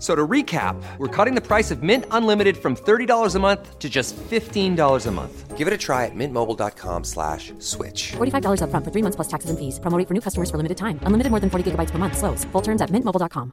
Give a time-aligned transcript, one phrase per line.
[0.00, 3.88] So to recap, we're cutting the price of Mint Unlimited from $30 a month to
[3.90, 5.58] just $15 a month.
[5.58, 8.12] Give it a try at mintmobile.com slash switch.
[8.12, 9.78] $45 upfront for three months plus taxes and fees.
[9.78, 10.98] Promo rate for new customers for limited time.
[11.04, 12.16] Unlimited more than 40 gigabytes per month.
[12.16, 12.44] Slows.
[12.52, 13.52] Full terms at mintmobile.com.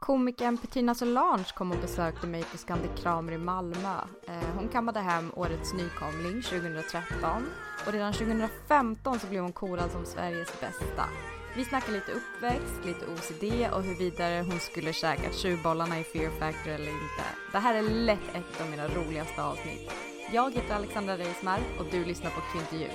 [0.00, 3.98] Komikern Petrina Solange kom och besökte mig på Scandic Kramer i Malmö.
[4.26, 7.46] Eh, hon kammade hem årets nykomling 2013
[7.86, 11.08] och redan 2015 så blev hon korad som Sveriges bästa.
[11.56, 16.70] Vi snackar lite uppväxt, lite OCD och huruvida hon skulle käkat tjuvbollarna i Fear Factor
[16.70, 17.24] eller inte.
[17.52, 19.90] Det här är lätt ett av mina roligaste avsnitt.
[20.32, 22.88] Jag heter Alexandra Reismar och du lyssnar på Kvintervju.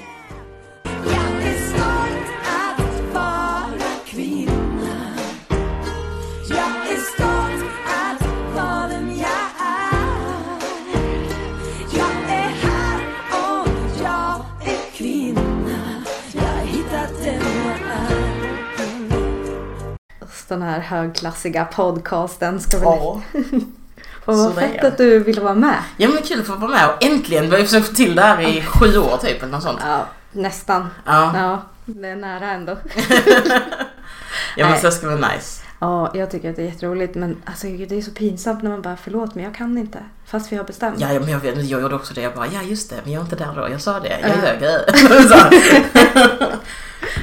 [20.50, 22.84] Den här högklassiga podcasten ska vi...
[22.86, 23.22] Ja.
[24.26, 25.76] Och vad fett att du ville vara med.
[25.98, 27.44] Ja men kul att få vara med och äntligen.
[27.46, 29.80] Vi har ju försökt få till det här i sju år typ eller något sånt.
[29.86, 30.88] Ja, nästan.
[31.06, 31.32] Ja.
[31.36, 32.78] Ja, det är nära ändå.
[34.56, 34.82] Ja men Nej.
[34.82, 35.62] så ska det vara nice.
[35.80, 38.82] Ja, jag tycker att det är jätteroligt men alltså, det är så pinsamt när man
[38.82, 40.00] bara förlåt men jag kan inte.
[40.26, 41.00] Fast vi har bestämt.
[41.00, 42.22] Ja ja, men jag, vet, jag gjorde också det.
[42.22, 43.70] Jag bara ja just det men jag är inte där då.
[43.72, 44.20] Jag sa det.
[44.22, 44.62] Jag Ja.
[44.62, 44.80] ljög.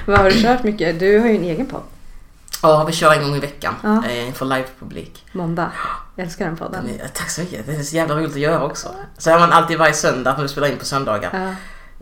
[0.07, 0.99] Vad har du kört mycket?
[1.01, 1.83] Du har ju en egen podd.
[2.69, 3.75] Ja vi kör en gång i veckan.
[3.83, 4.05] Ja.
[4.07, 5.25] eh, Inför livepublik.
[5.33, 5.71] Måndag.
[6.17, 6.85] Jag älskar den podden.
[6.85, 7.67] Men, eh, Tack så mycket.
[7.67, 8.89] Det är så jävla roligt att göra också.
[9.19, 11.31] Så är man alltid varje söndag när vi spelar in på söndagar.
[11.33, 11.55] Ja.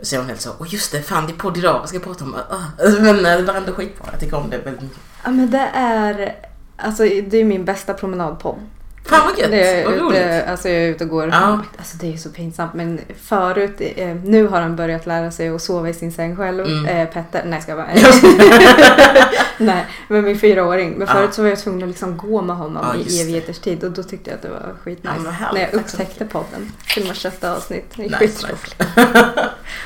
[0.02, 1.96] Så är man helt så, åh just det, fan det är podd idag, vad ska
[1.96, 2.34] jag prata om?
[2.34, 2.84] Ah.
[3.00, 4.98] Men eh, det var ändå skitbra, jag tycker om det väldigt mycket.
[5.24, 6.34] ja men det är,
[6.76, 8.58] alltså det är min bästa promenadpodd.
[9.06, 10.44] Fan vad gött, Det vad roligt.
[10.48, 11.28] alltså jag är ute och går.
[11.28, 11.58] Ja.
[11.78, 15.62] Alltså det är så pinsamt men förut, eh, nu har han börjat lära sig att
[15.62, 16.64] sova i sin säng själv.
[16.66, 16.86] Mm.
[16.86, 17.88] Eh, Petter, nej ska jag bara.
[19.58, 20.90] nej, men min fyraåring.
[20.90, 21.14] Men Ja.
[21.14, 23.20] förut så var jag tvungen att liksom gå med honom Ja, i det.
[23.22, 25.14] evigheters tid och då tyckte jag att det var skitnice.
[25.40, 26.72] Ja, när jag upptäckte podden.
[26.84, 27.92] Filmade sjätte avsnitt.
[27.96, 28.82] Det är Nice, skitroligt.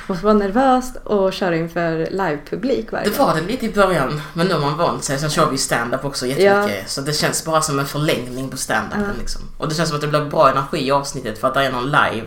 [0.07, 4.21] Och så var nervöst och köra inför livepublik varje Det var det lite i början,
[4.35, 5.19] men nu har man vant sig.
[5.19, 6.91] Sen kör vi stand-up också jättemycket.
[6.91, 9.19] Så det känns bara som en förlängning på stand-upen Ja.
[9.19, 9.43] liksom.
[9.59, 11.73] Och det känns som att det blir bra energi i avsnittet för att det är
[11.73, 12.27] någon live.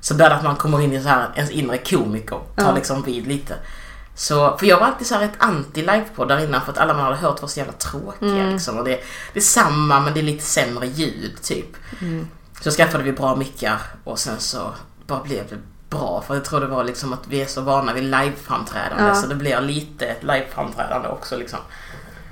[0.00, 2.72] Så blir det att man kommer in i så här, ens inre komiker tar Ja.
[2.74, 3.54] liksom vid lite.
[4.14, 7.16] Så, för jag var alltid så här ett anti-livepoddar innan för att alla man hade
[7.16, 8.52] hört var så jävla tråkiga Mm.
[8.52, 8.78] liksom.
[8.78, 9.00] Och det,
[9.32, 11.76] det är samma men det är lite sämre ljud typ.
[12.00, 12.28] Mm.
[12.60, 14.72] Så skaffade vi bra mickar och sen så
[15.06, 15.56] bara blev det
[15.90, 16.24] bra.
[16.26, 19.14] För jag tror det var liksom att vi är så vana vid liveframträdande Ja.
[19.14, 21.58] så det blir lite ett liveframträdande också liksom.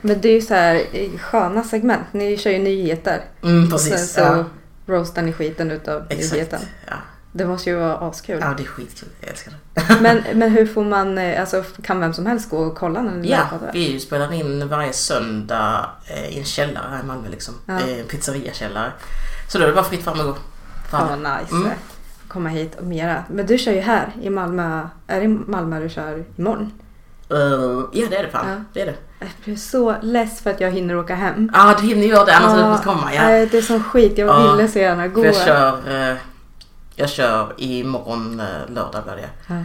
[0.06, 2.02] Men det är ju så här eh, sköna segment.
[2.12, 3.24] Ni kör ju nyheter.
[3.42, 4.12] Mm, Och sen precis.
[4.12, 4.44] så ja,
[4.86, 6.32] roastar ni skiten utav exakt.
[6.32, 6.60] nyheten.
[6.86, 6.94] Ja.
[7.32, 8.38] Det måste ju vara askul.
[8.40, 9.08] ja, det är skitkul.
[9.20, 9.96] Jag älskar det.
[10.00, 13.12] Men, men hur får man, eh, alltså kan vem som helst gå och kolla när
[13.12, 17.54] ni Ja, vi spelar in varje söndag eh, i en källare här i Malmö liksom.
[17.66, 17.80] Ja.
[17.80, 18.92] En pizzeriakällare.
[19.48, 20.36] Så då är det bara fritt fram och gå.
[20.90, 21.54] Fan vad nice.
[21.54, 21.70] Mm.
[22.28, 23.24] Komma hit och mera.
[23.30, 24.88] Men du kör ju här i Malmö.
[25.06, 26.72] Är det i Malmö du kör imorgon?
[27.30, 27.38] Eh,
[27.92, 28.48] ja, det är det fan.
[28.48, 28.56] Ja.
[28.72, 28.94] Det är det.
[29.20, 31.50] Jag blir så less för att jag hinner åka hem.
[31.54, 33.14] Ja, du hinner göra det annars hade du fått komma.
[33.14, 33.22] Ja.
[33.22, 34.18] nej, det är som skit.
[34.18, 34.52] Jag Ja.
[34.52, 35.24] ville så gärna gå.
[35.24, 35.80] Jag kör,
[36.10, 36.16] eh,
[36.94, 39.28] jag kör imorgon eh, lördag blir det.
[39.46, 39.64] Ja.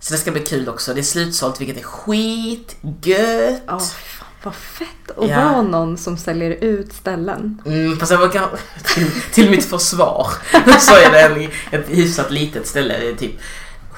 [0.00, 0.94] Så det ska bli kul också.
[0.94, 3.62] Det är slutsålt vilket är skitgött.
[3.66, 4.86] Ja, fan, vad fett
[5.16, 5.36] att Ja.
[5.50, 7.62] vara någon som säljer ut ställen.
[7.66, 8.48] Mm, fast jag vågar,
[8.84, 10.28] till, till mitt försvar
[10.78, 11.50] så är det en,
[11.80, 12.98] ett hyfsat litet ställe.
[12.98, 13.34] Det är typ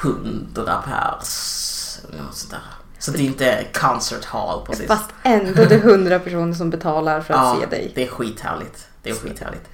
[0.03, 1.99] 100 pers.
[2.19, 2.61] Något sånt där.
[2.99, 4.87] Så det är inte concert hall precis.
[4.87, 7.93] Fast ändå det är hundra personer som betalar för att ja, se dig.
[7.95, 8.87] det är skithärligt.
[9.03, 9.69] Det är skithärligt.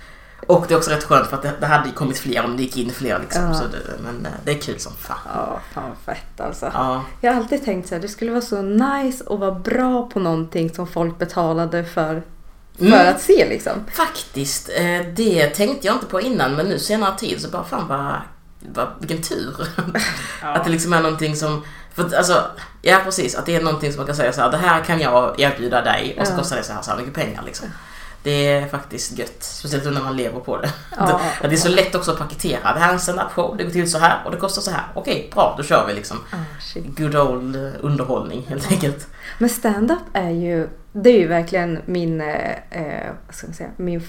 [0.47, 2.57] Och det är också rätt skönt för att det, det hade ju kommit fler om
[2.57, 3.43] det gick in fler liksom.
[3.43, 3.55] Ja.
[3.55, 5.17] Så det, men eh, det är kul som fan.
[5.35, 6.71] Ja, fan fett alltså.
[6.75, 7.05] Ja.
[7.21, 10.21] Jag har alltid tänkt så här, det skulle vara så nice att vara bra på
[10.21, 12.23] någonting som folk betalade för,
[12.79, 13.15] för Mm.
[13.15, 13.73] att se liksom.
[13.93, 17.89] Faktiskt, eh, det tänkte jag inte på innan men nu senare tid så bara fan
[17.89, 18.15] vad,
[18.75, 19.55] vad vilken tur.
[20.43, 21.63] Att det liksom är någonting som,
[21.95, 22.45] för att, alltså,
[22.83, 25.01] ja precis, att det är någonting som man kan säga så här, det här kan
[25.01, 27.69] jag erbjuda dig och så kostar det så här, så här mycket pengar liksom.
[28.23, 30.73] Det är faktiskt gött, speciellt när man lever på det.
[30.97, 31.21] Ja.
[31.41, 33.71] det, är så lätt också att paketera, det här är en stand-up show, det går
[33.71, 34.83] till så här och det kostar så här.
[34.95, 36.17] Okej, bra, då kör vi liksom.
[36.61, 36.99] Shit.
[36.99, 39.07] Good old eh, underhållning helt enkelt.
[39.39, 43.71] Men stand-up är ju, det är ju verkligen min, eh, eh, vad ska man säga,
[43.77, 44.01] min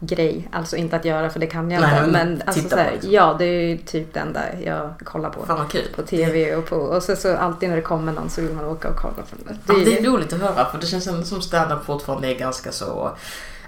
[0.00, 0.48] favoritgrej.
[0.52, 2.10] Alltså inte att göra för det kan jag Nej, inte.
[2.10, 3.12] men alltså titta så på här, liksom.
[3.12, 5.46] ja det är ju typ det enda jag kollar på.
[5.46, 5.66] Fan.
[5.96, 8.64] På TV och på, och så, så alltid när det kommer någon så vill man
[8.64, 9.56] åka och kolla på det.
[9.66, 12.28] Ja, Det är- det är roligt att höra för det känns ändå som stand-up fortfarande
[12.34, 13.10] är ganska så...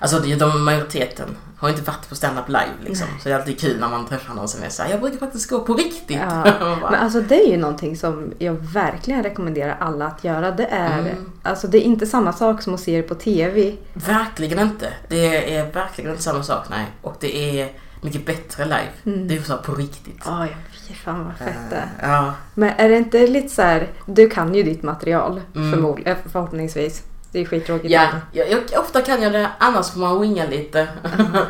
[0.02, 3.06] Alltså det är de majoriteten har inte varit på stand-up live liksom.
[3.22, 5.50] Så det är alltid kul när man träffar någon som är såhär, jag brukar faktiskt
[5.50, 6.18] gå på riktigt.
[6.30, 6.44] Ja,
[6.90, 10.50] men alltså det är ju någonting som jag verkligen rekommenderar alla att göra.
[10.50, 11.32] Det är, Mm.
[11.42, 13.76] alltså det är inte samma sak som att se det på TV.
[13.94, 14.92] Verkligen inte.
[15.08, 16.86] Det är verkligen inte samma sak, nej.
[17.02, 19.26] Och det är mycket bättre live.
[19.26, 20.22] Det är så på riktigt.
[20.24, 20.46] Ja, jag
[20.88, 22.08] vet fan vad fett det är.
[22.08, 25.72] Eh, Ja, Men är det inte lite så här, du kan ju ditt material Mm.
[25.72, 27.02] förmodligen, förhoppningsvis.
[27.32, 27.92] Det är skittråkigt.
[27.92, 30.88] ja jag, jag, ofta kan jag det, annars får man winga lite.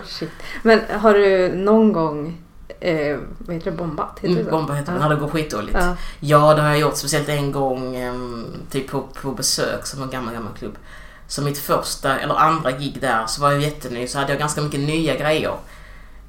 [0.06, 0.30] Shit.
[0.62, 2.36] Men har du någon gång,
[2.80, 4.18] eh, vad heter det, bombat?
[4.18, 4.50] Heter det Mm, så?
[4.50, 5.08] bomba heter det, ja.
[5.08, 5.76] när det går skitdåligt.
[5.80, 5.96] Ja.
[6.20, 6.96] Ja, det har jag gjort.
[6.96, 7.96] Speciellt en gång
[8.70, 10.74] typ på, på besök som en gammal, gammal klubb.
[11.26, 14.60] Så mitt första eller andra gig där så var jag jätteny så hade jag ganska
[14.60, 15.54] mycket nya grejer.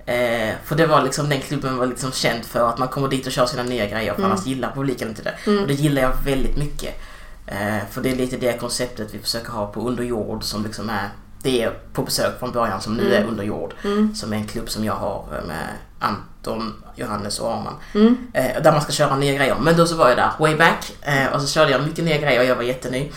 [0.05, 3.25] Eh, för det var liksom, den klubben var liksom känd för att man kommer dit
[3.25, 5.61] och kör sina nya grejer för annars gillar publiken inte det.
[5.61, 7.01] Och det gillar jag väldigt mycket.
[7.45, 11.09] Eh, för det är lite det konceptet vi försöker ha på Underjord som liksom är
[11.43, 13.73] det är på besök från början som nu är Underjord.
[14.13, 15.67] Som är en klubb som jag har eh, med
[15.99, 17.73] Anton, Johannes och Arman.
[18.33, 19.55] Eh, där man ska köra nya grejer.
[19.61, 22.17] Men då så var jag där way back eh, och så körde jag mycket nya
[22.17, 23.11] grejer och jag var jätteny.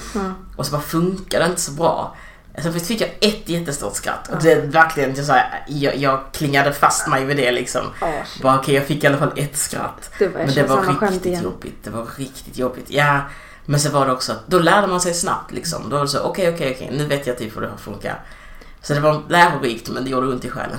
[0.57, 2.17] Och så bara funkade det inte så bra.
[2.63, 7.09] Så fick jag ett jättestort skratt och det verkligen så här, jag, jag klingade fast
[7.09, 7.83] mig vid det liksom.
[8.01, 8.43] Shit.
[8.43, 10.11] Bara okej, jag fick i alla fall ett skratt.
[10.19, 11.85] Det jag men det var riktigt jobbigt.
[11.85, 12.87] Det var riktigt jobbigt.
[12.89, 13.21] Ja,
[13.67, 15.91] men så var det också att då lärde man sig snabbt liksom.
[15.91, 18.21] Då var det så, okej, okej, okej, nu vet jag typ hur det här funkar.
[18.83, 20.79] Så det var lärorikt men det gjorde ont i själen.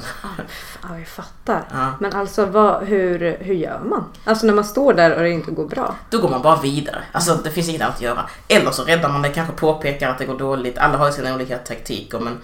[0.83, 1.63] Ja, jag fattar.
[1.71, 1.91] Ja.
[1.99, 4.05] Men alltså vad, hur, hur gör man?
[4.23, 5.95] Alltså när man står där och det inte går bra.
[6.09, 7.03] Då går man bara vidare.
[7.11, 8.29] Alltså det finns inget annat att göra.
[8.47, 10.77] Eller så räddar man det, kanske påpekar att det går dåligt.
[10.77, 12.37] Alla har ju sina olika taktiker men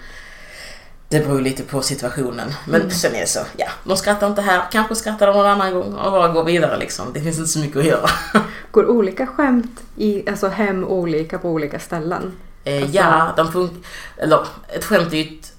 [1.12, 2.54] det beror ju lite på situationen.
[2.68, 5.74] Men sen är det så, ja, de skrattar inte här, kanske skrattar de någon annan
[5.74, 7.06] gång och bara går vidare liksom.
[7.14, 8.10] Det finns inte så mycket att göra.
[8.70, 12.32] Går olika skämt i, alltså hem olika på olika ställen?
[12.64, 13.82] Eh, Alltså- ja, de fun-
[14.16, 15.51] eller ett skämt är ju ett,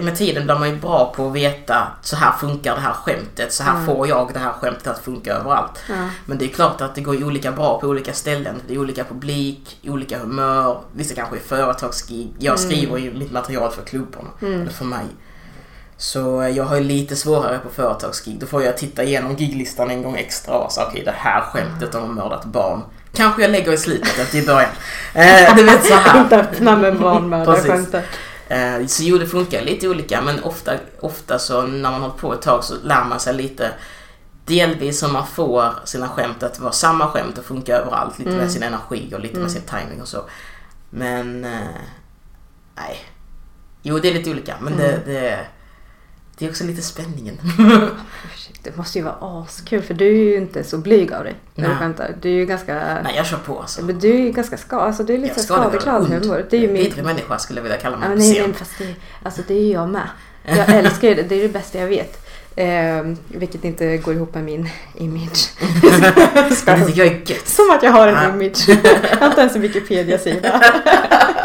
[0.00, 3.52] med tiden blir man ju bra på att veta så här funkar det här skämtet,
[3.52, 5.78] så här får jag det här skämtet att funka överallt.
[5.88, 5.94] Ja.
[6.26, 8.62] Men det är klart att det går olika bra på olika ställen.
[8.68, 12.32] Det är olika publik, olika humör, vissa kanske är företagsgig.
[12.38, 15.06] Jag skriver ju mitt material för klubbarna, eller för mig.
[15.96, 18.38] Så eh, jag har ju lite svårare på företagsgig.
[18.40, 21.94] Då får jag titta igenom giglistan en gång extra och säga okej det här skämtet
[21.94, 22.82] om att mördat barn
[23.14, 24.70] kanske jag lägger i slutet, inte i början.
[25.14, 26.20] Eh, du vet så här.
[26.20, 28.04] Inte öppna med barnmördarskämtet.
[28.52, 32.34] Eh, Så jo, det funkar lite olika men ofta, ofta så när man håller på
[32.34, 33.70] ett tag så lär man sig lite
[34.44, 38.18] delvis som man får sina skämt att vara samma skämt och funka överallt.
[38.18, 40.24] Lite med sin energi och lite med sin timing och så.
[40.90, 41.60] Men eh,
[42.76, 42.96] nej.
[43.82, 45.46] Jo, det är lite olika men det, det,
[46.42, 47.38] det är också lite spänningen.
[48.62, 51.64] Det måste ju vara askul för du är ju inte så blyg av dig när
[51.64, 51.78] du Nej.
[51.78, 52.14] skämtar.
[52.20, 52.74] Du är ju ganska...
[53.04, 53.82] nej, jag kör på alltså.
[53.84, 56.46] Men du är ju ganska ska, alltså du är lite skadeglad humor.
[56.50, 56.82] Det är ju min...
[56.82, 58.44] Vidrig människa skulle jag vilja kalla mig Ja, nej, scen.
[58.44, 60.08] nej, fast det, alltså det är ju jag med.
[60.44, 62.26] Jag älskar ju det, det är det bästa jag vet.
[62.56, 65.50] Eh, vilket inte går ihop med min image.
[67.44, 68.68] Som att jag har en image.
[69.10, 70.62] Jag har inte ens en Wikipedia-sida.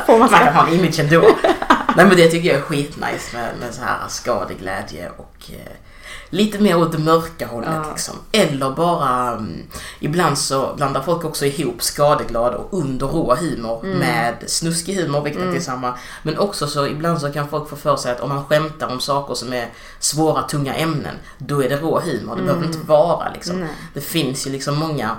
[0.06, 1.25] Får man Man kan ha en image ändå.
[1.98, 5.72] Nej men det tycker jag är skitnice med, med så här skadeglädje och eh,
[6.30, 7.89] lite mer åt det mörka hållet Ja.
[7.89, 8.16] liksom.
[8.32, 9.63] Eller bara, mm,
[10.00, 13.98] ibland så blandar folk också ihop skadeglad och under rå humor Mm.
[13.98, 15.94] med snuskig humor, vilket inte är samma.
[16.24, 19.00] Men också så ibland så kan folk få för sig att om man skämtar om
[19.00, 22.36] saker som är svåra, tunga ämnen, då är det rå humor.
[22.36, 23.56] Det behöver inte vara liksom.
[23.56, 23.68] Mm.
[23.68, 23.75] Nej.
[23.94, 25.16] Det finns ju liksom många,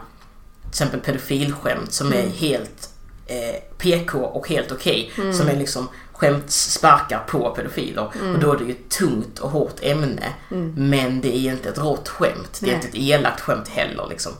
[0.63, 2.19] till exempel pedofilskämt som Mm.
[2.19, 2.91] är helt
[3.27, 5.13] eh, PK och helt okej.
[5.19, 5.33] Mm.
[5.33, 8.13] Som är liksom skämtsparkar på pedofiler.
[8.15, 8.35] Mm.
[8.35, 10.33] Och då är det ju ett tungt och hårt ämne.
[10.77, 12.59] Men det är inte ett rått skämt.
[12.61, 12.75] Det är Nej.
[12.75, 14.33] inte ett elakt skämt heller liksom.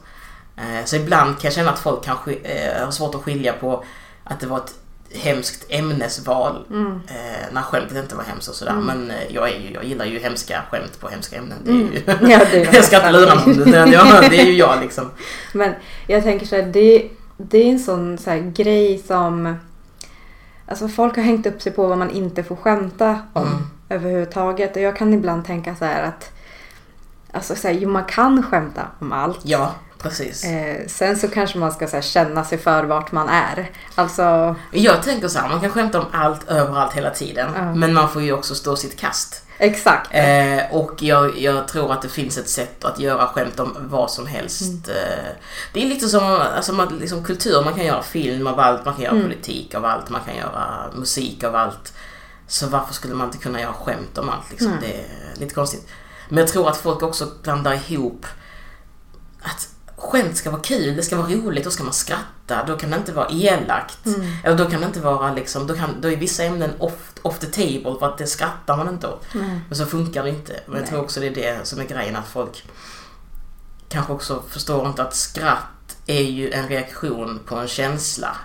[0.57, 3.85] Eh, så ibland kan jag känna att folk kanske eh, har svårt att skilja på
[4.25, 4.75] att det var ett
[5.15, 6.67] hemskt ämnesval
[7.09, 8.75] eh, när skämtet inte var hemskt och sådär.
[8.75, 11.59] Men eh, jag, är ju, jag gillar ju hemska skämt på hemska ämnen.
[11.65, 13.71] Det är ju, Ja, det är jag ska inte lura någon.
[14.31, 15.11] Det, är ju jag liksom.
[15.53, 15.75] Men
[16.07, 19.59] jag tänker så här, det, det är en sån så grej som...
[20.69, 23.59] Alltså folk har hängt upp sig på vad man inte får skämta om Mm.
[23.89, 24.77] överhuvudtaget.
[24.77, 26.31] Och jag kan ibland tänka så här att...
[27.33, 29.39] Alltså så här, jo man kan skämta om allt.
[29.43, 30.45] Ja, precis.
[30.45, 33.71] Eh, sen så kanske man ska så här, känna sig för vart man är.
[33.95, 37.51] Alltså, Jag tänker så här, man kan skämta om allt överallt hela tiden.
[37.57, 37.75] Ja.
[37.75, 39.45] Men man får ju också stå sitt kast.
[39.59, 40.11] Exakt.
[40.15, 44.11] Eh, och jag, jag tror att det finns ett sätt att göra skämt om vad
[44.11, 44.89] som helst.
[44.89, 45.33] Eh,
[45.73, 48.95] det är lite som alltså, man, liksom, kultur, man kan göra film av allt, man
[48.95, 51.93] kan göra politik av allt, man kan göra musik av allt.
[52.47, 54.51] Så varför skulle man inte kunna göra skämt om allt?
[54.51, 54.77] Liksom?
[54.81, 55.89] Det är lite konstigt.
[56.29, 58.27] Men jag tror att folk också blandar ihop
[59.43, 62.91] att skämt ska vara kul, det ska vara roligt, då ska man skratta, då kan
[62.91, 63.99] det inte vara elakt.
[64.45, 67.39] Eller då kan det inte vara liksom, då, kan, då är vissa ämnen off, off
[67.39, 69.25] the table för att det skrattar man inte åt.
[69.69, 70.61] Men så funkar det inte.
[70.67, 72.65] Men jag tror också det är det som är grejen, att folk
[73.89, 78.37] kanske också förstår inte att skratt är ju en reaktion på en känsla.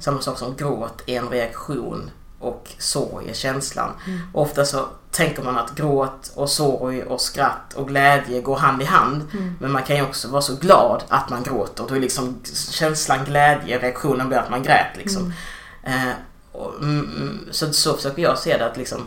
[0.00, 2.10] Samma sak som gråt är en reaktion
[2.42, 3.90] och sorg är känslan.
[4.32, 8.84] Ofta så tänker man att gråt och sorg och skratt och glädje går hand i
[8.84, 9.22] hand.
[9.60, 11.84] Men man kan ju också vara så glad att man gråter.
[11.88, 15.32] Då är liksom känslan glädje, reaktionen blir att man grät liksom.
[15.82, 16.12] Eh,
[16.52, 19.00] och, mm, mm, så, så försöker jag se det att liksom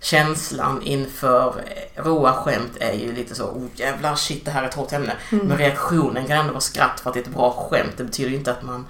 [0.00, 1.54] känslan inför
[1.94, 5.12] råa skämt är ju lite så, oh jävlar shit det här är ett hårt ämne.
[5.30, 7.92] Men reaktionen kan ändå vara skratt för att det är ett bra skämt.
[7.96, 8.86] Det betyder ju inte att man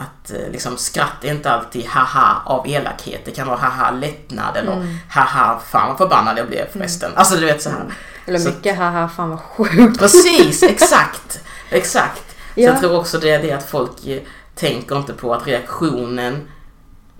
[0.00, 3.24] att eh, liksom skratt är inte alltid haha av elakhet.
[3.24, 7.12] Det kan vara haha lättnad eller haha fan vad förbannad jag blev förresten.
[7.16, 7.84] Alltså du vet så här.
[8.26, 9.98] Eller Så- mycket haha fan vad sjukt.
[9.98, 11.40] Precis, exakt.
[11.70, 12.22] Exakt.
[12.54, 12.66] Så Ja.
[12.70, 14.22] jag tror också det är det att folk eh,
[14.54, 16.48] tänker inte på att reaktionen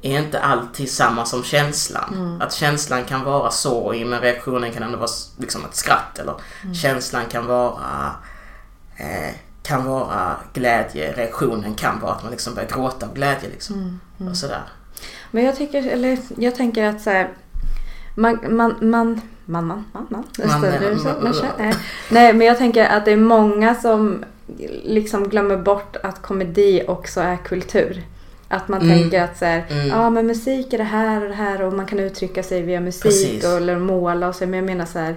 [0.02, 2.14] är inte alltid samma som känslan.
[2.14, 2.40] Mm.
[2.40, 6.18] Att känslan kan vara sorg men reaktionen kan ändå vara liksom ett skratt.
[6.18, 6.74] Eller Mm.
[6.74, 8.10] känslan kan vara
[8.96, 14.00] eh, kan vara glädje, reaktionen kan vara att man liksom börjar gråta av glädje liksom.
[14.20, 14.62] Mm, Och sådär.
[15.30, 17.28] Men jag tycker, eller jag tänker att så här,
[18.14, 20.24] man, man, man, man, man, man, man, Man-
[21.04, 21.76] man- man känner-
[22.08, 22.32] nej.
[22.32, 24.24] Men jag tänker att det är många som
[24.84, 28.02] liksom glömmer bort att komedi också är kultur.
[28.48, 28.98] Att man Mm.
[28.98, 29.86] tänker att så här, Mm.
[29.88, 32.80] ja men musik är det här och det här och man kan uttrycka sig via
[32.80, 33.44] musik Precis.
[33.44, 34.46] och, eller måla och så.
[34.46, 35.16] Men jag menar så här,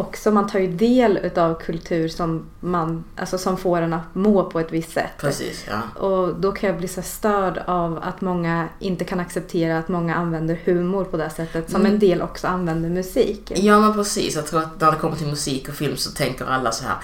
[0.00, 4.44] också man tar ju del utav kultur som man, alltså som får en att må
[4.50, 5.10] på ett visst sätt.
[5.20, 6.00] Precis, ja.
[6.00, 10.14] Och då kan jag bli så störd av att många inte kan acceptera att många
[10.14, 11.70] använder humor på det sättet.
[11.70, 11.92] Som Mm.
[11.92, 13.52] en del också använder musik.
[13.56, 16.44] Ja men precis, jag tror att när det kommer till musik och film så tänker
[16.46, 16.94] alla så här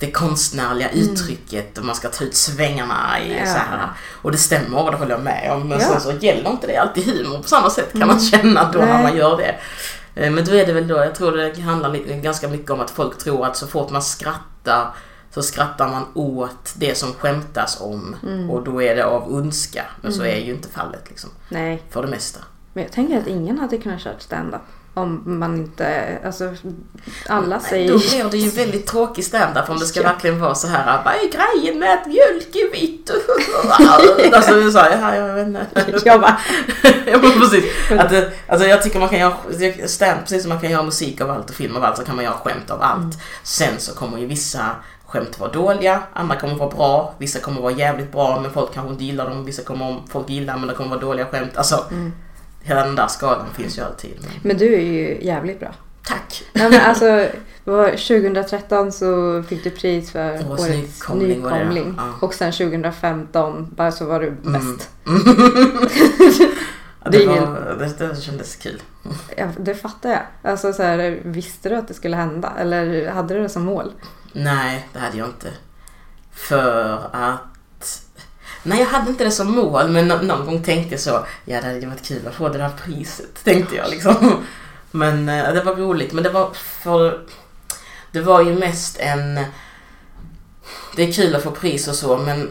[0.00, 3.38] det konstnärliga uttrycket och man ska ta ut svängarna i Mm.
[3.46, 3.52] Ja.
[3.52, 3.88] så här.
[4.22, 5.68] Och det stämmer och det håller jag med om.
[5.68, 5.86] Men Ja.
[5.86, 6.00] Mm.
[6.00, 8.86] sen så gäller inte det alltid humor på samma sätt kan man känna då när
[8.94, 9.02] Nej.
[9.02, 9.54] man gör det.
[10.16, 12.90] Eh, Men då är det väl då, jag tror det handlar ganska mycket om att
[12.90, 14.94] folk tror att så fort man skrattar
[15.30, 18.50] så skrattar man åt det som skämtas om Mm.
[18.50, 19.84] och då är det av ondska.
[20.02, 21.30] Men så är ju inte fallet liksom.
[21.48, 22.40] Nej, För det mesta.
[22.72, 24.60] men jag tänker att ingen hade kunnat köra stand-up.
[24.96, 26.54] Om man inte, alltså
[27.28, 30.08] alla säger Då blir det ju väldigt tråkig standup om det ska Ja.
[30.12, 31.04] verkligen vara så här.
[31.04, 33.10] Vad är grejen med att mjölk är vitt?
[34.34, 36.00] alltså du sa ja, jag vet inte.
[36.04, 36.36] Jag bara,
[37.06, 37.64] ja men precis.
[37.90, 38.12] Att,
[38.48, 39.34] alltså jag tycker man kan göra
[39.86, 42.16] stand, precis som man kan göra musik av allt och film av allt så kan
[42.16, 43.18] man göra skämt av allt.
[43.42, 44.66] Sen så kommer ju vissa
[45.06, 48.92] skämt vara dåliga, andra kommer vara bra, vissa kommer vara jävligt bra men folk kanske
[48.92, 51.56] inte gillar dem, vissa kommer folk gilla men det kommer vara dåliga skämt.
[51.56, 51.84] Alltså
[52.66, 54.12] hela den där skalan finns ju alltid.
[54.42, 55.74] Men, du är ju jävligt bra.
[56.04, 56.42] tack!
[56.52, 57.04] Nej men alltså,
[57.64, 60.68] det var 2013 så fick du pris för Årets årets
[61.08, 61.94] nykomling nykomling.
[61.98, 62.12] ja.
[62.26, 64.90] Och sen 2015 bara så var du bäst.
[67.04, 68.82] Ja, Det var, det, det kändes kul.
[69.36, 70.22] Ja, det fattar jag.
[70.52, 72.52] Alltså så här, visste du att det skulle hända?
[72.58, 73.92] Eller hade du det som mål?
[74.32, 75.48] Nej, det hade jag inte.
[76.32, 77.40] För att...
[78.66, 81.26] Nej, jag hade inte det som mål, men nå- någon gång tänkte jag så.
[81.44, 84.44] Ja, det hade varit kul att få det där priset, tänkte jag liksom.
[84.90, 87.20] Men eh, det var roligt, men det var för...
[88.12, 89.40] Det var ju mest en...
[90.96, 92.50] Det är kul att få pris och så, men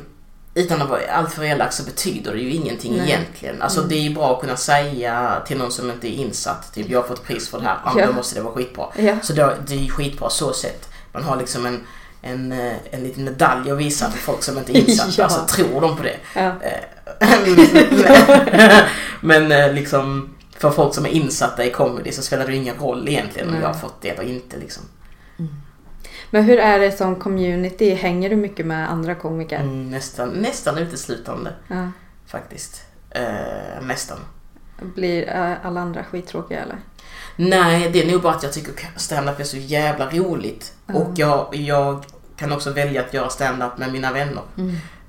[0.54, 3.00] utan att vara alltför elak så betyder det ju ingenting Nej.
[3.02, 3.10] Mm.
[3.12, 3.62] egentligen.
[3.62, 6.90] Alltså det är ju bra att kunna säga till någon som inte är insatt, typ
[6.90, 8.08] jag har fått pris för det här, Ja.
[8.08, 8.86] då måste det vara skitbra.
[8.98, 9.16] Ja.
[9.24, 10.90] Så då, det är ju skitbra så sett.
[11.12, 11.82] Man har liksom en,
[12.26, 15.12] en, eh, en liten medalj att visa för folk som inte är insatta.
[15.18, 15.24] Ja.
[15.24, 16.18] Alltså tror de på det.
[16.36, 16.54] Ja.
[16.62, 16.80] Eh,
[19.22, 23.08] Men eh, liksom för folk som är insatta i comedy så spelar det ingen roll
[23.10, 24.84] egentligen om jag har fått det eller inte liksom.
[26.30, 27.94] Men hur är det som community?
[27.94, 29.60] Hänger du mycket med andra komiker?
[29.60, 31.92] Mm, nästan, nästan uteslutande Ja.
[32.28, 32.82] faktiskt.
[33.10, 34.18] Eh, nästan.
[34.96, 35.30] Blir
[35.64, 36.78] alla andra skittråkiga eller?
[37.36, 40.74] Nej, det är nog bara att jag tycker stand-up är så jävla roligt.
[40.86, 42.06] Och jag, jag
[42.38, 44.44] kan också välja att göra stand-up med mina vänner.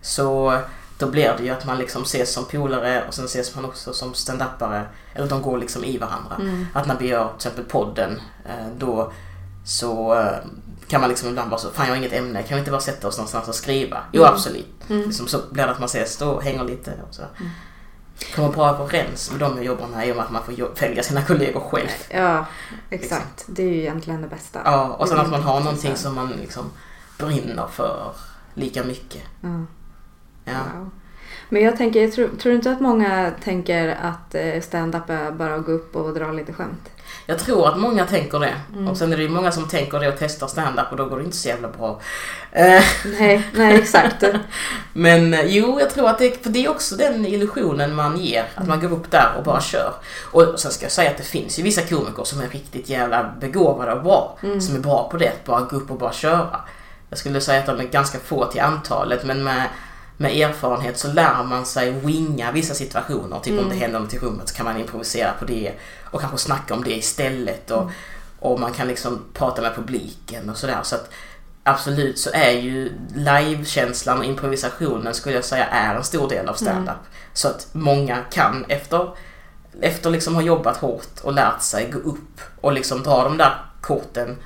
[0.02, 0.58] Så
[0.98, 3.92] då blir det ju att man liksom ses som polare och sen ses man också
[3.92, 4.82] som stand-upare.
[5.14, 6.36] Eller de går liksom i varandra.
[6.72, 9.12] Att när vi gör till exempel podden, eh, då
[9.64, 10.32] så eh,
[10.88, 12.80] kan man liksom ibland bara så, fan jag har inget ämne, kan vi inte bara
[12.80, 13.98] sätta oss någonstans och skriva?
[14.12, 14.74] Jo absolut.
[14.88, 17.22] Liksom så blir det att man ses då och hänger lite och så.
[18.34, 21.02] Kommer bra överens med de jag jobbar med i och med att man får välja
[21.02, 21.88] sina kollegor själv.
[22.10, 22.44] Ja,
[22.90, 23.44] exakt.
[23.46, 24.60] Det är ju egentligen det bästa.
[24.64, 25.64] Ja, och sen att man har Mm.
[25.64, 26.70] någonting som man liksom
[27.18, 28.12] brinner för
[28.54, 29.22] lika mycket.
[29.40, 29.66] Ja.
[30.44, 30.52] Ja.
[30.74, 30.90] Wow.
[31.48, 35.54] Men jag tänker, jag tror, tror inte att många tänker att eh, stand-up är bara
[35.54, 36.90] att gå upp och dra lite skämt?
[37.26, 38.54] Jag tror att många tänker det.
[38.74, 38.88] Mm.
[38.88, 41.18] Och sen är det ju många som tänker det och testar stand-up och då går
[41.18, 42.00] det inte så jävla bra.
[43.04, 44.24] Nej, nej exakt.
[44.92, 48.44] Men eh, jo, jag tror att det, för det är också den illusionen man ger.
[48.54, 49.94] Att man går upp där och bara kör.
[50.32, 53.34] Och sen ska jag säga att det finns ju vissa komiker som är riktigt jävla
[53.40, 54.38] begåvade och bra.
[54.40, 56.60] Som är bra på det, att bara gå upp och bara köra.
[57.10, 59.68] Jag skulle säga att de är ganska få till antalet men med,
[60.16, 63.38] med erfarenhet så lär man sig winga vissa situationer.
[63.38, 65.72] Typ om det händer något i rummet så kan man improvisera på det
[66.04, 67.70] och kanske snacka om det istället.
[67.70, 67.90] Och,
[68.38, 70.80] och man kan liksom prata med publiken och sådär.
[70.82, 71.10] Så att
[71.62, 76.54] absolut så är ju livekänslan och improvisationen skulle jag säga är en stor del av
[76.54, 76.96] stand-up.
[77.32, 79.10] Så att många kan efter,
[79.80, 83.54] efter liksom ha jobbat hårt och lärt sig gå upp och liksom dra de där
[83.80, 84.36] korten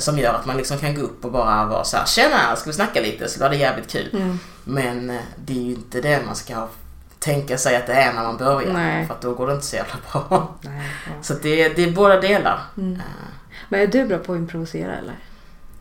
[0.00, 2.70] som gör att man liksom kan gå upp och bara vara så här, tjena, ska
[2.70, 3.28] vi snacka lite?
[3.28, 4.36] Så var det jävligt kul.
[4.64, 6.68] Men eh, det är ju inte det man ska
[7.18, 8.72] tänka sig att det är när man börjar.
[8.72, 9.06] Nej.
[9.06, 10.54] För då går det inte så jävla bra.
[10.60, 11.12] Nej, ja.
[11.22, 12.60] Så det, är- det är båda delar.
[12.76, 12.82] Eh,
[13.68, 15.18] Men är du bra på att improvisera eller?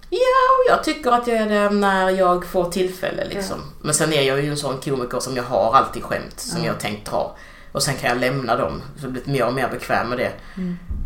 [0.09, 3.57] Ja, och jag tycker att jag är det när jag får tillfälle liksom.
[3.81, 6.73] Men sen är jag ju en sån komiker som jag har alltid skämt som jag
[6.73, 7.35] har tänkt dra.
[7.71, 8.81] Och sen kan jag lämna dem.
[8.95, 10.31] Så jag har blivit mer och mer bekväm med det.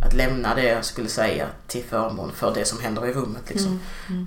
[0.05, 3.79] Att lämna det jag skulle säga till förmån för det som händer i rummet liksom.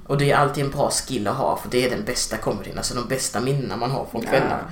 [0.06, 2.78] Och det är alltid en bra skill att ha för det är den bästa komedin.
[2.78, 4.62] Alltså de bästa minnena man har från kvällar.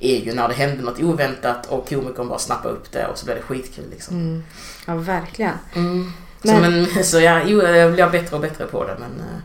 [0.00, 3.24] Är ju när det händer något oväntat och komikern bara snappar upp det och så
[3.26, 4.44] blir det skitkul liksom.
[4.86, 5.54] Ja, verkligen.
[5.74, 6.12] Mm.
[6.42, 6.60] Men- Så,
[6.94, 9.36] men, så jag, jo, jag blir bättre och bättre på det men eh,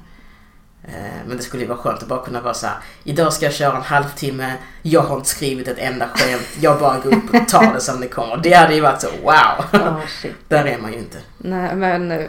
[1.27, 2.75] men det skulle ju vara skönt att bara kunna vara så här.
[3.03, 4.53] Idag ska jag köra en halvtimme.
[4.81, 6.47] Jag har inte skrivit ett enda skämt.
[6.59, 8.37] Jag bara går upp och tar det som det kommer.
[8.37, 9.65] Det hade ju varit så wow.
[9.71, 10.35] Ja, shit.
[10.47, 11.17] Där är man ju inte.
[11.37, 12.25] Nej, men eh,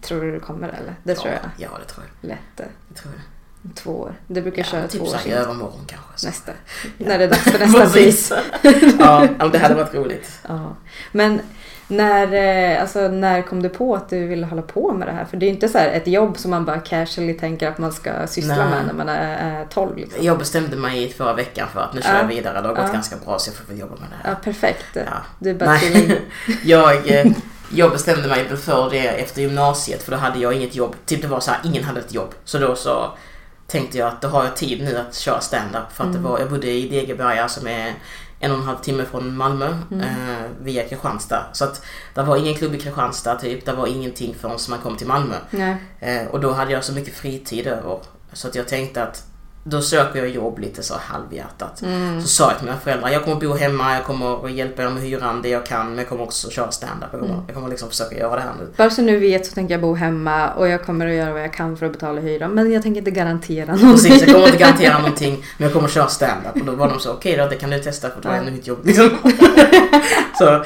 [0.00, 0.94] tror du det kommer eller?
[1.02, 1.68] Det tror ja, jag.
[1.72, 2.28] Ja, det tror jag.
[2.28, 2.60] Lätt.
[2.60, 3.22] eh, Det tror jag.
[3.76, 4.14] Två år.
[4.26, 6.08] Det brukar köra typ två år så här i övermorgon kanske.
[6.16, 6.26] Så.
[6.26, 6.52] Nästa.
[6.98, 8.32] När det är dags för nästa pris.
[8.98, 10.40] Ja, ja, det hade varit roligt.
[10.48, 10.76] Ja.
[11.12, 11.40] Men
[11.90, 12.32] när,
[12.74, 15.24] eh, alltså, när kom du på att du ville hålla på med det här?
[15.24, 17.78] För det är ju inte så här ett jobb som man bara casually tänker att
[17.78, 18.66] man ska syssla Nej.
[18.70, 19.96] med när man är, är 12.
[19.96, 20.24] Liksom.
[20.24, 22.18] Jag bestämde mig i förra veckan för att nu kör Ja.
[22.20, 22.60] jag vidare.
[22.60, 22.92] Det har gått Ja.
[22.92, 24.30] ganska bra så jag får väl jobba med det här.
[24.34, 24.86] Ja, perfekt.
[24.92, 25.02] Ja.
[25.38, 25.70] Du bara.
[25.70, 26.20] Nej,
[26.64, 27.26] jag, eh,
[27.72, 30.96] jag bestämde mig för det efter gymnasiet för då hade jag inget jobb.
[31.06, 32.34] Typ det var så här, ingen hade ett jobb.
[32.44, 33.10] Så då så
[33.66, 35.92] tänkte jag att då har jag tid nu att köra stand-up.
[35.92, 37.94] För att det var, jag bodde i Degeberga som är
[38.40, 41.44] en och en halv timme från Malmö eh, via Kristianstad.
[41.52, 41.82] Så att
[42.14, 43.66] det var ingen klubb i Kristianstad typ.
[43.66, 45.34] Det var ingenting förrän man kom till Malmö.
[46.00, 47.98] Eh, och då hade jag så mycket fritid över.
[48.32, 49.29] Så att jag tänkte att
[49.64, 51.82] då söker jag jobb lite så halvhjärtat.
[52.22, 54.88] Så sa jag till mina föräldrar, jag kommer bo hemma, jag kommer att hjälpa er
[54.88, 57.10] med hyran det jag kan, men jag kommer också köra stand-up.
[57.10, 58.68] Kommer, jag kommer liksom försöka göra det här nu.
[58.76, 61.42] Bara så nu vet så tänker jag bo hemma och jag kommer att göra vad
[61.42, 62.50] jag kan för att betala hyran.
[62.50, 64.10] Men jag tänker inte garantera någonting.
[64.10, 66.56] Precis, jag kommer inte garantera någonting, men jag kommer köra stand-up.
[66.56, 68.52] Och då var de så, okej då, det kan du testa för det var ändå
[68.52, 68.86] mitt jobb.
[68.86, 69.10] Liksom.
[70.38, 70.64] så,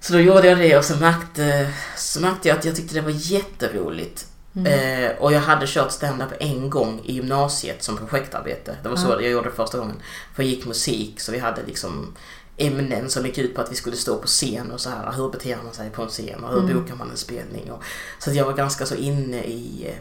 [0.00, 3.00] så då gjorde jag det och så märkte, så märkte jag att jag tyckte det
[3.00, 4.26] var jätteroligt.
[4.54, 8.76] Eh, och jag hade kört stand-up en gång i gymnasiet som projektarbete.
[8.82, 9.96] Det var så jag gjorde det första gången.
[10.34, 12.14] För jag gick musik så vi hade liksom
[12.56, 15.12] ämnen som gick ut på att vi skulle stå på scen och så här.
[15.12, 17.72] Hur beter man sig på en scen och hur bokar man en spelning?
[17.72, 17.82] Och,
[18.18, 19.94] så jag var ganska så inne i...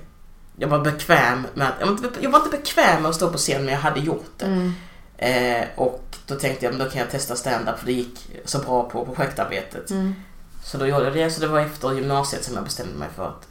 [0.60, 1.76] Jag var bekväm med att...
[1.80, 4.72] Jag var, inte, bekväm med att stå på scen men jag hade gjort det.
[5.18, 8.60] Eh, och då tänkte jag men då kan jag testa stand-up för det gick så
[8.60, 9.92] bra på projektarbetet.
[10.64, 11.32] Så då gjorde jag det.
[11.32, 13.48] Så det var efter gymnasiet som jag bestämde mig för att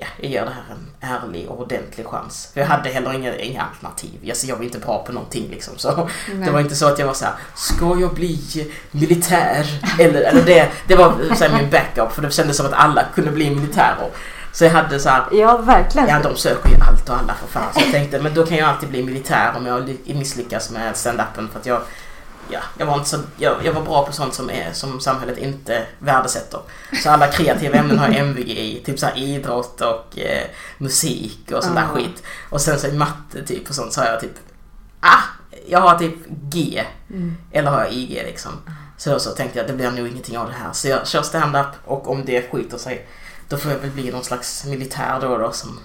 [0.00, 2.50] ja, jag ger det här en ärlig och ordentlig chans.
[2.54, 4.10] För jag hade heller inga, inga alternativ.
[4.28, 5.78] Alltså, jag var inte bra på någonting liksom.
[5.78, 6.08] Så
[6.44, 8.38] det var inte så att jag var så här, ska jag bli
[8.90, 9.66] militär?
[9.98, 13.30] Eller, eller det, det var så min backup för det kändes som att alla kunde
[13.30, 14.10] bli militärer.
[14.52, 16.08] Så jag hade så här, Ja, verkligen.
[16.08, 17.72] Ja, de söker ju allt och alla för fan.
[17.74, 20.96] Så jag tänkte, men då kan jag alltid bli militär om jag ly- misslyckas med
[20.96, 21.80] stand-upen för att jag
[22.52, 25.38] ja, jag var inte så, jag, jag var bra på sånt som, är, som samhället
[25.38, 26.60] inte värdesätter.
[27.02, 30.46] Så alla kreativa ämnen har jag MVG i, typ så idrott och eh,
[30.78, 32.22] musik och sånt där skit.
[32.50, 34.34] Och sen så i matte typ och sånt så har jag typ,
[35.00, 35.22] ah,
[35.66, 36.84] jag har typ G.
[37.52, 38.52] Eller har jag IG liksom.
[38.96, 40.72] Så så tänkte jag det blir nog ingenting av det här.
[40.72, 43.06] Så jag kör stand-up och om det skiter sig
[43.48, 45.80] då får jag väl bli någon slags militär då och då som,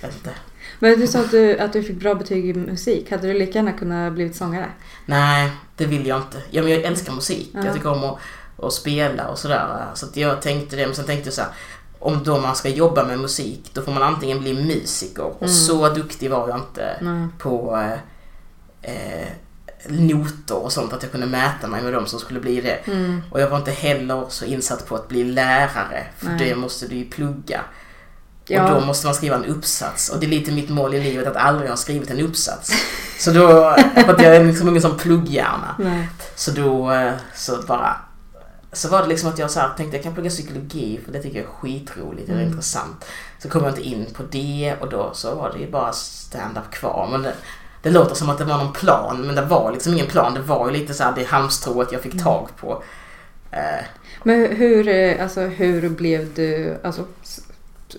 [0.00, 0.30] jag vet inte.
[0.78, 3.10] Men du sa att du, att du fick bra betyg i musik.
[3.10, 4.70] Hade du lika gärna kunnat blivit sångare?
[5.06, 6.42] Nej, det vill jag inte.
[6.50, 7.50] Ja, men jag älskar musik.
[7.54, 7.64] Ja.
[7.64, 8.18] Jag tycker om att,
[8.62, 9.86] att spela och sådär.
[9.94, 11.50] Så jag tänkte det, men sen tänkte jag så här.
[11.98, 15.42] Om då man ska jobba med musik, då får man antingen bli musiker.
[15.42, 17.28] Och så duktig var jag inte Nej.
[17.38, 17.76] på
[18.82, 19.28] eh, eh,
[19.88, 22.92] noter och sånt att jag kunde mäta mig med dem som skulle bli det.
[22.92, 23.22] Mm.
[23.30, 26.06] Och jag var inte heller så insatt på att bli lärare.
[26.16, 26.38] För Nej.
[26.38, 27.60] det måste du ju plugga.
[28.48, 28.64] Ja.
[28.74, 30.08] Och då måste man skriva en uppsats.
[30.08, 32.72] Och det är lite mitt mål i livet att aldrig ha skrivit en uppsats.
[33.18, 35.76] Så då, för att jag är liksom ingen sån plugghjärna.
[36.34, 37.96] Så då eh, så bara
[38.72, 41.22] så var det liksom att jag så här tänkte jag kan plugga psykologi för det
[41.22, 43.04] tycker jag är skitroligt, det är intressant.
[43.38, 46.70] Så kom jag inte in på det och då så var det ju bara stand-up
[46.70, 47.08] kvar.
[47.12, 47.32] Men det,
[47.82, 50.34] det låter som att det var någon plan men det var liksom ingen plan.
[50.34, 52.82] Det var ju lite så här det halmstrået jag fick tag på.
[53.50, 53.84] Eh,
[54.22, 57.04] Men hur, eh, alltså, hur blev du alltså,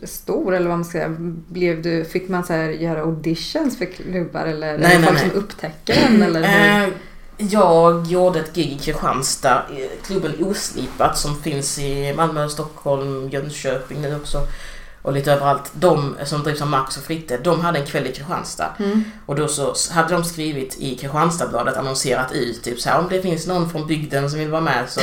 [0.03, 1.15] stor eller vad man ska säga?
[1.47, 5.93] Blev du, fick man så här, göra auditions för klubbar eller Nej, folk som upptäcker
[5.93, 6.21] en?
[6.21, 6.87] Eller hur?
[6.87, 6.93] Eh,
[7.37, 9.61] jag gjorde ett gig i Kristianstad,
[10.05, 14.41] klubben Oslipat som finns i Malmö, Stockholm, Jönköping nu också.
[15.01, 15.71] Och lite överallt.
[15.73, 18.75] De som drivs av Max och Fritte, de hade en kväll i Kristianstad.
[18.79, 19.03] Mm.
[19.25, 23.21] Och då så hade de skrivit i Kristianstadsbladet, annonserat ut typ så här om det
[23.21, 25.01] finns någon från bygden som vill vara med så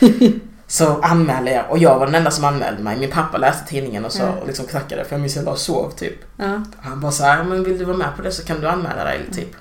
[0.70, 1.70] så anmäler jag.
[1.70, 2.96] Och jag var den enda som anmälde mig.
[2.98, 4.28] Min pappa läste tidningen och så Ja.
[4.30, 6.18] och liksom knackade för jag minns att jag låg och sov typ.
[6.36, 6.62] Ja.
[6.80, 9.04] Han bara så här, men vill du vara med på det så kan du anmäla
[9.04, 9.56] dig typ.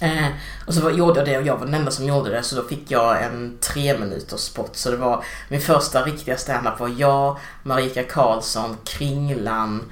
[0.00, 0.26] Eh,
[0.66, 2.56] och så var, gjorde jag det och jag var den enda som gjorde det så
[2.56, 4.76] då fick jag en tre minuters spot.
[4.76, 9.82] Så det var min första riktiga standup var jag, Marika Karlsson, Kringlan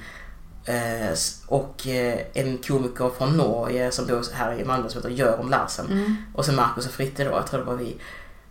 [0.65, 5.49] eh, och eh, en komiker från Norge som bor här i Malmö som heter Göran
[5.49, 5.85] Larsen.
[5.85, 6.15] Mm.
[6.33, 7.97] Och sen Marcus och Fritte då, jag tror det var vi.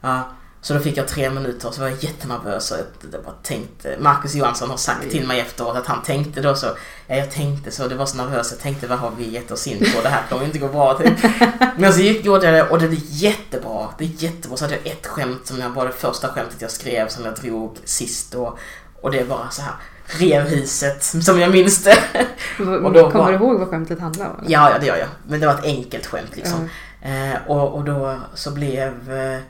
[0.01, 0.23] Ja,
[0.63, 2.79] så då fick jag tre minuter och så var jag jättenervös och
[3.13, 6.67] jag, bara tänkte, Marcus Johansson har sagt till mig efteråt att han tänkte då så,
[7.07, 9.67] ja jag tänkte så, det var så nervös, jag tänkte vad har vi gett oss
[9.67, 11.13] in på, det här kommer inte gå bra typ.
[11.77, 14.57] Men så gick, gjorde jag det och det gick jättebra, det gick jättebra.
[14.57, 17.35] Så hade jag ett skämt som jag, var det första skämtet jag skrev som jag
[17.35, 18.59] drog sist då.
[19.01, 19.75] Och det var så här
[20.07, 21.99] revhuset som jag minns det.
[22.59, 24.45] Och då Kommer var- du ihåg vad skämtet handlade om?
[24.49, 25.09] Ja, ja det gör jag.
[25.29, 26.69] Men det var ett enkelt skämt liksom.
[27.03, 29.13] Eh, och, och då så blev...
[29.13, 29.41] Eh,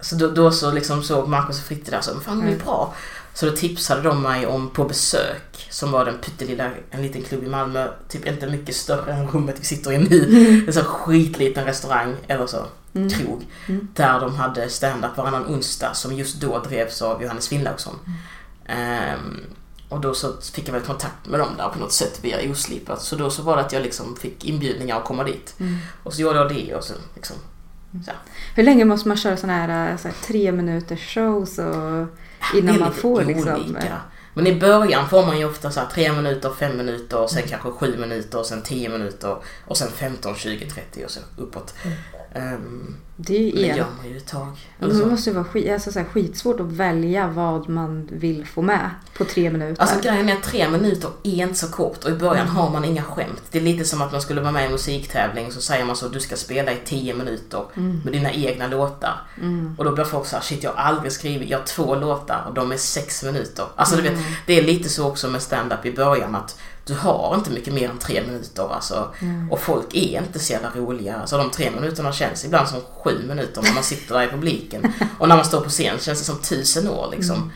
[0.00, 2.52] så då, då så liksom såg Marcus och Fritte där så, men fan det är
[2.52, 2.64] Mm.
[2.64, 2.94] bra.
[3.34, 7.44] Så då tipsade de mig om På besök, som var den pyttelilla, en liten klubb
[7.44, 10.64] i Malmö, typ inte mycket större än rummet vi sitter i nu.
[10.66, 12.64] En sån skitliten restaurang, eller så,
[12.94, 13.10] Mm.
[13.10, 13.46] krog.
[13.94, 17.94] Där de hade stand-up varannan onsdag som just då drevs av Johannes Finnlaugsson.
[18.66, 19.40] Ehm,
[19.88, 23.02] och då så fick jag väl kontakt med dem där på något sätt via Oslipat.
[23.02, 25.54] Så då så var det att jag liksom fick inbjudningar att komma dit.
[26.02, 27.36] Och så gjorde jag det och så liksom...
[28.04, 28.10] Så.
[28.10, 28.20] här.
[28.54, 32.06] Hur länge måste man köra sådana här, så här tre minuters shows och
[32.54, 33.54] innan man får liksom...
[33.54, 34.00] olika.
[34.34, 37.70] Men i början får man ju ofta så här tre minuter, fem minuter sen kanske
[37.70, 41.74] sju minuter sen tio minuter och sen 15, 20, 30 och så uppåt.
[42.34, 43.76] Ehm, Det är ju det en.
[43.76, 44.56] gör man ju ett tag.
[44.78, 48.08] Men Eller det måste ju vara skit, alltså så här, skitsvårt att välja vad man
[48.12, 49.82] vill få med på tre minuter.
[49.82, 52.56] Alltså grejen är att tre minuter är inte så kort och i början Mm.
[52.56, 53.42] har man inga skämt.
[53.50, 55.96] Det är lite som att man skulle vara med i en musiktävling så säger man
[55.96, 58.00] så du ska spela i tio minuter Mm.
[58.04, 59.20] med dina egna låtar.
[59.78, 62.44] Och då blir folk så här, shit jag har aldrig skrivit, jag har två låtar
[62.48, 63.64] och de är sex minuter.
[63.76, 64.14] Alltså du Mm.
[64.14, 67.74] vet, det är lite så också med stand-up i början att du har inte mycket
[67.74, 69.14] mer än tre minuter alltså.
[69.18, 69.52] Mm.
[69.52, 71.16] Och folk är inte så jävla roliga.
[71.16, 74.92] Alltså de tre minuterna känns ibland som sju minuter när man sitter där i publiken.
[75.18, 77.52] Och när man står på scen känns det som tusen år liksom.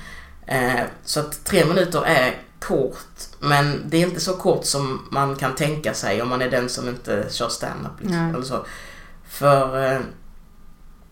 [0.46, 0.76] Mm.
[0.76, 5.36] Eh, så att tre minuter är kort, men det är inte så kort som man
[5.36, 8.00] kan tänka sig om man är den som inte kör stand-up.
[8.00, 8.66] Liksom, eller så.
[9.24, 10.00] För, eh,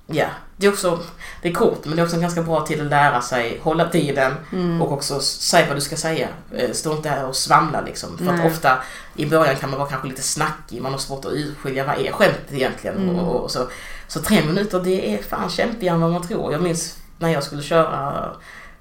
[0.07, 0.27] ja,
[0.61, 1.01] det är också,
[1.43, 4.35] det är kort, men det är också ganska bra till att lära sig hålla tiden
[4.53, 4.83] Mm.
[4.83, 6.29] och också säga vad du ska säga.
[6.55, 8.19] Eh, Stå inte här och svamla liksom.
[8.19, 8.41] För Nej.
[8.47, 8.79] att ofta
[9.17, 12.13] i början kan man vara kanske lite snackig, man har svårt att urskilja vad är
[12.13, 12.97] skämtet egentligen.
[12.97, 13.19] Mm.
[13.19, 13.69] Och, och så,
[14.09, 16.53] så tre minuter det är fan kämpigare än vad man tror.
[16.53, 18.31] Jag minns när jag skulle köra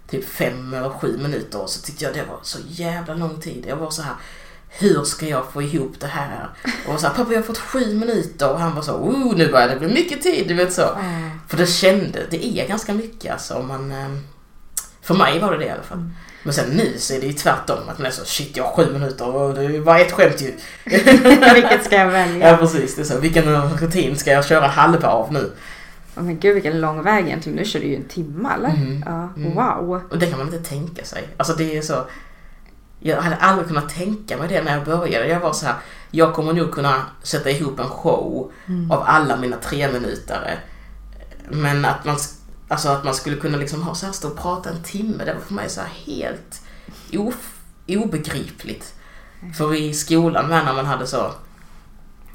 [0.09, 3.65] typ fem eller sju minuter så tyckte jag det var så jävla lång tid.
[3.67, 4.13] Jag var så här
[4.69, 6.49] hur ska jag få ihop det här?
[6.87, 9.51] Och så här, pappa jag har fått sju minuter och han var så, oh nu
[9.51, 10.89] börjar det bli mycket tid, du vet så.
[11.47, 13.91] För det kände, det är ganska mycket alltså om man...
[13.91, 14.19] ehm,
[15.01, 15.97] För mig var det det i alla fall.
[15.97, 16.11] Mm.
[16.43, 17.77] Men sen nu så är det ju tvärtom.
[17.89, 20.53] Att man är så shit jag har sju minuter och det var ett skämt ju.
[21.53, 22.49] Vilket ska jag välja?
[22.49, 23.19] Ja precis, det är så.
[23.19, 23.45] Vilken
[23.77, 25.51] rutin ska jag köra halva av nu?
[26.17, 27.55] Åh, men gud vilken lång väg egentligen.
[27.57, 28.69] Nu kör du ju en timme eller?
[28.69, 29.03] Mm.
[29.05, 29.55] Ja, Mm.
[29.55, 30.01] wow.
[30.09, 31.27] Och det kan man inte tänka sig.
[31.37, 32.05] Alltså det är så.
[32.99, 35.27] Jag hade aldrig kunnat tänka mig det när jag började.
[35.27, 35.75] Jag var så här.
[36.11, 38.51] Jag kommer nog kunna sätta ihop en show
[38.89, 40.57] av alla mina tre minutare.
[41.49, 42.17] Men att man,
[42.67, 45.25] alltså att man skulle kunna liksom ha så här stå och prata en timme.
[45.25, 46.61] Det var för mig så helt
[47.13, 48.93] of, obegripligt.
[49.57, 51.31] För i skolan med när man hade så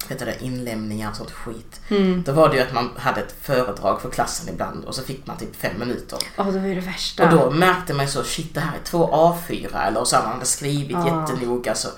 [0.09, 1.81] du det, inlämningar och sånt skit.
[1.89, 2.23] Mm.
[2.27, 5.27] Då var det ju att man hade ett föredrag för klassen ibland och så fick
[5.27, 6.19] man typ fem minuter.
[6.37, 7.25] Ja, det var ju det värsta.
[7.25, 10.23] Och då märkte man ju så, shit det här är två A4 eller så har
[10.23, 11.29] man hade skrivit Ja.
[11.29, 11.89] jättenoga så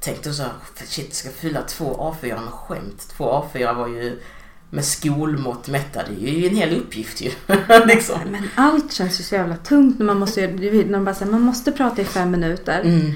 [0.00, 0.52] tänkte så här,
[0.86, 3.08] shit ska fylla två A4 med skämt.
[3.16, 4.22] Två A4 var ju
[4.70, 7.30] med skolmått mätta, det är ju en hel uppgift ju.
[7.86, 8.18] liksom.
[8.30, 11.40] Men allt känns ju så jävla tungt när man måste när man bara säger man
[11.40, 12.80] måste prata i fem minuter.
[12.80, 13.14] Mm.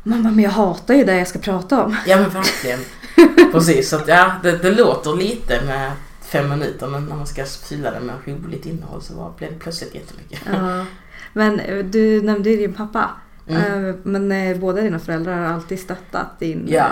[0.00, 1.96] Och man bara, men jag hatar ju det jag ska prata om.
[2.06, 2.80] Ja men verkligen.
[3.52, 7.44] Precis, så att ja, det, det låter lite med fem minuter men när man ska
[7.44, 10.40] fylla det med roligt innehåll så var, blev det plötsligt jättemycket.
[10.52, 10.84] Ja.
[11.32, 13.10] Men eh, du nämnde ju din pappa.
[13.46, 13.88] Mm.
[13.88, 16.66] Eh, Men eh, båda dina föräldrar har alltid stöttat din...
[16.68, 16.88] Ja.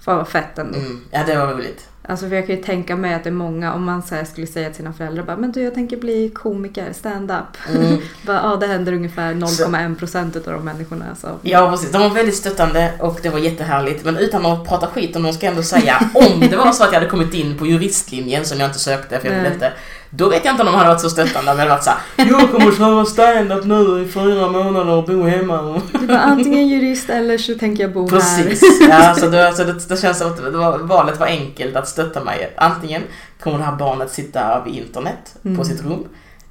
[0.00, 0.78] Fan vad fett ändå.
[0.78, 1.00] Mm.
[1.10, 1.88] Ja det var roligt.
[2.08, 4.46] Alltså för jag kan ju tänka mig att det är många, om man så skulle
[4.46, 7.56] säga till sina föräldrar bara, men du jag tänker bli komiker, stand-up.
[7.74, 7.98] Mm.
[8.26, 11.04] bara, ja det händer ungefär 0,1% av de människorna.
[11.20, 11.28] Så.
[11.42, 14.04] Ja precis, de var väldigt stöttande och det var jättehärligt.
[14.04, 16.84] Men utan att prata skit om dem ska jag ändå säga, om det var så
[16.84, 19.72] att jag hade kommit in på juristlinjen som jag inte sökte för jag ville inte.
[20.10, 22.00] Då vet jag inte om de hade varit så stöttande men det hade varit såhär,
[22.16, 25.80] jag kommer köra stand-up nu i fyra månader och bo hemma.
[26.00, 29.08] Du bara, antingen jurist eller så tänker jag bo Precis, här.
[29.08, 32.24] ja, så, det, så det, det känns som att var, valet var enkelt att stötta
[32.24, 32.52] mig.
[32.56, 33.02] Antingen
[33.42, 35.56] kommer det här barnet sitta vid internet Mm.
[35.58, 36.04] på sitt rum.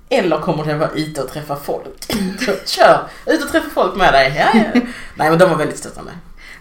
[0.09, 2.05] Eller kommer det vara ute och träffa folk.
[2.65, 2.99] Kör!
[3.25, 4.33] Ut och träffa folk med dig.
[4.37, 4.81] Ja, ja.
[5.15, 6.11] Nej men de var väldigt stöttande.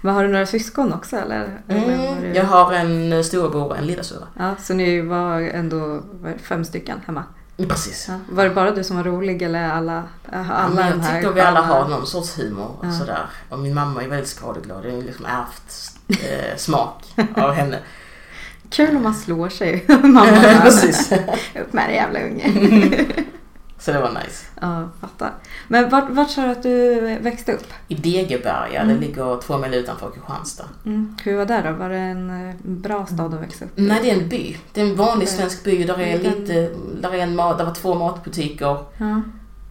[0.04, 1.60] Men har du några syskon också eller?
[1.68, 2.28] eller Mm, du...
[2.28, 4.26] jag har en storebror och en lillasyrra.
[4.38, 6.00] Ja, så ni var ändå
[6.42, 7.24] fem stycken hemma?
[7.68, 8.06] Precis.
[8.08, 8.14] Ja.
[8.30, 11.32] Var det bara du som var rolig eller alla, Ja, alla den jag här tycker
[11.34, 12.92] vi alla har någon sorts humor och Ja.
[12.92, 13.26] sådär.
[13.48, 14.82] Och min mamma är väldigt skadeglad.
[14.82, 17.04] Det är liksom ärvt eh, smak
[17.36, 17.78] av henne.
[18.70, 19.84] Kul om man slår sig.
[19.88, 20.26] Mamma
[20.62, 21.12] Precis.
[21.62, 23.04] Upp med dig jävla unge.
[23.84, 24.46] Så det var nice.
[24.60, 25.32] ja, fattar.
[25.68, 27.66] Men vart, vart sa du att du växte upp?
[27.88, 28.94] I Degeberga, Mm.
[28.94, 30.64] det ligger två mil utanför Kristianstad.
[30.86, 31.16] Mm.
[31.24, 31.72] Hur var det då?
[31.72, 33.82] Var det en eh, bra stad att växa upp i?
[33.82, 34.56] Nej, det är en by.
[34.72, 35.38] Det är en vanlig Okej.
[35.38, 35.84] svensk by.
[35.84, 36.70] Där är Vilken- lite,
[37.00, 39.20] där är en mat, där var två matbutiker, Ja.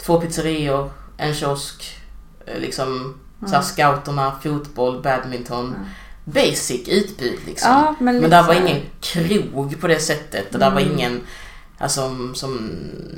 [0.06, 1.98] två pizzerior, en kiosk,
[2.46, 3.48] eh, liksom Ja.
[3.48, 5.76] så här scouterna, fotboll, badminton.
[5.78, 5.86] Ja.
[6.26, 7.96] Basic utbud liksom.
[8.00, 10.54] Men Men där var ingen krog på det sättet.
[10.54, 10.94] Och där var Mm.
[10.94, 11.22] ingen,
[11.84, 12.72] alltså som,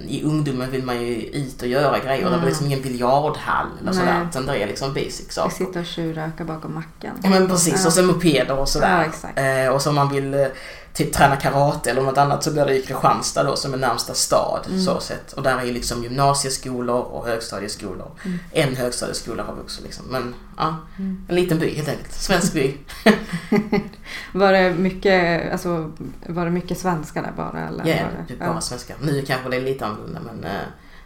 [0.08, 2.23] i ungdomen vill man ju ut och göra grejer.
[2.23, 2.47] Det var Mm.
[2.47, 3.99] liksom ingen biljardhall eller Nej.
[3.99, 4.28] sådär.
[4.30, 5.56] Utan det är liksom basic Vi saker.
[5.56, 7.13] sitter och tjurrökar bakom macken.
[7.23, 7.88] Ja men precis, Ja.
[7.88, 8.97] och så mopeder och sådär.
[8.97, 9.39] Ja, exakt.
[9.39, 10.47] Eh, och så man vill
[10.95, 14.13] typ träna karate eller något annat så blir det i Kristianstad då som är närmsta
[14.13, 14.65] stad.
[14.67, 14.81] Mm.
[14.81, 15.34] Så sett.
[15.34, 18.12] Och där är ju liksom gymnasieskolor och högstadieskolor.
[18.25, 18.39] Mm.
[18.51, 20.05] En högstadieskola har vi också liksom.
[20.05, 21.25] Men ja, Mm.
[21.29, 22.13] en liten by helt enkelt.
[22.13, 22.77] Svensk by.
[24.34, 25.91] Var det mycket, alltså,
[26.27, 27.67] var det mycket svenska där bara?
[27.67, 28.93] Eller Ja, var det det, bara svenska.
[29.01, 30.62] Nu kanske det är lite annorlunda men eh,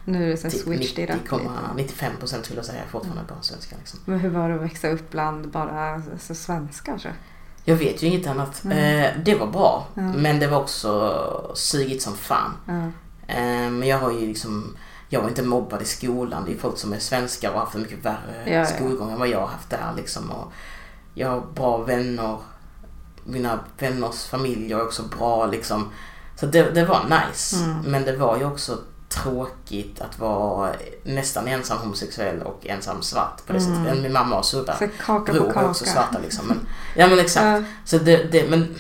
[0.06, 1.30] Nu är det så typ switch direkt.
[1.30, 3.76] 90,95 procent skulle jag säga fortfarande bara svenska.
[3.80, 4.00] Liksom.
[4.06, 6.98] Men hur var det att växa upp bland bara alltså, svenskar?
[6.98, 7.10] Så?
[7.70, 8.64] Jag vet ju inget annat.
[8.64, 8.78] Mm.
[9.04, 10.02] Eh, det var bra, Ja.
[10.02, 12.52] men det var också sugigt som fan.
[12.66, 12.74] Ja.
[13.34, 14.78] Eh, Men jag har ju liksom,
[15.10, 16.44] jag var inte mobbad i skolan.
[16.46, 18.66] Det är folk som är svenskar och har haft en mycket värre Ja, ja.
[18.66, 20.32] skolgång än vad jag har haft där liksom.
[20.32, 20.52] Och
[21.14, 22.38] jag har bra vänner.
[23.24, 25.90] Mina vänners familjer är också bra liksom.
[26.36, 27.56] Så det, det var nice.
[27.64, 27.78] Mm.
[27.82, 28.78] Men det var ju också
[29.10, 30.72] tråkigt att vara
[31.04, 33.86] nästan ensam homosexuell och ensam svart på det Mm.
[33.86, 34.02] sättet.
[34.04, 35.70] Min mamma och syrra bror kaka.
[35.70, 36.48] också svarta liksom.
[36.48, 36.60] Men,
[36.96, 37.68] ja men exakt.
[37.86, 38.76] Så det, det, men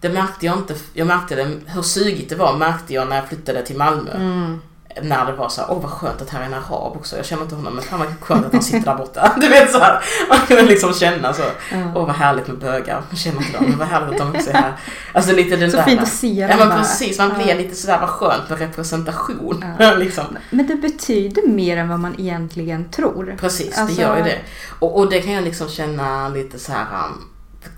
[0.00, 0.74] det märkte jag inte.
[0.92, 4.14] Jag märkte det, hur sugigt det var märkte jag när jag flyttade till Malmö.
[4.14, 4.60] Mm.
[5.02, 7.16] När det var så här, åh vad skönt att här är en arab också.
[7.16, 9.32] Jag känner inte honom men fan vad skönt att han sitter där borta.
[9.40, 11.42] Du vet så här, man kunde liksom känna så.
[11.72, 11.78] Ja.
[11.94, 13.02] Åh vad härligt med bögar.
[13.10, 14.72] Jag känner inte dem men vad härligt att de också är här.
[15.12, 15.84] Alltså lite den Så där.
[15.84, 16.78] fint att se Ja dem men bara.
[16.78, 17.44] precis, man Ja.
[17.44, 19.64] blir lite sådär vad skönt med representation.
[19.78, 19.94] Ja.
[19.96, 20.24] liksom.
[20.50, 23.36] Men det betyder mer än vad man egentligen tror.
[23.40, 24.38] Precis, Alltså- det gör ju det.
[24.78, 26.86] Och, och det kan jag liksom känna lite så här.
[27.06, 27.24] um,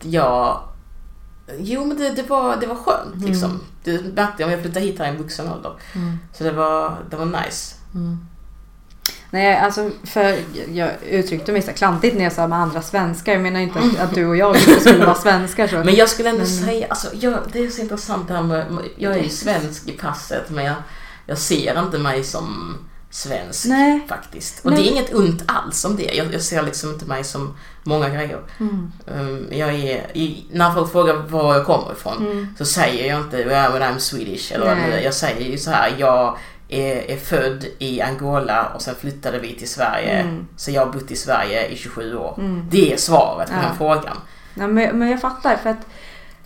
[0.03, 0.61] jag...
[1.59, 3.27] Jo men det, det, var, det var skönt Mm.
[3.29, 3.61] liksom.
[3.85, 5.73] Det märkte jag om jag flyttade hit här i en vuxen ålder.
[5.95, 6.19] Mm.
[6.33, 7.75] Så det var, det var nice.
[9.31, 10.37] Nej, alltså för
[10.73, 13.33] jag uttryckte mig så klantigt när jag sa med andra svenskar.
[13.33, 15.77] Jag menar inte att, att du och jag inte skulle vara svenskar så.
[15.77, 18.67] Men jag skulle ändå Men- säga, alltså jag, det är så intressant det här med,
[18.97, 20.75] jag är ju svensk i passet men jag,
[21.27, 22.75] jag ser inte mig som
[23.15, 24.01] svensk Nej.
[24.09, 24.65] faktiskt.
[24.65, 24.83] Och Nej.
[24.83, 26.15] det är inget ont alls om det.
[26.15, 28.41] Jag, jag ser liksom inte mig som många grejer.
[28.61, 28.93] Mm.
[29.07, 32.55] Um, jag är, i, när folk frågar var jag kommer ifrån Mm.
[32.59, 33.37] så säger jag inte
[33.73, 34.93] but I'm Swedish eller vad Nej.
[34.93, 35.01] är.
[35.01, 39.55] Jag säger ju så här, jag är, är född i Angola och sen flyttade vi
[39.55, 40.11] till Sverige.
[40.13, 40.47] Mm.
[40.57, 42.61] Så jag har bott i Sverige i 27 år.
[42.71, 43.63] Det är svaret på Ja.
[43.69, 44.17] den frågan.
[44.55, 45.57] Ja, men, men jag fattar.
[45.57, 45.87] För att,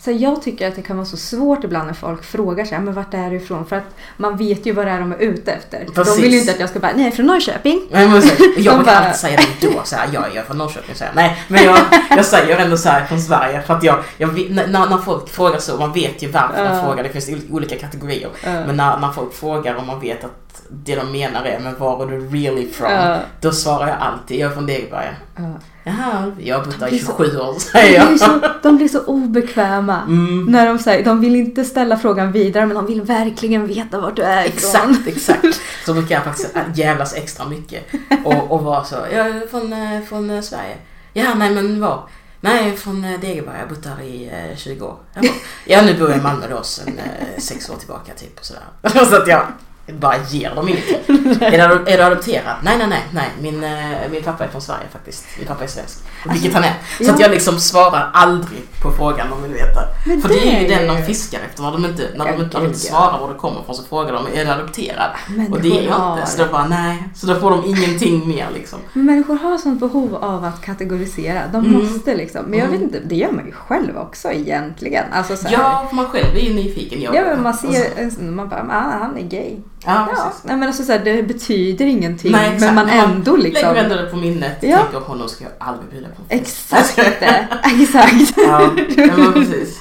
[0.00, 2.94] så jag tycker att det kan vara så svårt ibland när folk frågar sig, men
[2.94, 3.66] vart är du ifrån?
[3.66, 3.84] För att
[4.16, 5.86] man vet ju vad det är de är ute efter.
[5.94, 6.16] Precis.
[6.16, 7.80] De vill ju inte att jag ska bara, nej, jag är från Norrköping.
[7.90, 10.42] Nej, men så, jag De brukar bara- alltid säga det då, så här, jag är
[10.42, 10.94] från Norrköping.
[10.94, 11.12] Så här.
[11.14, 11.78] Nej, men jag,
[12.10, 13.62] jag säger ändå så här från Sverige.
[13.62, 16.84] För att jag, jag, när, när folk frågar så, man vet ju varför de Ja.
[16.84, 17.02] frågar.
[17.02, 18.28] Det finns ol- olika kategorier.
[18.44, 18.50] Ja.
[18.66, 20.30] Men när, när folk frågar och man vet att
[20.70, 22.90] det de menar är, men var är du really from?
[22.92, 23.18] Ja.
[23.40, 25.16] Då svarar jag alltid, jag är från Degeberga.
[25.36, 25.42] Ja.
[25.84, 28.20] Jaha, jag har bott där i blir så- 27 år, säger jag.
[28.20, 30.02] så, de blir så obekväma.
[30.02, 30.44] Mm.
[30.44, 34.16] När de, säger, de vill inte ställa frågan vidare men de vill verkligen veta vart
[34.16, 34.94] du är ifrån.
[34.94, 35.60] Exakt, exakt.
[35.86, 37.84] Så brukar jag faktiskt jävlas extra mycket.
[38.24, 40.76] Och, och vara så, jag är från, eh, från eh, Sverige.
[41.12, 42.08] Ja, nej men var?
[42.40, 43.56] Nej, från eh, Degeberga.
[43.58, 44.96] Jag har bott där i eh, 20 år.
[45.14, 45.32] Jag bara,
[45.66, 48.38] ja, nu bor jag i Malmö då sen eh, sex år tillbaka typ.
[48.40, 48.62] Sådär.
[49.10, 49.46] Så att jag
[49.92, 50.96] bara ger dem ingenting.
[51.42, 52.56] Är du, är du adopterad?
[52.62, 53.02] Nej, nej, nej.
[53.12, 53.28] nej.
[53.40, 55.26] Min, eh, min pappa är från Sverige faktiskt.
[55.38, 55.98] Min pappa är svensk.
[56.32, 56.74] Vilket han är.
[56.98, 57.12] Så ja.
[57.14, 59.80] att jag liksom svarar aldrig på frågan de vill veta.
[60.06, 61.62] Men För det är ju det den de fiskar efter.
[61.62, 64.12] När de inte, när de, när de inte svarar var du kommer ifrån så frågar
[64.12, 65.10] de är du adopterad?
[65.50, 66.30] Och det är jag inte.
[66.30, 67.08] Så då bara nej.
[67.14, 68.78] Så då får de ingenting mer liksom.
[68.92, 71.42] Människor har sånt behov av att kategorisera.
[71.52, 71.82] De Mm.
[71.82, 72.44] måste liksom.
[72.44, 75.04] Men jag vet inte, det gör man ju själv också egentligen.
[75.12, 77.02] Alltså så här, Ja, man själv är ju nyfiken.
[77.02, 79.56] Jag Ja, men man ser, man bara, ah, han är gay.
[79.94, 82.32] Ja, Ja, nej, men alltså så här, det betyder ingenting.
[82.32, 83.68] Nej, men man Men ändå liksom.
[83.74, 84.56] Lägger ändå det på minnet.
[84.60, 84.78] Ja.
[84.78, 86.22] Tänker honom ska jag aldrig bjuda på.
[86.28, 86.98] Exakt,
[87.64, 88.32] exakt.
[88.36, 89.80] Ja, men precis.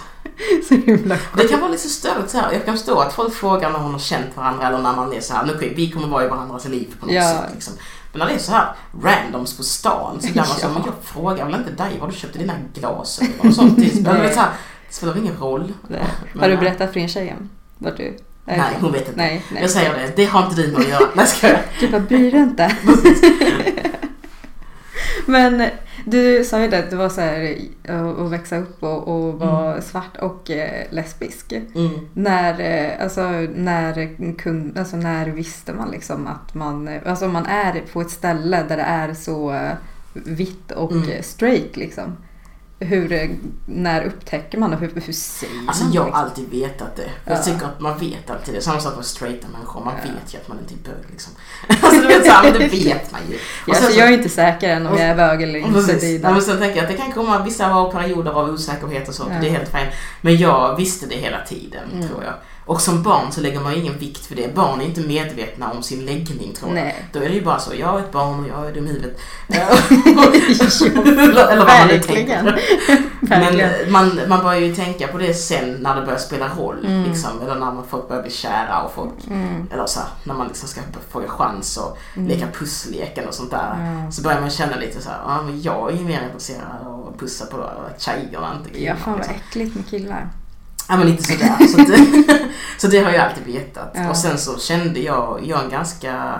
[0.67, 1.49] Så himla Det sjukt.
[1.51, 2.51] kan vara lite störigt så här.
[2.51, 5.19] Jag kan förstå att folk frågar när hon har känt varandra eller när man är
[5.21, 5.45] så här.
[5.45, 7.21] Nu, vi kommer vara i varandras liv på något Ja.
[7.23, 7.49] sätt.
[7.53, 7.73] Liksom.
[8.11, 8.67] Men när det är så här
[9.03, 10.67] randoms på stan så blir man Ja.
[10.73, 13.75] men jag frågar väl inte dig var du köpte dina glasögon och sånt.
[13.77, 14.49] Det spelar, väl så här,
[14.87, 15.73] det spelar ingen roll.
[15.87, 15.99] Men,
[16.41, 16.57] Har du nej.
[16.57, 17.35] berättat för din tjej
[17.77, 18.17] vart du
[18.47, 18.81] Nej, ifrån?
[18.81, 19.17] hon vet inte.
[19.17, 19.61] Nej, nej.
[19.61, 21.09] Jag säger det, det har inte du med att göra.
[21.15, 21.59] Nej, ska jag?
[21.79, 22.75] Du bara, bryr dig inte.
[25.25, 25.63] Men
[26.05, 27.57] du sa ju det att du var så här
[28.25, 31.51] att växa upp och, och vara svart och eh, lesbisk.
[31.51, 31.89] Mm.
[32.13, 33.21] När, eh, alltså,
[33.55, 38.11] när, kun, alltså, när visste man liksom att man, eh, alltså man är på ett
[38.11, 39.59] ställe där det är så
[40.13, 41.23] vitt och Mm.
[41.23, 42.17] straight liksom.
[42.79, 43.29] Hur, eh,
[43.65, 45.93] när upptäcker man och hur, hur säger Alltså man?
[45.93, 47.09] jag har alltid vetat det.
[47.25, 47.43] Jag Ja.
[47.43, 48.61] tycker att man vet alltid det.
[48.61, 49.83] Samma sak med straighta människor.
[49.85, 50.11] Man Ja.
[50.11, 51.33] vet ju att man inte är bög liksom.
[51.69, 53.35] Alltså du vet det vet man ju.
[53.35, 55.59] Och Ja, sen så- jag är inte säker än om och- jag är bög eller
[55.59, 55.73] inte.
[55.73, 56.21] Precis.
[56.21, 59.29] Det men sen tänker jag att det kan komma vissa perioder av osäkerhet och sånt.
[59.33, 59.39] Ja.
[59.41, 59.89] Det är helt fint.
[60.21, 62.07] Men jag visste det hela tiden Mm.
[62.07, 62.33] tror jag.
[62.67, 64.55] Och som barn så lägger man ingen vikt för det.
[64.55, 66.83] Barn är inte medvetna om sin läggning tror jag.
[66.83, 67.05] Nej.
[67.13, 68.89] Då är det ju bara så, jag är ett barn och jag är dum i
[68.89, 69.19] huvudet.
[69.47, 72.59] eller, eller vad man nu tänker.
[73.21, 76.85] Men man, man börjar ju tänka på det sen när det börjar spela roll.
[76.85, 77.03] Mm.
[77.03, 79.67] Liksom, eller när man, folk börjar bli kära och folk, Mm.
[79.73, 83.51] eller så här, när man liksom ska få en chans och leka pussleken och sånt
[83.51, 83.75] där.
[83.79, 84.11] Mm.
[84.11, 87.07] Så börjar man känna lite så här, ja men jag är ju mer intresserad av
[87.13, 88.99] att pussa på tjejerna, inte Ja, killarna.
[88.99, 90.29] fan vad äckligt med killar.
[90.89, 91.67] Ja men lite sådär.
[91.67, 92.23] så, det,
[92.77, 93.91] så det har jag alltid vetat.
[93.95, 94.09] Ja.
[94.09, 96.39] Och sen så kände jag, jag är en ganska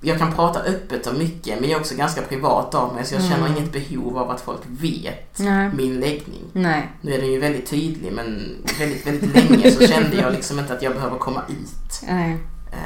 [0.00, 3.14] jag kan prata öppet om mycket men jag är också ganska privat av mig så
[3.14, 3.56] jag känner Mm.
[3.56, 5.70] inget behov av att folk vet Nej.
[5.76, 6.42] min läggning.
[6.52, 6.90] Nej.
[7.00, 10.72] Nu är den ju väldigt tydlig men väldigt, väldigt länge så kände jag liksom inte
[10.74, 12.00] att jag behöver komma ut.
[12.08, 12.32] Nej.
[12.72, 12.78] Eh,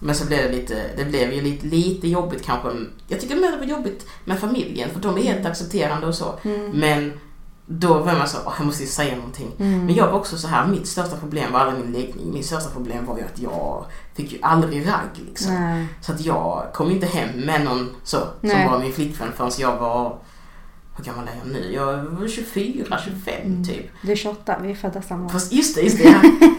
[0.00, 2.68] Men så blev det lite, det blev ju lite, lite jobbigt kanske.
[3.08, 6.34] Jag tycker mer det var jobbigt med familjen för de är helt accepterande och så.
[6.42, 6.70] Mm.
[6.70, 7.12] Men
[7.66, 9.50] då var man så, "Åh, jag måste ju säga någonting.
[9.58, 9.86] Mm.
[9.86, 12.32] Men jag var också så här, mitt största problem var aldrig min läggning.
[12.32, 15.54] Min största problem var ju att jag fick ju aldrig ragg liksom.
[15.54, 15.86] Nej.
[16.00, 18.62] Så att jag kom inte hem med någon så, Nej.
[18.62, 20.16] som var min flickvän förrän jag var,
[20.96, 21.72] hur gammal är jag nu?
[21.72, 23.64] Jag var 24, 25 Mm.
[23.64, 23.86] typ.
[24.02, 25.28] Du är 28, vi är födda samma år.
[25.28, 26.04] Fast just det, just det.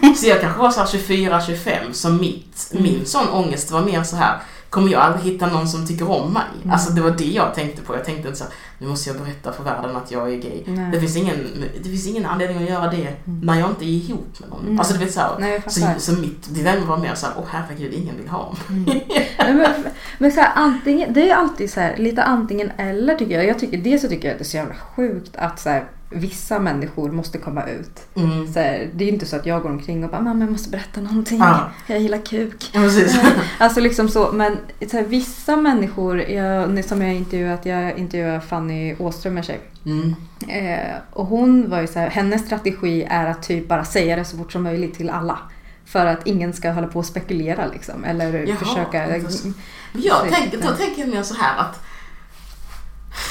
[0.02, 0.14] ja.
[0.16, 2.82] Så jag kanske var så här 24, 25 så mitt, Mm.
[2.82, 4.38] min sån ångest var mer så här
[4.76, 6.42] kommer jag aldrig hitta någon som tycker om mig?
[6.62, 6.72] Mm.
[6.72, 7.94] Alltså det var det jag tänkte på.
[7.94, 10.62] Jag tänkte inte så här, nu måste jag berätta för världen att jag är gay.
[10.66, 10.90] Nej.
[10.92, 11.36] Det finns, ingen,
[11.82, 14.64] det finns ingen anledning att göra det när jag inte är ihop med någon.
[14.64, 14.78] Mm.
[14.78, 17.44] Alltså du vet så här, Nej, så, så mitt dilemma var mer så här, åh
[17.48, 19.06] herregud, ingen vill ha mig.
[19.38, 19.70] Nej, men
[20.18, 23.46] men så här, antingen, det är alltid så lite antingen eller tycker jag.
[23.46, 25.80] jag tycker, dels så tycker jag att det är så jävla sjukt att så
[26.10, 28.00] vissa människor måste komma ut.
[28.14, 28.52] Mm.
[28.52, 30.52] Så här, det är ju inte så att jag går omkring och bara mamma jag
[30.52, 31.38] måste berätta någonting.
[31.38, 31.70] Ja.
[31.86, 32.70] Jag gillar kuk.
[32.72, 32.80] Ja.
[33.58, 34.56] Alltså liksom så, men
[34.90, 39.60] så här, vissa människor, jag, som jag intervjuat, jag intervjuade Fanny Åström en tjej.
[39.86, 40.14] Mm.
[40.48, 44.24] Eh, och hon var ju så här, hennes strategi är att typ bara säga det
[44.24, 45.38] så fort som möjligt till alla.
[45.84, 48.04] För att ingen ska hålla på och spekulera liksom.
[48.04, 49.06] Eller Jaha, försöka...
[49.06, 51.82] Men jag tänker, då tänker jag så här att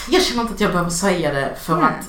[0.10, 1.86] jag känner inte att jag behöver säga det för Nej.
[1.86, 2.06] att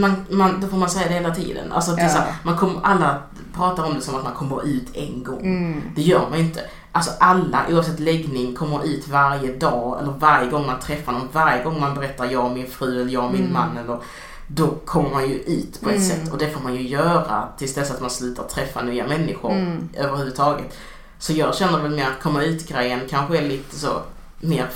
[0.00, 1.72] man, man, då får man säga det hela tiden.
[1.72, 2.08] Alltså det Ja.
[2.08, 3.22] så här, man kommer, alla
[3.54, 5.40] pratar om det som att man kommer ut en gång.
[5.40, 5.82] Mm.
[5.96, 6.60] Det gör man ju inte.
[6.92, 11.28] Alltså alla, oavsett läggning, kommer ut varje dag eller varje gång man träffar någon.
[11.32, 13.52] Varje gång man berättar jag och min fru eller jag och min Mm.
[13.52, 13.76] man.
[13.78, 13.98] Eller,
[14.46, 16.08] då kommer man ju ut på ett Mm.
[16.08, 19.52] sätt och det får man ju göra tills dess att man slutar träffa nya människor
[19.52, 19.88] Mm.
[19.94, 20.76] överhuvudtaget.
[21.18, 24.00] Så jag känner väl mer att komma ut-grejen kanske är lite så
[24.40, 24.66] mer,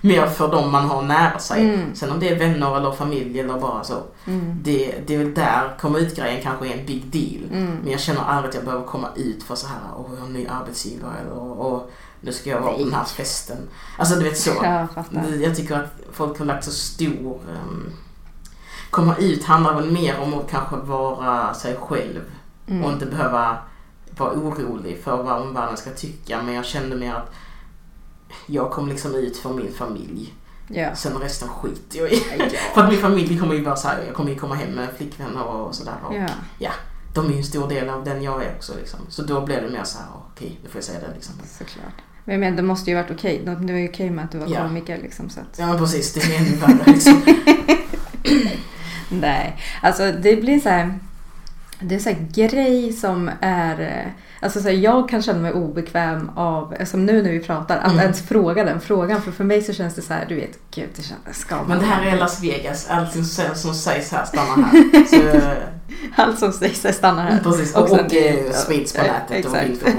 [0.00, 1.64] mer för dem man har nära sig.
[1.64, 1.94] Mm.
[1.94, 4.02] Sen om det är vänner eller familj eller bara så.
[4.24, 4.60] Mm.
[4.62, 7.44] Det, det är väl där komma ut-grejen kanske är en big deal.
[7.52, 7.78] Mm.
[7.82, 10.26] Men jag känner aldrig att jag behöver komma ut för så här, åh jag har
[10.26, 11.80] en ny arbetsgivare eller åh,
[12.20, 13.58] nu ska jag vara på den här festen.
[13.98, 14.50] Alltså du vet så.
[14.62, 14.86] Jag.
[15.42, 17.38] Jag tycker att folk har lagt så stor...
[17.64, 17.92] Um,
[18.90, 22.20] komma ut handlar väl mer om att kanske vara sig själv
[22.68, 22.84] Mm.
[22.84, 23.56] och inte behöva
[24.10, 26.42] vara orolig för vad omvärlden ska tycka.
[26.42, 27.34] Men jag kände mer att
[28.46, 30.34] jag kom liksom ut för min familj.
[30.68, 30.94] Ja.
[30.94, 32.16] Sen resten skiter jag i.
[32.74, 35.44] för att min familj kommer ju vara såhär, jag kommer ju komma hem med flickvänner
[35.44, 35.94] och sådär.
[36.04, 36.14] Och
[36.58, 36.70] ja,
[37.14, 39.00] De är ju en stor del av den jag är också liksom.
[39.08, 41.34] Så då blev det mer så här, okej, då får jag säga det liksom.
[41.58, 41.94] såklart.
[42.24, 43.42] Men jag menar, det måste ju varit okej.
[43.44, 44.62] Det var ju okej med att du var Ja.
[44.62, 45.30] komiker liksom.
[45.30, 45.58] Så att...
[45.58, 47.22] Ja men precis, det är ännu värre liksom.
[49.08, 50.98] Nej, alltså det blir så här.
[51.80, 54.12] Det är så här grej som är...
[54.40, 57.84] Alltså så här, jag kan känna mig obekväm av, som nu när vi pratar, att
[57.92, 57.98] Mm.
[58.00, 59.22] ens fråga den frågan.
[59.22, 61.62] För för mig så känns det så här, du vet, gud det känns, ska.
[61.62, 65.04] Men det här är Las Vegas, allting som, sägs här stannar här.
[66.16, 67.40] Så, Allt som sägs här stannar här.
[67.42, 69.52] precis, och, och, sen- eh, sprids på Ja, nätet och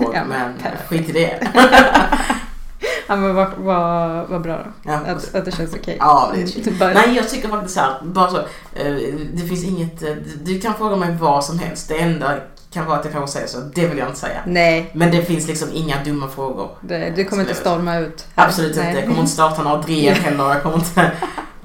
[0.03, 0.11] våg.
[0.15, 0.89] Ja, Men perfekt.
[0.89, 1.47] skit i det.
[3.09, 4.91] Ja men vad, vad, vad bra då.
[4.91, 5.97] Ja, Att, att det känns okej.
[5.99, 6.79] Ja, det är.
[6.79, 8.37] Bara- Nej, jag tycker faktiskt så här, bara så.
[8.75, 8.95] eh,
[9.33, 10.09] Det finns inget, eh,
[10.43, 11.87] du kan fråga mig vad som helst.
[11.89, 12.35] Det enda
[12.77, 14.39] kan vara att jag kanske säger så, det vill jag inte säga.
[14.45, 16.69] Nej, Men det finns liksom inga dumma frågor.
[16.81, 18.25] det, du kommer inte storma ut.
[18.35, 18.45] här.
[18.47, 18.87] Absolut Nej.
[18.87, 18.99] inte.
[18.99, 20.43] Jag kommer inte starta några drev heller.
[20.49, 21.11] Jag kommer inte...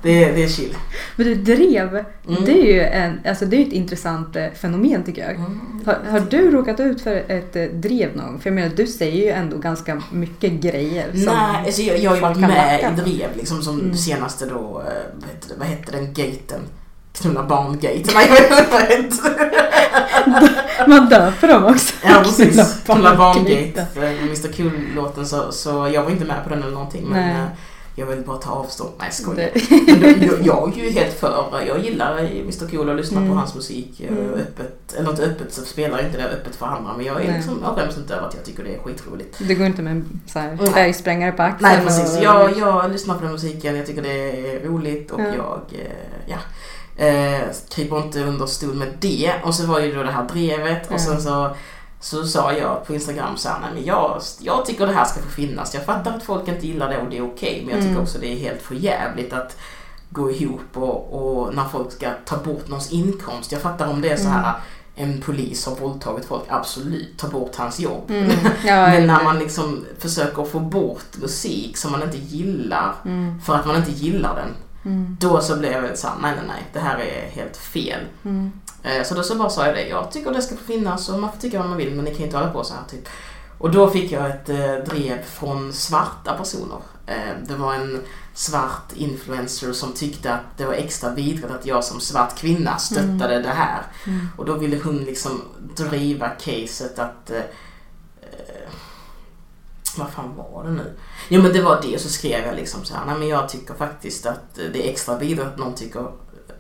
[0.03, 0.77] Det, är- det är chill.
[1.17, 2.45] Men du, drev, Mm.
[2.45, 5.35] det är ju en, alltså det är ett intressant eh, fenomen tycker jag.
[5.87, 8.41] Har, har du råkat ut för ett eh, drev någon gång?
[8.41, 11.07] För jag menar, du säger ju ändå ganska mycket grejer.
[11.13, 11.35] Nej,
[11.67, 13.95] alltså jag, jag har ju varit med i drev liksom som Mm.
[13.97, 16.61] senaste då, eh, vad hette den gaten?
[17.13, 18.11] Knulla barn-gate?
[18.15, 20.87] Nej, jag vet inte det.
[20.89, 21.95] Man döper dem också.
[22.05, 23.87] Ja precis, Knulla barngate.
[23.95, 27.05] För Mr Cool-låten så, så jag var inte med på den eller någonting.
[27.09, 27.37] Men Nej.
[27.41, 27.47] eh,
[27.95, 28.91] jag vill bara ta avstånd.
[28.99, 29.51] Nej skojar.
[29.55, 33.33] Det- Men jag, jag är ju helt för, jag gillar Mr Cool och lyssnar Mm.
[33.33, 34.35] på hans musik eh, Mm.
[34.35, 34.95] öppet.
[34.99, 36.93] Eller inte öppet så spelar jag inte det öppet för andra.
[36.97, 37.37] Men jag är Nej.
[37.37, 39.37] liksom, jag skäms inte över att jag tycker det är skitroligt.
[39.39, 41.73] Du går inte med en så här bergsprängare på axeln?
[41.73, 45.21] Nej precis, och- jag, jag lyssnar på den musiken, jag tycker det är roligt och
[45.21, 45.25] Ja.
[45.37, 45.87] jag, eh,
[46.27, 46.37] ja.
[46.97, 47.41] Eh,
[47.71, 49.33] kryper inte under stol med det.
[49.45, 50.99] Och så var ju då det här drevet och Ja.
[50.99, 51.51] sen så,
[52.01, 55.21] så sa jag på Instagram så här, nej men jag, jag tycker det här ska
[55.23, 55.75] få finnas.
[55.75, 57.61] Jag fattar att folk inte gillar det och det är okej.
[57.65, 58.03] men jag tycker Mm.
[58.03, 59.57] också det är helt för jävligt att
[60.11, 61.13] gå ihop och,
[61.47, 63.53] och när folk ska ta bort någons inkomst.
[63.53, 64.33] Jag fattar om det är så Mm.
[64.43, 64.53] här
[64.95, 68.11] en polis har våldtagit folk, absolut, ta bort hans jobb.
[68.11, 68.31] Mm.
[68.65, 73.41] Ja, Men när man liksom försöker få bort musik som man inte gillar Mm.
[73.41, 74.49] för att man inte gillar den.
[74.85, 75.17] Mm.
[75.21, 78.01] Då så blev jag så här, nej nej nej, det här är helt fel.
[78.25, 78.53] Mm.
[78.83, 81.33] Eh, Så då så bara sa jag det, jag tycker det ska finnas och man
[81.33, 83.09] får tycka vad man vill men ni kan inte hålla på så här typ.
[83.59, 86.79] Och då fick jag ett eh, drev från svarta personer.
[87.07, 88.03] Eh, det var en
[88.35, 93.43] svart influencer som tyckte att det var extra vidrigt att jag som svart kvinna stöttade
[93.43, 93.83] det här.
[94.07, 94.29] Mm.
[94.37, 95.43] Och då ville hon liksom
[95.77, 97.31] driva caset att...
[99.99, 100.93] Vad fan var det nu?
[101.29, 103.75] Jo men det var det, så skrev jag liksom så här, nej men jag tycker
[103.75, 106.01] faktiskt att det är extra vidrigt att någon tycker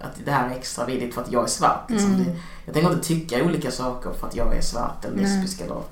[0.01, 1.91] att det här är extra vidrigt för att jag är svart.
[1.91, 2.15] Liksom.
[2.15, 2.25] Mm.
[2.25, 5.83] Det, jag tänker inte tycka olika saker för att jag är svart eller lesbisk eller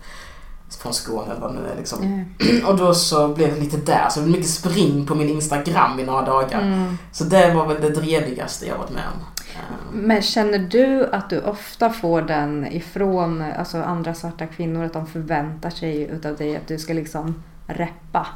[0.79, 2.27] från Skåne eller vad det nu är liksom.
[2.39, 2.69] Ja.
[2.69, 6.01] Och då så blev det lite där, så det blev mycket spring på min Instagram
[6.01, 6.61] i några dagar.
[6.61, 6.99] Mm.
[7.13, 9.27] Så det var väl det drevigaste jag varit med om.
[9.93, 15.07] Men känner du att du ofta får den ifrån alltså andra svarta kvinnor att de
[15.07, 18.27] förväntar sig utav dig att du ska liksom reppa?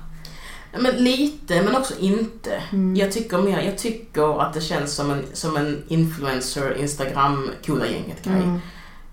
[0.78, 2.62] Men lite, men också inte.
[2.72, 2.96] Mm.
[2.96, 7.86] Jag tycker mer, jag tycker att det känns som en, som en influencer, Instagram, coola
[7.86, 8.42] gänget grej.
[8.42, 8.60] Mm.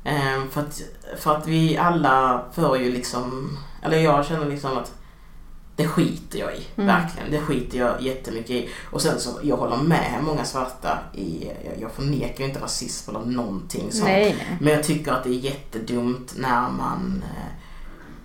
[0.03, 0.81] Ehm, för, att,
[1.17, 5.00] för att vi alla för ju liksom, eller jag känner liksom att
[5.75, 6.87] det skiter jag i, Mm.
[6.87, 7.31] verkligen.
[7.31, 8.69] Det skiter jag jättemycket i.
[8.91, 13.09] Och sen så, jag håller med många svarta i, jag, jag förnekar ju inte rasism
[13.09, 14.03] eller någonting sånt.
[14.03, 14.57] Nej, nej.
[14.61, 17.23] Men jag tycker att det är jättedumt när man...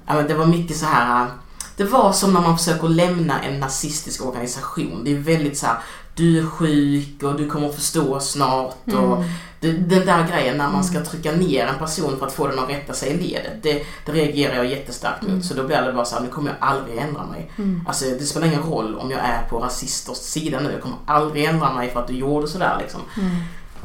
[0.06, 1.22] Men det var mycket så här...
[1.24, 1.28] eh,
[1.76, 5.02] Det var som när man försöker lämna en nazistisk organisation.
[5.04, 5.76] Det är väldigt så här,
[6.16, 8.76] du är sjuk och du kommer förstå snart.
[8.86, 9.22] Och Mm.
[9.60, 12.46] det det, den där grejen när man ska trycka ner en person för att få
[12.48, 13.62] den att rätta sig i ledet.
[13.62, 15.44] Det, det reagerar jag jättestarkt mot.
[15.44, 17.50] Så då blir det bara så här, nu kommer jag aldrig ändra mig.
[17.86, 20.72] Alltså det spelar ingen roll om jag är på rasisters sida nu.
[20.72, 23.00] Jag kommer aldrig ändra mig för att du gjorde sådär liksom.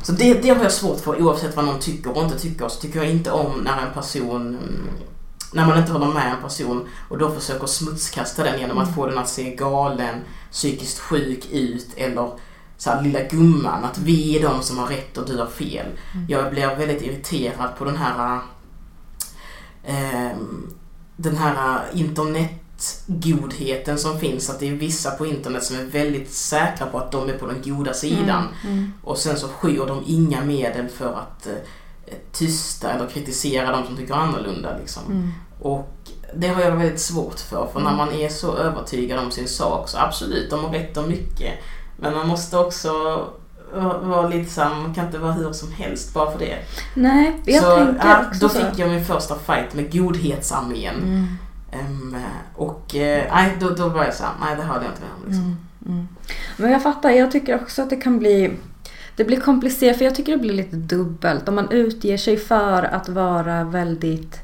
[0.04, 2.68] Så det, det har jag svårt för oavsett vad någon tycker och inte tycker.
[2.68, 4.90] Så tycker jag inte om när en person mm,
[5.54, 9.08] när man inte håller med en person och då försöker smutskasta den genom att få
[9.08, 10.22] den att se galen,
[10.52, 12.32] psykiskt sjuk ut eller
[12.78, 15.86] så här, lilla gumman, att vi är de som har rätt och du har fel.
[16.28, 18.40] Jag blir väldigt irriterad på den här
[19.86, 20.74] ehm,
[21.16, 26.88] den här internetgodheten som finns, att det är vissa på internet som är väldigt säkra
[26.88, 28.48] på att de är på den goda sidan.
[29.04, 31.54] Och sen så skyr de inga medel för att eh,
[32.32, 34.78] tysta eller kritisera de som tycker annorlunda.
[34.78, 35.34] Liksom.
[35.60, 36.01] Och
[36.36, 39.90] det har jag väldigt svårt för, för när man är så övertygad om sin sak
[39.90, 41.54] så absolut, de har rätt om mycket.
[41.98, 42.92] Men man måste också
[44.02, 46.58] vara lite så här, man kan inte vara hur som helst bara för det.
[46.94, 48.60] Nej, jag så, tänker ja, också Då så.
[48.60, 50.96] fick jag min första fight med godhetsarmén.
[50.96, 51.38] Mm.
[51.72, 52.18] Ehm,
[52.56, 55.26] och eh, nej, då, då var jag såhär, nej det hörde jag inte med om.
[55.28, 55.58] Liksom.
[55.86, 56.08] Mm.
[56.58, 58.52] Men jag fattar, jag tycker också att det kan bli
[59.16, 61.50] det blir komplicerat för jag tycker det blir lite dubbelt.
[61.50, 64.40] Om man utger sig för att vara väldigt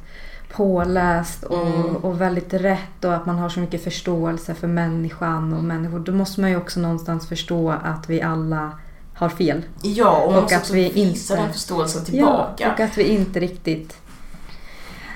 [0.57, 1.95] påläst och, Mm.
[1.95, 5.99] och väldigt rätt och att man har så mycket förståelse för människan och människor.
[5.99, 8.71] Då måste man ju också någonstans förstå att vi alla
[9.15, 9.61] har fel.
[9.83, 12.53] Ja, och Och att vi visa inte- den förståelsen tillbaka.
[12.63, 13.97] Ja, och att vi inte riktigt...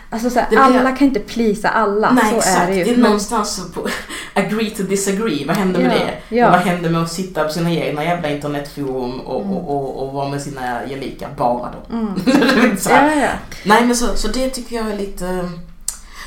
[0.09, 2.11] Alltså så här, blir- alla kan inte plisa alla.
[2.11, 2.83] Nej så exakt, är det ju.
[2.83, 3.87] det är någonstans på
[4.33, 5.45] agree to disagree.
[5.47, 6.35] Vad hände med Ja, det?
[6.35, 6.49] ja.
[6.51, 9.53] Vad hände med att sitta på sina egna jävla internetforum och, Mm.
[9.53, 11.95] och, och, och vara med sina gelikar bara då?
[12.89, 13.21] Här.
[13.21, 13.29] Ja.
[13.65, 15.49] Nej men så, så det tycker jag är lite...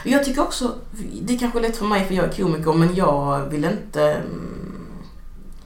[0.04, 0.74] Jag tycker också,
[1.22, 4.16] det är kanske är lätt för mig för jag är komiker men jag vill inte...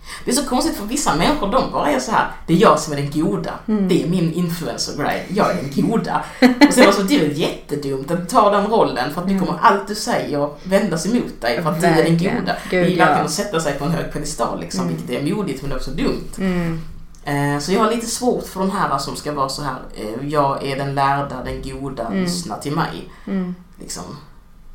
[0.09, 2.31] mm, Det är så konstigt för vissa människor, de bara är så här.
[2.47, 3.51] det är jag som är den goda.
[3.69, 3.89] Mm.
[3.89, 5.27] Det är min influencer-grej.
[5.35, 6.25] Jag är den goda.
[6.69, 9.59] Och sen så, det är väl jättedumt att ta den rollen för att nu kommer
[9.63, 12.13] allt du säger vändas emot dig för att du är den Mm.
[12.13, 12.41] Verkligen.
[12.41, 12.57] goda.
[12.71, 13.25] Gud, det är verkligen ja.
[13.25, 14.97] att sätta sig på en hög pedestal liksom, Mm.
[14.97, 16.29] vilket är modigt men också dumt.
[16.39, 16.81] Mm.
[17.25, 19.77] Eh, Så jag har lite svårt för de här som ska vara så här.
[19.97, 22.21] eh, jag är den lärda, den goda, Mm.
[22.23, 23.09] lyssna till mig.
[23.27, 23.55] Mm.
[23.81, 24.03] Liksom.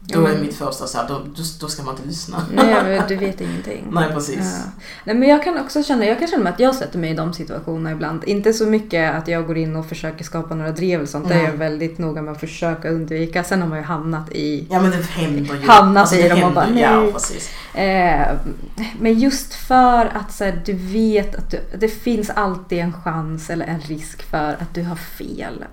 [0.05, 1.21] Då är mitt första så här, då,
[1.59, 2.45] då, ska man inte lyssna.
[2.53, 3.87] Nej, du vet ingenting.
[3.91, 4.37] Nej, precis.
[4.37, 4.71] Ja.
[5.03, 7.33] Nej, men jag kan också känna, jag kan känna att jag sätter mig i de
[7.33, 8.23] situationerna ibland.
[8.23, 11.27] Inte så mycket att jag går in och försöker skapa några drev och sånt.
[11.27, 11.45] Det är Nej.
[11.45, 13.43] jag väldigt noga med att försöka undvika.
[13.43, 14.67] Sen har man ju hamnat i...
[14.71, 15.67] Ja men det händer ju.
[15.67, 16.79] Hamnat i det dem och bara, ju.
[16.79, 17.13] Ja, nej.
[17.13, 17.51] precis.
[17.73, 18.37] Eh,
[18.99, 23.49] men just för att så här, du vet att du, det finns alltid en chans
[23.49, 25.65] eller en risk för att du har fel.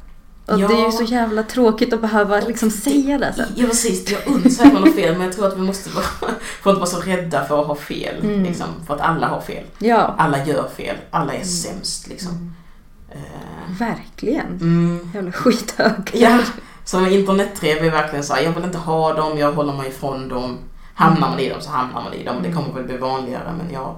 [0.50, 0.68] Och Ja.
[0.68, 3.46] det är ju så jävla tråkigt att behöva liksom säga det sen.
[3.56, 6.04] Ja precis, jag undrar att man har fel men jag tror att vi måste vara,
[6.62, 8.14] får inte vara så rädda för att ha fel.
[8.22, 8.42] Mm.
[8.42, 9.64] Liksom, för att alla har fel.
[9.78, 10.96] Ja, Alla gör fel.
[11.10, 12.54] Alla är sämst liksom.
[13.10, 14.46] Eh, verkligen.
[14.46, 15.10] Mm.
[15.14, 16.10] Jävla skithög.
[16.12, 16.38] Ja,
[16.84, 19.88] så med internet-tv är verkligen så här, jag vill inte ha dem, jag håller mig
[19.88, 20.58] ifrån dem.
[20.94, 22.36] Hamnar man i dem så hamnar man i dem.
[22.42, 23.96] Det kommer väl bli vanligare men jag,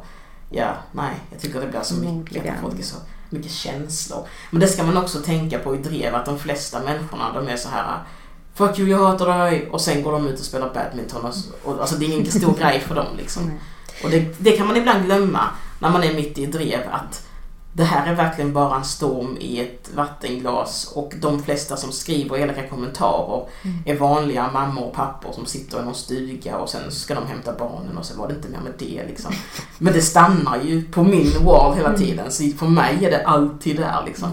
[0.50, 2.96] ja, nej, jag tycker det blir så mycket folk är så
[3.32, 4.26] mycket känslor.
[4.50, 7.56] Men det ska man också tänka på i drev att de flesta människorna de är
[7.56, 7.98] så här
[8.54, 11.80] Fuck you, jag hatar dig och sen går de ut och spelar badminton och, och
[11.80, 13.50] alltså det är ingen stor grej för dem liksom.
[14.04, 17.26] Och det, det kan man ibland glömma när man är mitt i drev att
[17.74, 22.38] det här är verkligen bara en storm i ett vattenglas och de flesta som skriver
[22.38, 23.48] elaka kommentarer
[23.86, 27.52] är vanliga mammor och pappor som sitter i någon stuga och sen ska de hämta
[27.52, 29.32] barnen och så var det inte mer med det liksom.
[29.78, 33.76] Men det stannar ju på min wall hela tiden så för mig är det alltid
[33.76, 34.28] där liksom.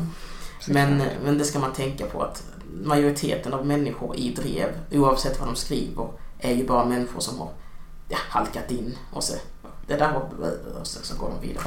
[0.68, 2.44] Men, men det ska man tänka på att
[2.84, 6.08] majoriteten av människor i drev, oavsett vad de skriver,
[6.40, 7.50] är ju bara människor som har
[8.10, 9.34] ja, halkat in och så
[9.90, 10.22] det där var
[10.82, 11.64] och så, så går de vidare.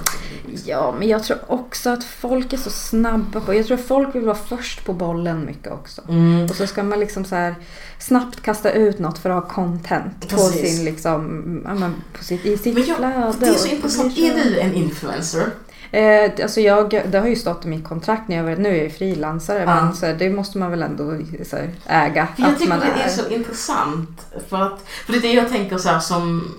[0.64, 3.54] Ja, men jag tror också att folk är så snabba på...
[3.54, 6.02] Jag tror att folk vill vara först på bollen mycket också.
[6.08, 6.44] Mm.
[6.44, 7.54] Och så ska man liksom så här
[7.98, 12.46] snabbt kasta ut något för att ha content på sin liksom, ja, men på sitt,
[12.46, 13.34] i sitt Men jag, flöde.
[13.40, 14.18] det är så intressant.
[14.18, 15.46] Är du en influencer?
[15.92, 18.74] Eh, alltså jag, det har ju stått i mitt kontrakt när jag var, nu är
[18.74, 19.84] jag ju frilansare Ja.
[19.84, 22.28] men så här, det måste man väl ändå så här, äga.
[22.36, 24.26] För jag att tycker det är så intressant.
[24.48, 26.54] För, att, för det är det jag tänker så här som,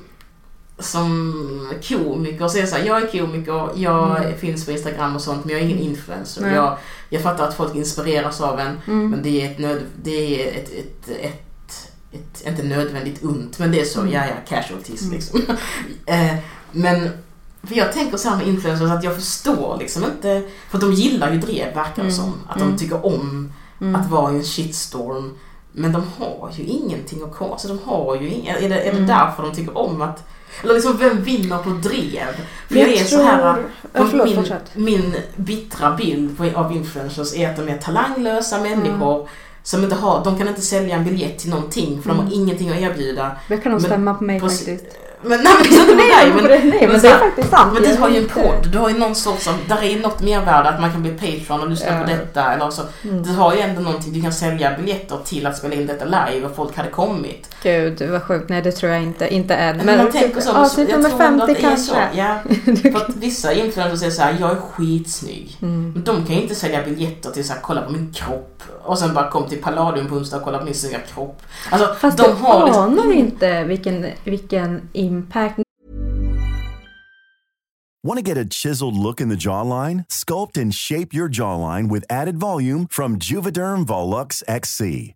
[0.79, 2.47] som komiker.
[2.47, 5.61] Så är så här, jag är komiker, jag finns på Instagram och sånt men jag
[5.61, 6.41] är ingen influencer.
[6.41, 6.53] Nej.
[6.53, 6.77] Jag,
[7.09, 9.09] jag fattar att folk inspireras av en Mm.
[9.09, 13.71] men det är ett, nöd, det är ett, ett, ett, ett, inte nödvändigt ont men
[13.71, 14.13] det är så, Mm.
[14.13, 15.41] ja ja, casualties liksom.
[16.05, 16.35] eh,
[16.71, 17.09] men
[17.63, 21.31] för jag tänker så här med influencers att jag förstår liksom inte, för de gillar
[21.31, 22.11] ju drev verkar det Mm.
[22.11, 22.33] som.
[22.49, 22.71] Att Mm.
[22.71, 23.95] de tycker om Mm.
[23.95, 25.33] att vara i en shitstorm.
[25.71, 27.51] Men de har ju ingenting att komma.
[27.51, 29.07] Alltså de har ju ing- Är det, är det Mm.
[29.07, 30.23] därför de tycker om att...
[30.63, 32.27] Eller liksom vem vinner på drev?
[32.67, 33.63] För Jag jag, är så tror- här...
[33.93, 34.71] Ja, förlåt, min, fortsätt.
[34.73, 39.27] min bittra bild av influencers är att de är talanglösa människor Mm.
[39.63, 40.23] som inte har...
[40.23, 43.31] De kan inte sälja en biljett till någonting för de har ingenting att erbjuda.
[43.47, 44.83] Det kan nog stämma på mig på- faktiskt.
[45.25, 47.49] Men nej, men, inte Nej, men, men, det, nej, men det så här, är faktiskt
[47.49, 47.73] sant.
[47.73, 50.21] men du har ju en podd, du har ju någon sorts av, där är något
[50.21, 51.99] mervärde att man kan bli Patreon och lyssna Ja.
[52.03, 52.81] på detta eller så.
[53.03, 53.23] Mm.
[53.23, 56.45] Du har ju ändå någonting, du kan sälja biljetter till att spela in detta live
[56.45, 57.49] och folk hade kommit.
[57.63, 58.49] Gud vad sjukt.
[58.49, 59.33] Nej det tror jag inte.
[59.33, 59.77] Inte än.
[59.77, 61.93] Men, man tänker så, så jag nummer tror ändå 50 att det är så.
[61.93, 62.17] kanske.
[62.19, 62.37] Ja,
[62.91, 65.57] för att vissa influencers säger såhär, jag är skitsnygg.
[65.61, 65.91] Mm.
[65.95, 68.49] Men de kan ju inte sälja biljetter till såhär, kolla på min kropp
[68.83, 71.41] och sen bara kom till Palladium på onsdag och kolla på min snygga kropp.
[71.69, 74.81] Alltså Fast de du har liksom anar ingen- inte vilken, vilken
[78.05, 80.05] Want to get a chiseled look in the jawline?
[80.09, 85.15] Sculpt and shape your jawline with added volume from Juvederm Volux XC.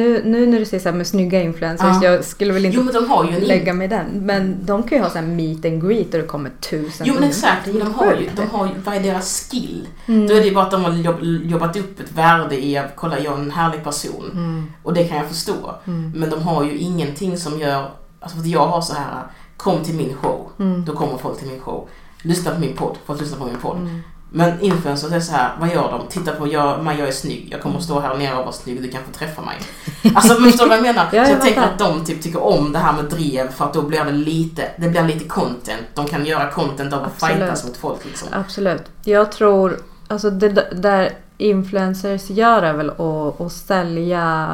[0.00, 2.10] Nu, nu när du säger så här med snygga influencers, Ja.
[2.10, 4.06] jag skulle väl inte Jo men de har ju en lägga mig den.
[4.26, 7.14] Men de kan ju ha så här meet and greet och det kommer tusen Jo
[7.14, 9.88] men exakt, är de har, ju, de har ju, vad är deras skill?
[10.06, 10.26] Mm.
[10.26, 12.92] Då är det ju bara att de har jobb, jobbat upp ett värde i att
[12.96, 14.30] kolla jag är en härlig person.
[14.32, 14.66] Mm.
[14.82, 15.74] Och det kan jag förstå.
[16.14, 17.90] Men de har ju ingenting som gör,
[18.20, 19.22] alltså för att jag har så här
[19.56, 20.50] kom till min show.
[20.58, 20.84] Mm.
[20.84, 21.88] Då kommer folk till min show.
[22.22, 23.88] Lyssna på min podd, folk lyssnar på min podd.
[24.32, 26.06] Men influencers är så här, vad gör de?
[26.08, 27.48] Titta på jag, mig, jag är snygg.
[27.50, 29.56] Jag kommer att stå här nere och vara snygg, du kan få träffa mig.
[30.14, 31.08] Alltså men förstår du vad jag menar?
[31.12, 33.64] Ja, så jag jag tänker att de typ tycker om det här med drev för
[33.64, 35.82] att då blir det lite, det blir lite content.
[35.94, 37.36] De kan göra content av att Absolut.
[37.36, 38.28] fightas mot folk liksom.
[38.32, 38.82] Absolut.
[39.04, 44.48] Jag tror, alltså det där influencers gör är väl att, att sälja,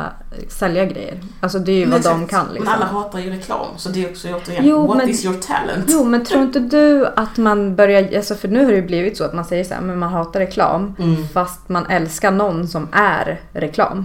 [0.49, 1.21] sälja grejer.
[1.41, 2.31] Alltså det är ju vad de exakt.
[2.31, 2.65] kan liksom.
[2.65, 5.37] Men alla hatar ju reklam, så det är också återigen, Jo, what men- is your
[5.37, 5.85] talent?
[5.89, 9.17] Jo men tror inte du att man börjar, alltså för nu har det ju blivit
[9.17, 11.29] så att man säger så här, men man hatar reklam Mm.
[11.29, 14.05] fast man älskar någon som är reklam.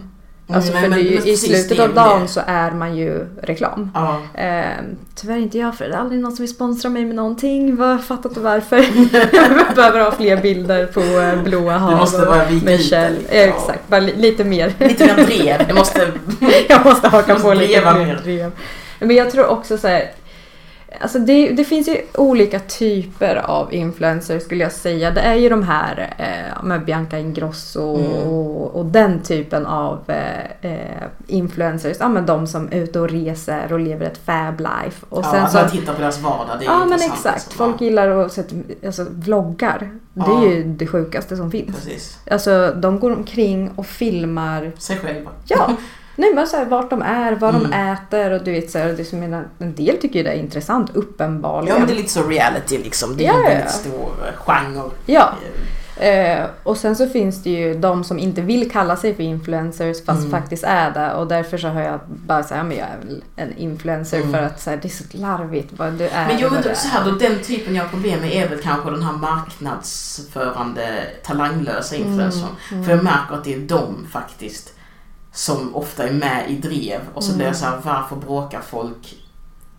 [0.54, 3.92] Alltså Mm, för det är ju, i slutet av dagen så är man ju reklam.
[3.94, 4.22] Ja.
[4.42, 4.64] Eh,
[5.16, 7.78] tyvärr inte jag för det är aldrig någon som vill sponsra mig med någonting.
[7.80, 8.78] Jag fattar inte varför.
[9.68, 13.10] jag behöver ha fler bilder på eh, blåa hav måste och bara vika det Michelle.
[13.18, 14.74] lite, Ja, exakt, bara li- lite mer.
[14.80, 16.08] Lite mer drev, det måste...
[16.70, 18.20] jag måste haka måste på lite mer.
[18.24, 18.52] drev.
[19.00, 20.12] Men jag tror också så här.
[21.00, 25.12] Alltså det, det finns ju olika typer av influencers skulle jag säga.
[25.12, 28.12] Det är ju de här eh, med Bianca Ingrosso Mm.
[28.12, 31.98] och, och den typen av eh, eh, influencers.
[32.00, 35.06] Ja men de som är ute och reser och lever ett fab life.
[35.10, 37.26] Och ja, sen att så, man tittar på deras vardag, det är Ja men exakt.
[37.26, 37.52] alltså.
[37.52, 39.80] Folk gillar att sätta, alltså, vloggar.
[40.14, 40.42] Det Ja.
[40.46, 41.76] är ju det sjukaste som finns.
[41.76, 42.18] Precis.
[42.32, 45.32] Alltså de går omkring och filmar Sig själva.
[45.46, 45.72] Ja,
[46.22, 47.72] nej men så här, vart de är, vad Mm.
[47.72, 50.30] de äter och du vet så här, det som en, en del tycker ju det
[50.32, 51.74] är intressant uppenbarligen.
[51.76, 53.18] Ja men det är lite så reality liksom.
[53.18, 53.72] Det är Ja, en väldigt ja.
[53.72, 54.90] stor eh, genre.
[55.06, 55.30] Ja.
[55.98, 60.06] Eh, och sen så finns det ju de som inte vill kalla sig för influencers
[60.06, 60.32] fast Mm.
[60.32, 61.14] faktiskt är det.
[61.14, 64.32] Och därför så har jag bara sagt, ja men jag är väl en influencer Mm.
[64.32, 66.28] för att så här, det är så larvigt vad du är.
[66.28, 66.92] Men då, du så är.
[66.92, 71.96] här, då, den typen jag har problem med är väl kanske den här marknadsförande talanglösa
[71.96, 72.84] Mm, influencern.
[72.86, 74.74] För jag märker att det är de faktiskt
[75.34, 77.48] som ofta är med i drev och så blir Mm.
[77.48, 79.16] jag så här, varför bråkar folk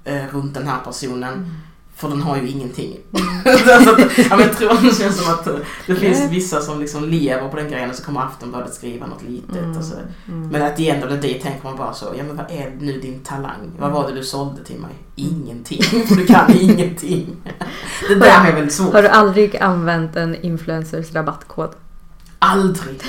[0.05, 1.59] eh, runt den här personen?
[1.97, 2.97] För den har ju ingenting.
[3.13, 3.59] Mm.
[3.85, 5.55] så att, ja, men jag tror att det känns som att eh,
[5.87, 9.23] det finns vissa som liksom lever på den grejen och så kommer Aftonbladet skriva något
[9.23, 9.57] litet.
[9.57, 9.79] Mm.
[9.79, 9.95] Och så.
[10.27, 12.77] Men att the end of the day tänker man bara så, ja men vad är
[12.81, 13.73] nu din talang?
[13.79, 14.91] Vad var det du sålde till mig?
[15.17, 17.37] Ingenting, för du kan ingenting.
[18.09, 18.93] Det där är väldigt svårt.
[18.93, 21.71] Har du aldrig använt en influencers rabattkod?
[22.39, 23.03] Aldrig,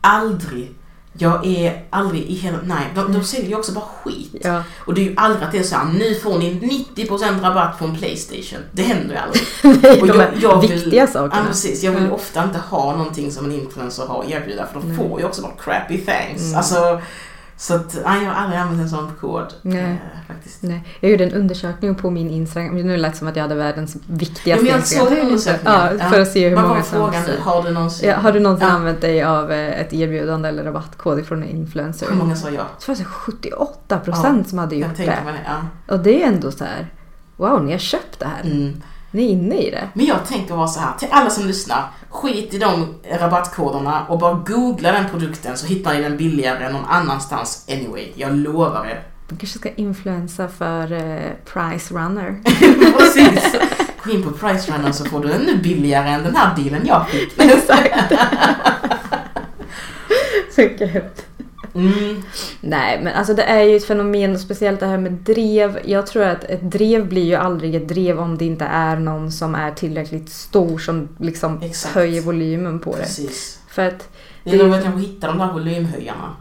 [0.00, 0.74] aldrig.
[1.18, 4.36] Jag är aldrig i hela, nej, de, de säljer ju också bara skit.
[4.40, 4.62] Ja.
[4.78, 6.54] Och det är ju aldrig att det är såhär, nu får ni
[6.96, 8.64] 90% rabatt en Playstation.
[8.72, 9.42] Det händer ju aldrig.
[9.82, 11.42] Nej, Och de här viktiga sakerna.
[11.42, 11.82] Ja, precis.
[11.82, 12.12] Jag vill Mm.
[12.14, 14.96] ofta inte ha någonting som en influencer har att erbjuda för de Nej.
[14.96, 16.42] får ju också bara crappy thanks.
[16.42, 16.56] Mm.
[16.56, 17.00] Alltså,
[17.58, 19.54] så att, nej, jag har aldrig använt en sån kod.
[19.62, 19.80] Nej.
[19.80, 20.62] Eh, faktiskt.
[20.62, 22.74] Nej, jag gjorde en undersökning på min Instagram.
[22.76, 25.26] Nu lät det som att jag hade världens Ja, viktigaste men jag såg Instagram.
[25.26, 25.98] undersökningen.
[26.00, 26.98] Ja, för att se hur Vad många var som...
[26.98, 27.38] frågan nu?
[27.40, 28.08] Har du någonsin...
[28.08, 28.74] Ja, har du någonsin Ja.
[28.74, 32.06] använt dig av eh, ett erbjudande eller rabattkod från en influencer?
[32.10, 32.54] Hur många sa ja?
[32.54, 35.04] Jag tror att det var 78 procent som hade gjort det.
[35.04, 35.18] det.
[35.46, 35.94] Ja.
[35.94, 36.86] Och det är ändå så här.
[37.36, 38.50] Wow, ni har köpt det här.
[38.50, 38.82] Mm.
[39.16, 39.88] Ni är inne i det.
[39.94, 44.18] Men jag tänker vara så här, till alla som lyssnar, skit i de rabattkoderna och
[44.18, 48.12] bara googla den produkten så hittar ni den billigare någon annanstans anyway.
[48.14, 49.02] Jag lovar er.
[49.28, 52.40] Man kanske ska influensa för eh, Price Runner.
[52.98, 53.56] Precis.
[54.04, 57.08] Gå in på Price Runner så får du ännu billigare än den här dealen jag
[57.08, 57.38] fick.
[57.40, 58.12] Exakt.
[60.54, 61.35] Så gud.
[61.80, 62.22] Mm.
[62.60, 65.78] Nej, men alltså det är ju ett fenomen, och speciellt det här med drev.
[65.84, 69.32] Jag tror att ett drev blir ju aldrig ett drev om det inte är någon
[69.32, 71.94] som är tillräckligt stor som liksom Exakt.
[71.94, 73.02] höjer volymen på det.
[73.02, 73.60] Precis.
[73.68, 74.08] För att,
[74.44, 76.36] Det är nog att kanske hitta de där volymhöjarna.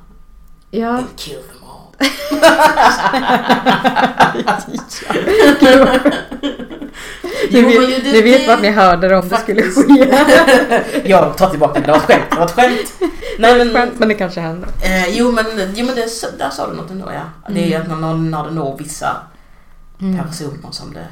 [0.72, 1.65] ja, And kill them
[2.00, 2.08] all.
[7.52, 9.88] ni vet, ni vet vart ni hörde det om det skulle Faktiskt.
[9.88, 11.10] ske.
[11.10, 12.24] Jag tar tillbaka det, det var ett skämt.
[12.32, 12.94] Det var ett skämt.
[13.40, 14.70] Nej, men, Skönt, men det kanske händer.
[14.84, 17.52] Eh, jo men, jo, men det, där sa du något ändå ja.
[17.54, 19.18] Det är ju att när det når vissa
[20.00, 21.08] personer som det...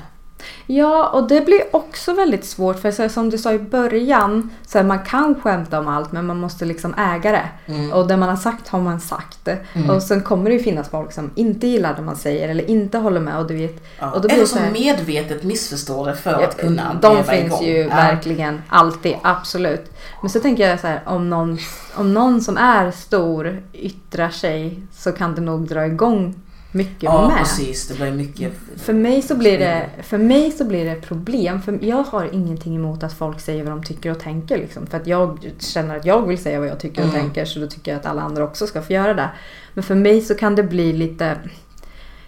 [0.67, 4.77] Ja, och det blir också väldigt svårt för så som du sa i början, så
[4.77, 7.73] här, man kan skämta om allt men man måste liksom äga det.
[7.73, 7.91] Mm.
[7.93, 9.47] Och det man har sagt har man sagt.
[9.89, 12.97] Och sen kommer det ju finnas folk som inte gillar det man säger eller inte
[12.97, 13.83] håller med och du vet.
[13.99, 14.11] Ja.
[14.11, 17.45] Och då blir Eller som här- medvetet missförstår det för Ja, att kunna De finns
[17.45, 17.63] igång.
[17.63, 17.87] ju Ja.
[17.95, 19.91] verkligen alltid, absolut.
[20.21, 21.57] Men så tänker jag så här, om någon,
[21.95, 26.35] om någon som är stor yttrar sig så kan det nog dra igång
[26.73, 27.37] mycket Ja med.
[27.37, 28.53] precis, det blir mycket...
[28.77, 31.61] För mig, så blir det, för mig så blir det problem.
[31.61, 34.57] För jag har ingenting emot att folk säger vad de tycker och tänker.
[34.57, 34.87] Liksom.
[34.87, 37.21] För att jag känner att jag vill säga vad jag tycker och Mm.
[37.21, 37.45] tänker.
[37.45, 39.29] Så då tycker jag att alla andra också ska få göra det.
[39.73, 41.37] Men för mig så kan det bli lite...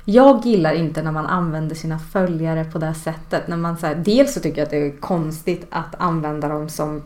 [0.07, 3.47] Jag gillar inte när man använder sina följare på det sättet.
[3.47, 6.69] När man, så här, dels så tycker jag att det är konstigt att använda dem
[6.69, 7.01] som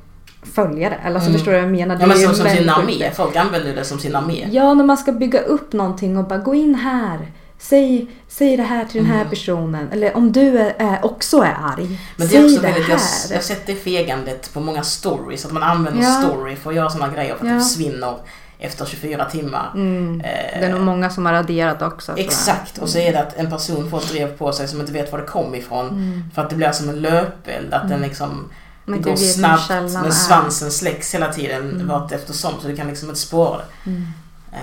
[0.54, 0.96] följare.
[1.06, 1.96] Eller alltså, förstår du vad jag menar?
[1.96, 2.02] Mm.
[2.02, 4.48] Ja men som, som sin armé, folk använder det som sin armé.
[4.52, 7.20] Ja, när man ska bygga upp någonting och bara gå in här.
[7.62, 9.90] Säg, säg det här till den här personen.
[9.92, 11.84] Eller om du är, också är arg.
[11.86, 11.98] Mm.
[12.18, 13.00] Men det säg är också det väldigt, här.
[13.30, 16.22] jag har sett det fegandet på många stories, att man använder Ja.
[16.24, 17.56] story för att göra sådana grejer för att Ja.
[17.58, 18.16] det försvinner
[18.60, 19.72] efter 24 timmar.
[19.76, 20.22] Mm.
[20.22, 22.14] Eh, Det är nog många som har raderat också.
[22.18, 24.92] Exakt, och så är det att en person får ett drev på sig som inte
[24.94, 26.24] vet var det kom ifrån.
[26.36, 28.46] För att det blir som en löpeld, att den liksom
[28.94, 28.98] Mm.
[28.98, 29.96] Inte går snabbt, men.
[29.96, 30.12] Mm.
[30.12, 33.90] svansen släcks hela tiden vart eftersom så du kan liksom inte spåra det.
[33.90, 34.08] Mm.
[34.52, 34.60] Eh,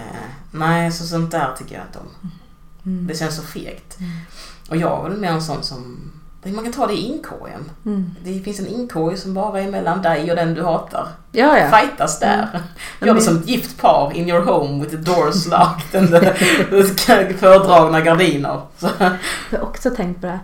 [0.50, 2.30] nej, så sånt där tycker jag att de...
[2.90, 3.06] Mm.
[3.06, 3.96] Det känns så fegt.
[4.68, 6.12] Och jag är väl mer en sån som...
[6.44, 7.70] Man kan ta det i inkorgen.
[7.86, 8.14] Mm.
[8.24, 11.08] Det finns en inkorg som bara är mellan dig och den du hatar.
[11.32, 11.70] Ja, ja.
[11.78, 12.48] Fightas där.
[13.00, 16.08] Gör det Men- som ett gift par in your home with the doors locked and
[16.10, 18.60] the fördragna gardiner.
[18.78, 18.88] Så,
[19.50, 20.40] Jag har också tänkt på det.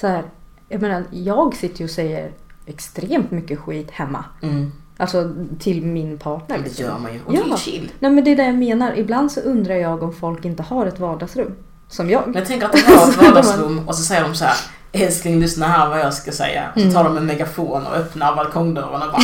[0.00, 0.22] Så här,
[0.68, 2.30] jag menar, jag sitter ju och säger
[2.66, 4.24] extremt mycket skit hemma.
[4.42, 6.58] mm, Alltså till min partner.
[6.58, 6.84] det liksom.
[6.84, 7.20] gör man ju.
[7.26, 7.56] Och det är Ja.
[7.56, 7.92] chill.
[7.98, 8.98] Nej men det är det jag menar.
[8.98, 11.54] Ibland så undrar jag om folk inte har ett vardagsrum.
[11.88, 12.22] Som jag.
[12.26, 14.56] Men jag tänker att de har ett vardagsrum och så säger de så här
[14.94, 16.64] Älskling lyssna här vad jag ska säga.
[16.76, 19.22] Så tar de en megafon och öppnar balkongdörren och bara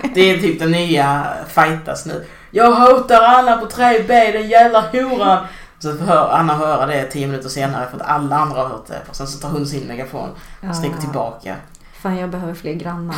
[0.14, 2.24] Det är typ den nya fightas nu.
[2.50, 5.44] Jag hotar Anna på tre ben den jävla horan.
[5.78, 9.00] Så hör Anna höra det tio minuter senare för att alla andra har hört det.
[9.08, 10.28] Och sen så tar hon sin megafon
[10.70, 11.00] och sticker Ja.
[11.00, 11.54] tillbaka.
[12.02, 13.16] Fan jag behöver fler grannar.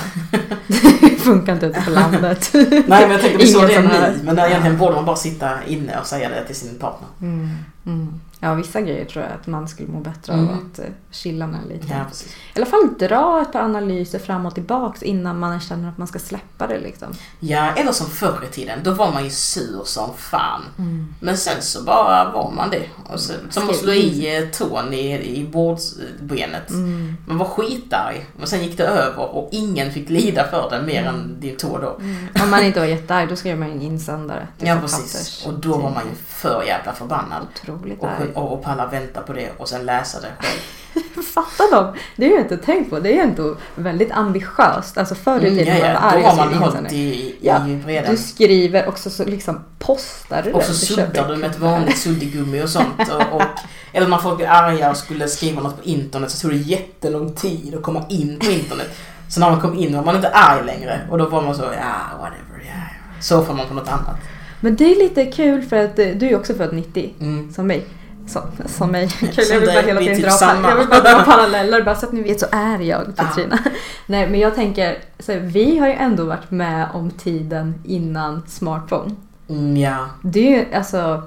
[1.01, 2.51] det funkar inte ute på landet.
[2.53, 4.11] Nej men jag tänker vi såg Ingen det som hör.
[4.13, 4.19] nu.
[4.23, 7.09] Men egentligen borde man bara sitta inne och säga det till sin partner.
[7.21, 7.51] Mm,
[7.87, 8.21] mm.
[8.45, 10.55] Ja vissa grejer tror jag att man skulle må bättre av Mm.
[10.55, 11.87] att eh, chilla med lite.
[11.91, 12.33] Ja, precis.
[12.55, 16.09] I alla fall dra ett par analyser fram och tillbaks innan man känner att man
[16.09, 17.09] ska släppa det liksom.
[17.41, 18.79] Ja, eller som förr i tiden.
[18.85, 20.63] Då var man ju sur som fan.
[20.79, 21.15] Mm.
[21.21, 22.89] Men sen så bara var man det.
[23.13, 26.71] Och så, som att slå i eh, tån i, i bordsbenet.
[26.71, 27.17] Mm.
[27.27, 28.27] Man var skitarg.
[28.39, 31.15] Men sen gick det över och ingen fick lida för det mer Mm.
[31.15, 32.01] än din tå då.
[32.45, 34.49] Om man inte var jättearg då skrev man en insändare.
[34.59, 35.47] Ja precis.
[35.47, 37.47] Och då var man ju för jävla förbannad.
[37.55, 37.99] Otroligt.
[38.03, 40.61] otroligt och, och palla vänta på det och sen läsa det själv.
[41.35, 41.95] Fatta dem!
[42.17, 43.01] Det har jag inte tänkt på.
[43.01, 44.99] Det är ändå väldigt ambitiöst.
[44.99, 47.35] Alltså förr i Mm, tiden ja, var ja, man arg då har man hållit i,
[47.41, 48.11] Ja, i vreden.
[48.11, 51.99] Du skriver och så, så liksom postar du Och så suddar du med ett vanligt
[51.99, 53.01] suddigummi och sånt.
[53.11, 53.43] Och, och,
[53.93, 57.33] eller när folk blir arga och skulle skriva något på internet så tog det jättelång
[57.35, 58.89] tid att komma in på internet.
[59.29, 61.63] Så när man kom in var man inte arg längre och då var man så,
[61.63, 62.73] ja whatever, ja.
[62.75, 63.23] ja.
[63.23, 64.17] Så får man på något annat.
[64.61, 67.53] Men det är lite kul för att eh, du är också född 90 Mm.
[67.53, 67.87] som mig.
[68.33, 69.09] Som, som mig.
[69.19, 70.69] Kul, jag vill bara hela tiden typ dra, samma.
[70.69, 73.59] jag vill bara dra paralleller bara så att ni vet så är jag Petrina.
[74.07, 78.43] Nej men jag tänker, så här, vi har ju ändå varit med om tiden innan
[78.49, 79.15] smartphone.
[79.49, 80.07] Mm, ja.
[80.23, 81.23] Det är ju alltså...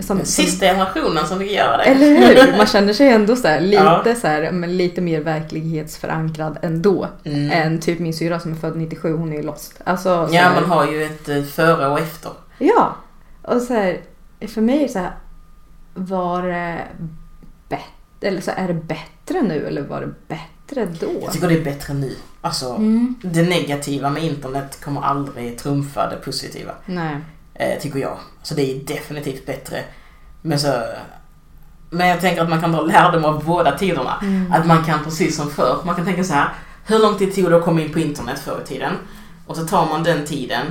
[0.00, 1.82] Som, sista generationen som fick göra det.
[1.84, 2.06] eller
[2.46, 2.56] hur?
[2.56, 4.14] Man känner sig ändå så här, lite, Ja.
[4.20, 7.08] så här, men lite mer verklighetsförankrad ändå.
[7.24, 7.50] Mm.
[7.50, 9.74] Än typ min syra som är född 97, hon är ju lost.
[9.84, 12.32] Alltså, så Ja, här- man har ju ett eh, före och efter.
[12.58, 12.96] Ja,
[13.42, 14.00] och så här,
[14.48, 15.10] för mig är det så här,
[15.94, 16.86] var det
[17.68, 21.20] bättre, eller så är det bättre nu eller var det bättre då?
[21.22, 22.16] Jag tycker det är bättre nu.
[22.40, 23.14] Alltså, Mm.
[23.22, 26.72] det negativa med internet kommer aldrig trumfa det positiva.
[26.86, 27.16] Nej.
[27.54, 28.18] Eh, tycker jag.
[28.42, 29.84] Så det är definitivt bättre.
[30.42, 30.82] Men så...
[31.90, 34.18] Men jag tänker att man kan dra lärdom av båda tiderna.
[34.22, 34.52] Mm.
[34.52, 36.48] Att man kan precis som förr, man kan tänka så här.
[36.86, 38.92] Hur lång tid tog det att komma in på internet förr i tiden?
[39.46, 40.66] Och så tar man den tiden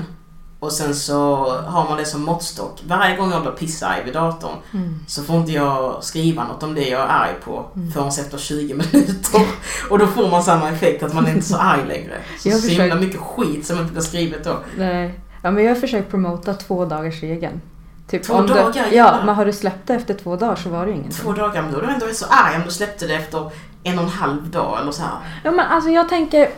[0.60, 2.80] och sen så har man det som måttstock.
[2.88, 5.00] Varje gång jag blir pissarg vid datorn Mm.
[5.08, 8.74] så får inte jag skriva något om det jag är arg på förrän efter 20
[8.74, 9.42] minuter.
[9.90, 12.18] Och då får man samma effekt att man är inte så arg längre.
[12.40, 14.58] Så, Jag så himla mycket skit som inte blir skrivet då.
[14.78, 15.20] Nej.
[15.42, 17.62] Ja, men jag har försökt promota två dagars regeln.
[18.10, 20.70] Typ Två om du- dagar, Ja, men har du släppt det efter två dagar så
[20.70, 21.22] var det ju ingenting.
[21.24, 23.52] Två dagar, men då är du ändå så arg om du släppte det efter
[23.84, 25.12] en och en halv dag eller så här.
[25.44, 26.50] Ja men alltså jag tänker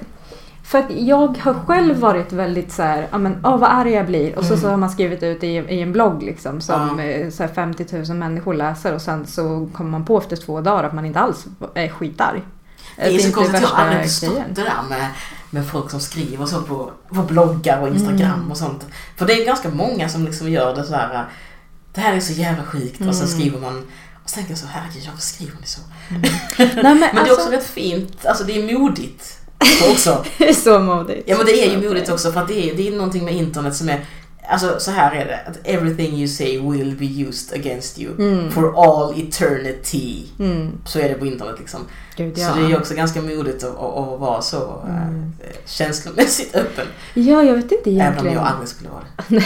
[0.64, 4.06] för att jag har själv varit väldigt så här, ja men åh vad arg jag
[4.06, 7.00] blir och så, så har man skrivit ut i, i en blogg liksom som Mm.
[7.10, 7.16] Ja.
[7.16, 10.62] eh, så här 50 000 människor läser och sen så kommer man på efter två
[10.62, 12.42] dagar att man inte alls är skitarg.
[12.96, 15.08] Det är så inte konstigt, jag har aldrig förstått det där med,
[15.50, 18.52] med folk som skriver så på, på bloggar och Instagram Mm.
[18.52, 18.86] och sånt.
[19.18, 21.26] För det är ganska många som liksom gör det så här.
[21.94, 23.14] Det här är så jävla sjukt och Mm.
[23.14, 23.88] så skriver man
[24.24, 25.82] och så tänker jag så, herregud varför skriver ni så?
[26.58, 29.38] Nej, men, Men det är alltså, också rätt fint, alltså det är modigt
[29.92, 30.26] också.
[30.56, 31.24] så modigt.
[31.26, 33.34] Ja men det är ju modigt också för att det är, det är någonting med
[33.36, 34.06] internet som är
[34.50, 38.52] Alltså så här är det, att everything you say will be used against you Mm.
[38.52, 40.24] for all eternity.
[40.40, 40.72] Mm.
[40.86, 41.80] Så är det på internet liksom.
[42.18, 42.54] Gud, Så ja.
[42.56, 45.34] det är ju också ganska modigt att, att, vara så Mm.
[45.40, 46.86] äh, känslomässigt öppen.
[47.14, 48.36] ja, jag vet inte Även om egentligen.
[48.38, 49.44] jag aldrig skulle vara det.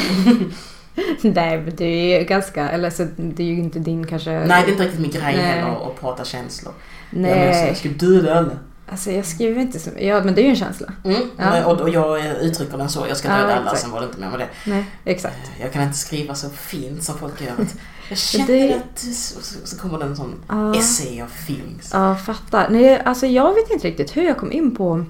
[1.35, 4.31] Nej, men det är ju ganska, eller så det är ju inte din kanske...
[4.31, 5.35] Nej, det är inte riktigt min grej Nej.
[5.35, 6.73] heller att prata känslor.
[7.09, 8.51] Jag menar, så Nej, jag ska döda alla.
[8.89, 10.87] Alltså jag skriver inte så Ja, men det är ju en känsla.
[11.03, 11.21] Mm.
[11.37, 11.65] Ja.
[11.65, 13.05] Och, och jag uttrycker den så.
[13.09, 13.81] Jag ska Ja, döda alla, exakt.
[13.81, 14.47] sen var det inte med det.
[14.65, 15.37] Nej, exakt.
[15.61, 17.53] Jag kan inte skriva så fint som folk gör.
[18.09, 18.99] Jag känner Det- att...
[18.99, 20.75] Så, så kommer det en sån Ja.
[20.75, 21.89] essay of feelings.
[21.93, 22.69] Ja, fattar.
[22.69, 25.05] Nej, alltså jag vet inte riktigt hur jag kom in på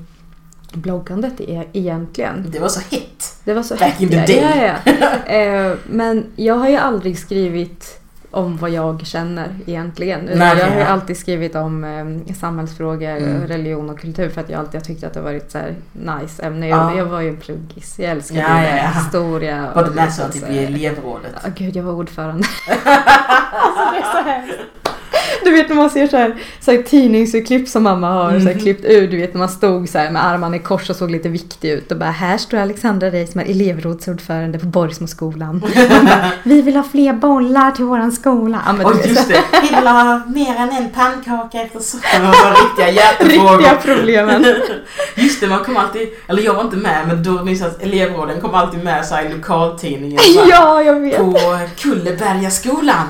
[0.74, 2.46] bloggandet e- egentligen.
[2.52, 3.36] Det var så hett.
[3.44, 4.36] Det var så Back in the day.
[4.56, 5.06] Ja, ja.
[5.34, 8.00] Eh, Men jag har ju aldrig skrivit
[8.36, 10.30] om vad jag känner egentligen.
[10.36, 10.88] Nej, jag har ju ja.
[10.88, 11.84] alltid skrivit om
[12.28, 13.48] eh, samhällsfrågor, Mm.
[13.48, 15.60] religion och kultur för att jag alltid har tyckt att det varit så
[15.94, 16.68] nice ämne.
[16.68, 16.90] Ja.
[16.92, 18.00] Jag, jag var ju en pluggis.
[18.00, 19.00] Jag älskade Ja, ja, ja.
[19.04, 19.72] historia.
[19.76, 21.32] Var du med så typ i elevrådet?
[21.44, 22.48] Ja, gud, jag var ordförande.
[23.52, 24.60] alltså det är så hemskt.
[25.46, 28.54] Du vet när man ser så här, så här tidningsurklipp som mamma har så här,
[28.54, 28.60] Mhm.
[28.60, 29.08] klippt ur.
[29.08, 31.70] Du vet när man stod så här med armarna i kors och såg lite viktig
[31.70, 31.92] ut.
[31.92, 35.60] Och bara här står Alexandra är elevrådsordförande på Borgsmoskolan.
[35.60, 38.62] Bara, Vi vill ha fler bollar till våran skola.
[38.66, 42.20] Ja, men vet, just det, vi vill ha mer än en pannkaka efter socker.
[42.20, 43.58] Det var riktiga hjärtefrågor.
[43.58, 44.46] Riktiga problemen.
[45.16, 47.82] Just det, man kom alltid, eller jag var inte med, men då minns jag att
[47.84, 50.20] elevråden kom alltid med så här i lokaltidningen.
[50.20, 51.18] så här, Ja, jag vet.
[51.18, 53.08] På Kullebergaskolan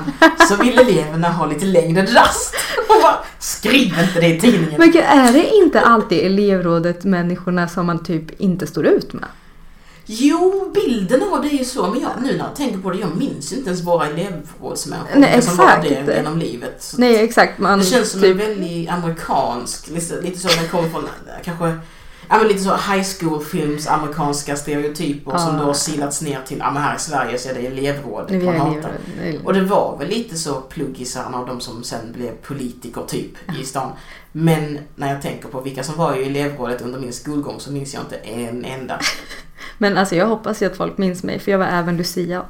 [0.48, 2.54] så vill eleverna ha lite längre rast.
[2.88, 4.74] Och bara, skriv inte det i tidningen.
[4.78, 9.28] Men gud, är det inte alltid elevrådet människorna som man typ inte står ut med?
[10.08, 12.98] Jo, bilden av det är ju så, men jag, nu när jag tänker på det,
[12.98, 16.06] jag minns inte ens våra elevrådsmänniskor Nej, som var exakt.
[16.06, 16.76] det genom livet.
[16.78, 17.58] Så Nej, exakt.
[17.58, 21.08] Man det känns som typ, en väldigt amerikansk, lite, lite så den kommer från
[21.44, 21.78] kanske
[22.28, 25.60] Ja men lite så high school films amerikanska stereotyper som Ja.
[25.60, 28.54] då har silats ner till, ja men här i Sverige så är det elevrådet man
[28.54, 28.90] är hatar.
[29.22, 29.46] elevråd.
[29.46, 33.64] Och det var väl lite så pluggisarna och de som sen blev politiker typ i
[33.64, 33.92] stan.
[34.32, 37.94] Men när jag tänker på vilka som var i elevrådet under min skolgång så minns
[37.94, 39.00] jag inte en enda.
[39.78, 42.42] Men alltså jag hoppas ju att folk minns mig för jag var även Lucia.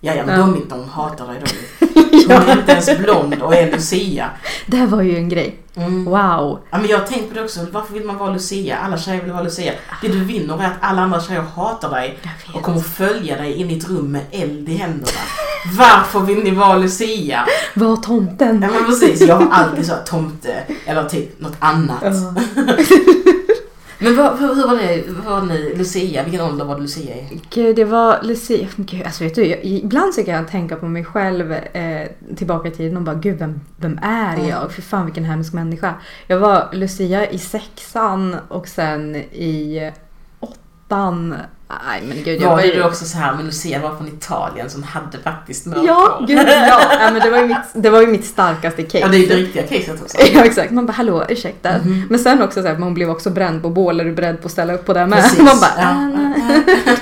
[0.00, 0.46] Ja, ja men Ja.
[0.46, 1.86] de, de hatar dig då.
[2.28, 4.30] Hon är inte ens blond och är Lucia.
[4.66, 5.56] Det var ju en grej.
[5.76, 6.04] Mm.
[6.04, 6.60] Wow.
[6.70, 7.66] Ja, men jag har tänkt på det också.
[7.72, 8.76] Varför vill man vara Lucia?
[8.78, 9.72] Alla tjejer vill vara Lucia.
[10.02, 12.18] Det du vinner är att alla andra tjejer hatar dig
[12.54, 15.18] och kommer följa dig in i ett rum med eld i händerna.
[15.78, 17.46] Varför vill ni vara Lucia?
[17.74, 18.62] Var tomten.
[18.62, 20.54] Ja men precis, jag har alltid så här tomte
[20.86, 22.02] eller typ något annat.
[22.02, 22.34] Ja.
[24.00, 26.22] Men vad, hur, hur var det, hur var ni Lucia?
[26.22, 27.40] Vilken ålder var det Lucia i?
[27.50, 28.68] Gud, det var Lucia.
[28.76, 32.68] Gud, alltså vet du, jag, ibland så kan jag tänka på mig själv eh, tillbaka
[32.68, 34.48] i tiden och bara gud vem, vem är Mm.
[34.48, 34.72] jag?
[34.72, 35.94] För fan vilken hemsk människa.
[36.26, 39.90] Jag var Lucia i sexan och sen i
[40.88, 41.34] åttan.
[41.88, 42.40] Nej men gud.
[42.42, 45.66] Jag Var ju- du också så här, men Lucia var från Italien som hade faktiskt
[45.66, 46.80] mörkt Ja, gud ja.
[47.00, 48.98] ja men det, var ju mitt, det var ju mitt starkaste case.
[48.98, 50.16] Ja, det är ju det riktiga caset också.
[50.34, 51.78] Ja exakt, man bara hallå ursäkta.
[51.78, 52.06] Mhm.
[52.10, 54.46] Men sen också så här, man blev också bränd på bål, är du beredd på
[54.46, 55.22] att ställa upp på det med?
[55.22, 55.38] Precis.
[55.38, 55.90] Man bara, Ja.
[55.90, 56.62] äh, nej.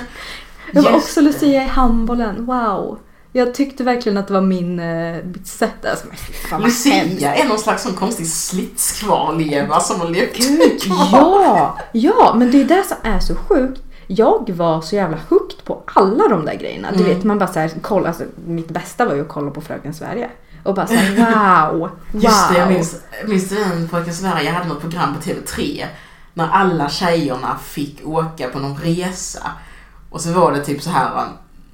[0.71, 2.99] Jag var också Lucia i handbollen, wow.
[3.31, 5.85] Jag tyckte verkligen att det var min, eh, mitt sätt.
[5.85, 6.85] Alltså, men fan vad hemskt.
[7.13, 11.77] Lucia är någon slags sån konstig slitskvarleva som har levt Gud, ja!
[11.91, 13.81] Ja, men det är det som är så sjukt.
[14.07, 16.91] Jag var så jävla hooked på alla de där grejerna.
[16.91, 17.15] Du Mm.
[17.15, 20.29] vet, man bara såhär, kolla, alltså, mitt bästa var ju att kolla på Fröken Sverige.
[20.63, 21.89] Och bara såhär, wow, wow.
[22.21, 22.95] Just det, jag minns,
[23.27, 25.85] minns du den Pojken Sverige hade något program på TV3
[26.33, 29.51] när alla tjejerna fick åka på någon resa.
[30.09, 31.25] Och så var det typ så här,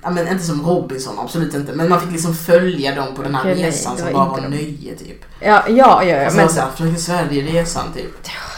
[0.03, 3.35] ja men inte som Robinson, absolut inte, men man fick liksom följa dem på den
[3.35, 4.51] här nej, resan det som var bara var dem.
[4.51, 5.25] nöje typ.
[5.39, 6.05] Ja, ja, ja.
[6.05, 8.11] ja Alltså men, såhär, Fröken Sverige-resan typ.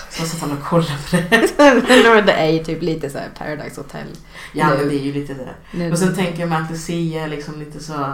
[0.10, 1.50] Så satt han och kollade på det.
[2.16, 4.08] men det är ju typ lite såhär Paradise Hotel.
[4.54, 4.78] Ja Nu.
[4.78, 5.56] men det är ju lite det.
[5.72, 5.92] Nu.
[5.92, 8.14] Och sen tänker jag mig att Lucia är liksom lite så...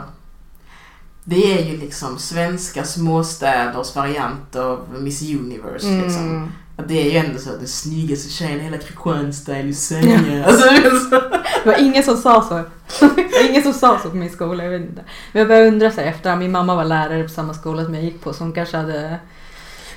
[1.24, 6.30] Det är ju liksom svenska småstäders variant av Miss Universe liksom.
[6.30, 6.44] Mm.
[6.44, 10.46] Att det är ju ändå så att den snyggaste tjejen i hela Kristianstad är Lucia.
[10.46, 10.70] Alltså,
[11.64, 12.56] det var ingen som sa så.
[13.00, 15.04] Det var ingen som sa så på min skola, jag vet inte.
[15.32, 17.96] Men jag började undra så här efter, min mamma var lärare på samma skola som
[17.96, 19.20] jag gick på så hon kanske hade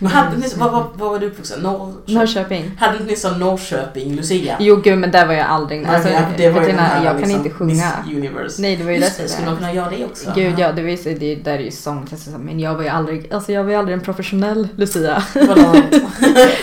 [0.03, 1.61] hade ni, vad, vad, vad var du uppvuxen?
[1.61, 2.15] Norrköping?
[2.15, 2.71] Norrköping.
[2.79, 4.57] Hade inte ni så Norrköping Lucia?
[4.61, 7.37] Jo gud men där var jag aldrig, alltså, det var Bettina, här, jag kan liksom,
[7.39, 7.93] inte sjunga.
[8.07, 8.63] Miss Universe.
[8.63, 10.33] Nej det var ju Just det skulle man kunna göra det också?
[10.35, 13.33] Gud ja, det, var ju, det där är ju sångtest men jag var ju aldrig,
[13.33, 15.23] alltså jag var ju aldrig en professionell Lucia.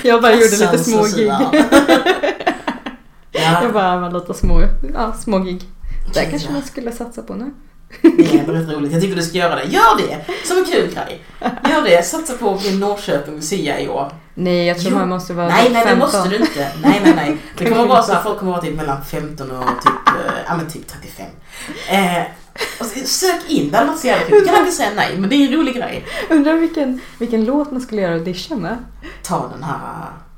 [0.03, 1.27] Jag bara gjorde lite små gig.
[3.31, 4.61] Jag Ja, bara var lite små,
[4.93, 5.61] ja, små gig.
[6.13, 7.51] Det kanske man skulle satsa på nu.
[8.01, 8.91] Det är rätt roligt.
[8.91, 9.63] Jag tycker du ska göra det.
[9.63, 10.25] Gör det!
[10.47, 11.23] Som en kul grej.
[11.69, 12.05] Gör det.
[12.05, 14.11] Satsa på att bli Norrköping Lucia i år.
[14.33, 14.97] Nej jag tror Jo.
[14.97, 15.99] man måste vara Nej, nej, det 15.
[15.99, 16.71] måste du inte.
[16.83, 17.37] Nej, nej, nej.
[17.57, 18.11] Det kommer vara inte.
[18.11, 19.93] så att folk kommer vara typ mellan 15 och typ,
[20.57, 21.25] men typ 35.
[21.89, 22.23] Eh,
[22.79, 24.39] så, sök in, det hade varit så jävla kul.
[24.39, 26.05] Du kan aldrig säga nej, men det är en rolig grej.
[26.29, 28.77] Undrar vilken, vilken låt man skulle göra audition med.
[29.23, 29.77] Ta den här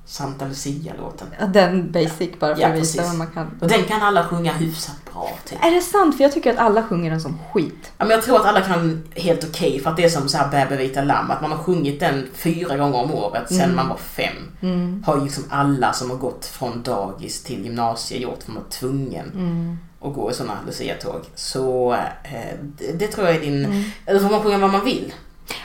[0.06, 1.28] Santa Lucia-låten.
[1.40, 3.02] Ja, Den basic bara för Ja, att visa precis.
[3.02, 3.58] vad man kan.
[3.62, 5.66] Och den kan alla sjunga hyfsat bra typ.
[5.66, 6.18] Är det sant?
[6.18, 7.92] För jag tycker att alla sjunger den som skit.
[7.98, 10.38] Ja, men jag tror att alla kan helt okej för att det är som så
[10.38, 13.90] här Bäbe vita lamm, att man har sjungit den fyra gånger om året sen man
[13.90, 14.34] var fem.
[14.62, 15.04] Mm.
[15.06, 18.70] Har ju liksom alla som har gått från dagis till gymnasiet gjort för man var
[18.70, 19.78] tvungen Mm.
[20.02, 21.22] att gå i sådana Lucia-tåg.
[21.36, 23.66] Så eh, det, det tror jag är din...
[23.66, 23.84] Mm.
[24.06, 25.14] Eller får man sjunga vad man vill?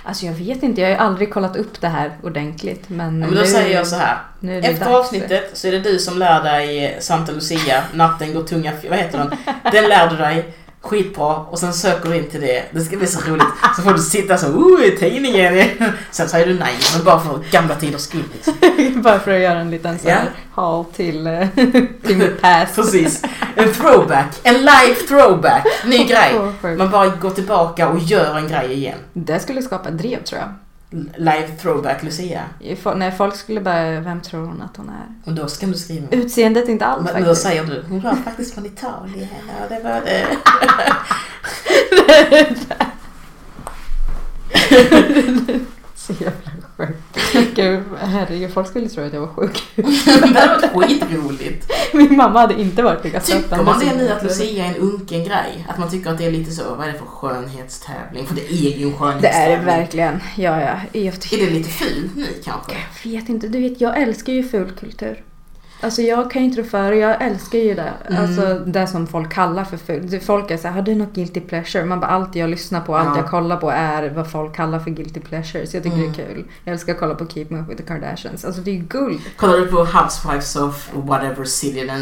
[0.03, 2.89] Alltså jag vet inte, jag har ju aldrig kollat upp det här ordentligt.
[2.89, 4.19] Men, Ja, men då nu, säger jag så här.
[4.43, 4.97] Efter dags.
[4.97, 8.73] avsnittet så är det du som lär dig Santa Lucia, Natten går tunga...
[8.89, 9.37] Vad heter den?
[9.73, 10.55] Den lär du dig.
[10.89, 11.37] Skitbra.
[11.37, 12.65] Och sen söker du in till det.
[12.71, 13.47] Det ska bli så roligt.
[13.77, 15.69] Så får du sitta så, oh, i tidningen.
[16.11, 18.25] Sen säger du nej, men bara för gamla tiders skull.
[18.33, 18.55] Liksom.
[19.03, 21.49] Bara för att göra en liten så här haul till, eh,
[22.07, 22.75] till mitt past.
[22.75, 23.23] Precis.
[23.55, 24.27] En throwback.
[24.43, 25.67] En live throwback.
[25.85, 26.35] Ny grej.
[26.77, 28.99] Man bara går tillbaka och gör en grej igen.
[29.13, 30.49] Det skulle skapa drev tror jag.
[31.17, 32.43] Live throwback Lucia.
[32.97, 35.31] När folk skulle bara, vem tror hon att hon är?
[35.31, 36.07] Och då ska du skriva.
[36.11, 37.43] Utseendet inte allt Men då faktiskt.
[37.43, 39.29] säger du, hon var faktiskt från Italien.
[39.49, 40.27] Ja, det var det.
[45.95, 47.57] Så jävla sjukt.
[47.57, 49.63] Gud, herregud, folk skulle tro att jag var sjuk.
[49.77, 51.71] det hade varit skitroligt.
[51.93, 55.25] Min mamma hade inte varit lika Tycker man det nu att Lucia är en unken
[55.25, 55.67] grej?
[55.69, 58.27] Att man tycker att det är lite så, vad är det för skönhetstävling?
[58.27, 59.53] För det är ju en Det skönhetstävling.
[59.55, 60.21] är det verkligen.
[60.37, 60.77] Ja, ja.
[60.93, 62.77] Jag Är det lite fult nu kanske?
[63.05, 63.49] vet inte.
[63.49, 65.23] Du vet, jag älskar ju fulkultur.
[65.81, 66.97] Alltså jag kan ju inte rå för det.
[66.97, 67.93] Jag älskar ju det.
[68.09, 68.23] Mm.
[68.23, 70.25] Alltså det som folk kallar för fult.
[70.25, 71.85] Folk är såhär, har du något guilty pleasure?
[71.85, 73.17] Man bara, allt jag lyssnar på, allt Ja.
[73.17, 75.67] jag kollar på är vad folk kallar för guilty pleasure.
[75.67, 76.13] Så jag tycker Mm.
[76.17, 76.45] det är kul.
[76.65, 78.45] Jag älskar att kolla på Keep Me Up With The Kardashians.
[78.45, 79.21] Alltså det är ju guld.
[79.37, 81.97] Kollar du på Housewives of whatever city är?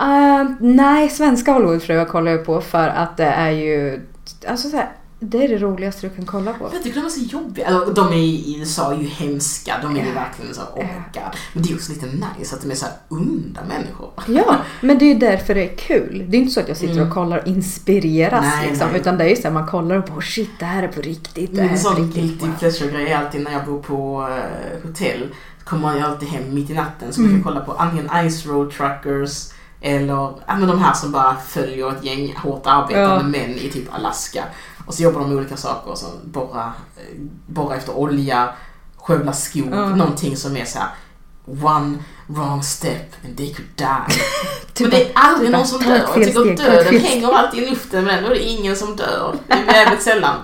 [0.00, 4.00] Uh, nej, svenska Hollywoodfruar kollar jag på för att det är ju...
[4.48, 4.88] Alltså så här,
[5.20, 6.70] det är det roligaste du kan kolla på.
[6.72, 7.66] Jag tycker de är så jobbiga.
[7.66, 9.74] Eller de är i USA är ju hemska.
[9.82, 10.76] De är ju verkligen så, oh
[11.14, 11.22] god.
[11.52, 14.10] Men det är också lite nice att de är så här onda människor.
[14.26, 16.24] Ja, men det är ju därför det är kul.
[16.28, 17.08] Det är inte så att jag sitter Mm.
[17.08, 18.88] och kollar och inspireras Nej, liksom.
[18.90, 19.00] nej.
[19.00, 21.00] Utan det är ju så här, man kollar och bara shit, det här är på
[21.00, 21.54] riktigt.
[21.56, 25.28] Det här Min på sån guilty pleasure-grej är alltid när jag bor på eh, hotell.
[25.58, 27.32] Så kommer ju alltid hem mitt i natten så Mm.
[27.32, 29.48] kan kolla på antingen Ice Road Truckers
[29.80, 33.22] Eller ja, men de här som bara följer ett gäng hårt arbetande Ja.
[33.22, 34.44] män i typ Alaska.
[34.88, 37.02] Och så jobbar de med olika saker, som borra, eh,
[37.46, 38.48] borra efter olja,
[38.96, 39.88] skövla skog, Ja.
[39.88, 40.88] någonting som är så här
[41.62, 44.14] one wrong step and they could die.
[44.74, 45.96] Typ men det är aldrig typ någon att som dör.
[45.96, 49.36] Jag tycker ett döden hänger alltid i luften men ändå är det ingen som dör.
[49.46, 50.36] Det är väldigt sällan.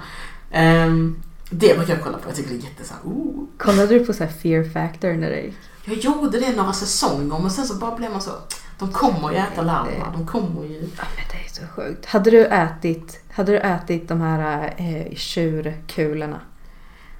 [0.51, 2.29] Ehm, det brukar jag kolla på.
[2.29, 3.45] Jag tycker det är jätte så här, oh.
[3.59, 5.57] Kollade du på så här fear factor när det gick?
[5.85, 8.31] Jag gjorde det några säsonger men sen så bara blev man så,
[8.79, 10.13] de kommer ju äta larverna.
[10.13, 10.89] De kommer ju.
[10.99, 12.07] Ja, men det är så sjukt.
[12.07, 16.41] Hade du ätit, hade du ätit de här eh, tjurkulorna?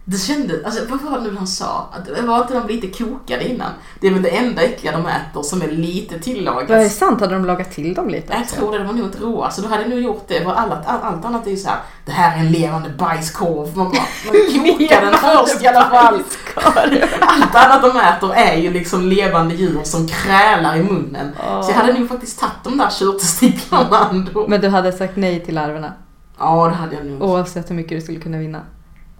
[0.07, 1.89] Det kändes, alltså vad var det nu han sa?
[1.93, 3.71] Att, var inte de lite kokade innan?
[4.01, 6.69] Det är väl det enda äckliga de äter som är lite tillagat.
[6.69, 7.21] Det sant?
[7.21, 8.57] Hade de lagat till dem lite Jag också?
[8.57, 10.45] tror det, det var nog inte råa, så då hade jag nog gjort det.
[10.47, 13.77] Allt, allt, allt annat är ju så här, det här är en levande bajskorv.
[13.77, 14.35] Man, bara, man
[14.79, 16.23] kokar den först i alla fall.
[17.21, 21.33] Allt annat de äter är ju liksom levande djur som krälar i munnen.
[21.37, 24.49] Så jag hade nog faktiskt tagit de där tjurtestiklarna ändå.
[24.49, 25.93] Men du hade sagt nej till larverna?
[26.39, 27.23] Ja, det hade jag nog.
[27.23, 28.61] Oavsett hur mycket du skulle kunna vinna?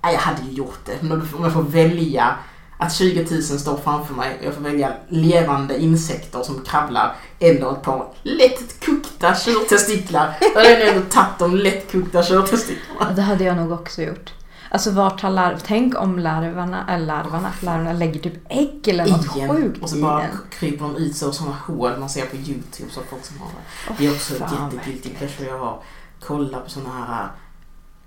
[0.05, 1.03] Nej, jag hade ju gjort det.
[1.03, 2.35] Men om jag får välja
[2.79, 7.73] att 20 000 står framför mig och jag får välja levande insekter som kravlar eller
[7.73, 10.37] ett par lätt kokta tjurtestiklar.
[10.55, 13.13] Då hade jag nog tagit de lätt kokta tjurtestiklarna.
[13.13, 14.33] Det hade jag nog också gjort.
[14.71, 15.59] Alltså vart tar larv...
[15.67, 19.49] Tänk om larverna, eller larvarna, larverna lägger typ ägg eller något Igen.
[19.49, 23.01] sjukt Och så bara kryper de ut så sådana hål man ser på YouTube så
[23.11, 23.95] folk som har det.
[23.99, 25.83] det är också ett jättegiltigt pleasure jag har.
[26.27, 27.29] Kolla på sådana här äh,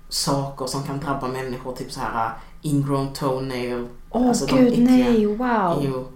[0.10, 1.76] saker som kan drabba människor.
[1.76, 2.32] Typ så här äh,
[2.62, 3.88] ingrown toenail.
[4.10, 5.82] Åh Alltså, gud, äckliga- nej, wow.
[5.86, 6.08] Jo.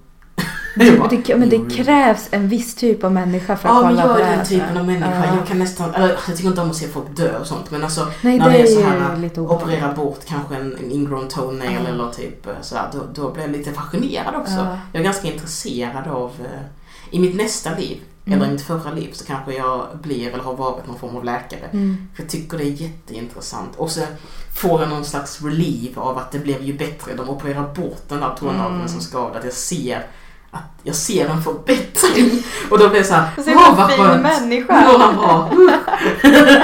[0.99, 4.07] Bara, det, men det krävs en viss typ av människa för att Ja, kolla jag
[4.09, 4.45] på är det den här.
[4.45, 5.25] typen av människa.
[5.27, 5.35] Ja.
[5.37, 7.83] Jag kan nästan, eller jag tycker inte om att se folk dö och sånt men
[7.83, 9.77] alltså Nej, när det det är är så ju här lite obehagligt.
[9.77, 11.89] operera bort kanske en, en ingrown toenail Ja.
[11.89, 14.53] eller typ så här, då, då blir jag lite fascinerad också.
[14.53, 14.77] Ja.
[14.91, 16.31] Jag är ganska intresserad av,
[17.11, 18.39] i mitt nästa liv, Mm.
[18.39, 21.23] eller i mitt förra liv så kanske jag blir eller har varit någon form av
[21.25, 21.69] läkare.
[21.73, 22.07] Mm.
[22.17, 23.75] Jag tycker det är jätteintressant.
[23.77, 24.01] Och så
[24.55, 27.15] får jag någon slags relief av att det blev ju bättre.
[27.15, 28.87] De opererar bort den där tånageln Mm.
[28.87, 29.37] som skadade.
[29.39, 30.07] Att jag ser
[30.51, 32.43] att jag ser en förbättring.
[32.71, 34.21] Och då blir jag såhär, Så åh himla vad fin skönt.
[34.21, 34.73] människa.
[34.73, 35.51] Han bra?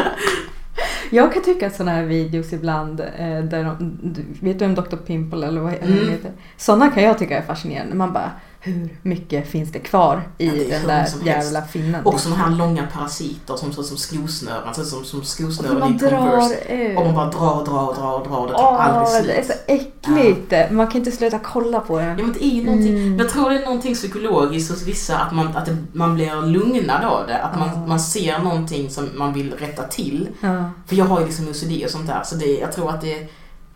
[1.09, 3.97] Jag kan tycka att sådana här videos ibland, eh, där de,
[4.41, 4.95] vet du om Dr.
[4.95, 6.09] Pimple eller vad mm.
[6.09, 6.31] heter?
[6.57, 7.95] Sådana kan jag tycka är fascinerande.
[7.95, 8.31] Man bara,
[8.67, 12.05] hur mycket finns det kvar i Ja, det den där jävla finnen?
[12.05, 14.73] Och sådana här långa parasiter som ser ut som skosnören.
[14.73, 16.55] Ser ut som, som skosnören i Converse.
[16.73, 16.97] ut.
[16.97, 18.47] Och man bara drar, drar, drar, drar.
[18.47, 19.57] Det tar Åh, aldrig det är slut.
[19.57, 20.71] så äckligt.
[20.71, 22.05] Man kan inte sluta kolla på det.
[22.05, 23.19] Ja men det är ju någonting, Mm.
[23.19, 27.03] jag tror det är någonting psykologiskt hos vissa att man, att det, man blir lugnad
[27.05, 27.37] av det.
[27.37, 27.85] Att man, Ja.
[27.85, 30.29] man ser någonting som man vill rätta till.
[30.41, 30.69] Ja.
[30.87, 33.13] För jag har ju liksom OCD och sånt där så det, jag tror att det
[33.13, 33.27] är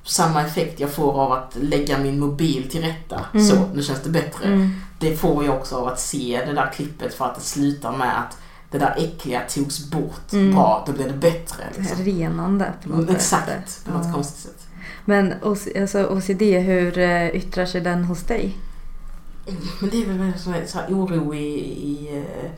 [0.04, 3.26] samma effekt jag får av att lägga min mobil till rätta.
[3.34, 3.46] Mm.
[3.48, 4.46] Så, nu känns det bättre.
[4.48, 4.70] Mm.
[5.00, 8.20] Det får jag också av att se det där klippet för att det slutar med
[8.20, 8.38] att
[8.72, 10.34] det där äckliga togs bort.
[10.34, 10.52] Mm.
[10.56, 11.64] Bra, då blir det bättre.
[11.78, 12.06] Liksom.
[12.06, 13.16] Renande på något Mm, sätt.
[13.50, 14.14] Exakt, på något Ja.
[14.14, 14.68] konstigt sätt.
[15.06, 18.58] Men alltså, OCD, hur eh, yttrar sig den hos dig?
[19.80, 22.52] Men det är väl så här oro i, i eh,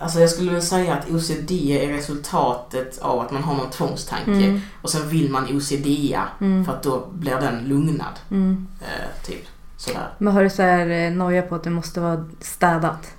[0.00, 4.30] Alltså jag skulle väl säga att OCD är resultatet av att man har någon tvångstanke
[4.30, 4.60] Mm.
[4.82, 6.64] och sen vill man OCDa Mm.
[6.64, 8.12] för att då blir den lugnad.
[8.30, 8.66] Mm.
[8.80, 9.46] Eh, typ
[9.76, 10.08] sådär.
[10.18, 13.10] Men har du så här eh, noja på att det måste vara städat?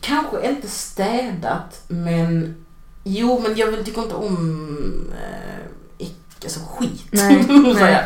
[0.00, 2.54] Kanske inte städat men
[3.04, 6.06] Jo men jag vill tycka inte om eh,
[6.44, 7.04] alltså skit.
[7.10, 7.46] Nej,
[7.80, 8.04] nej.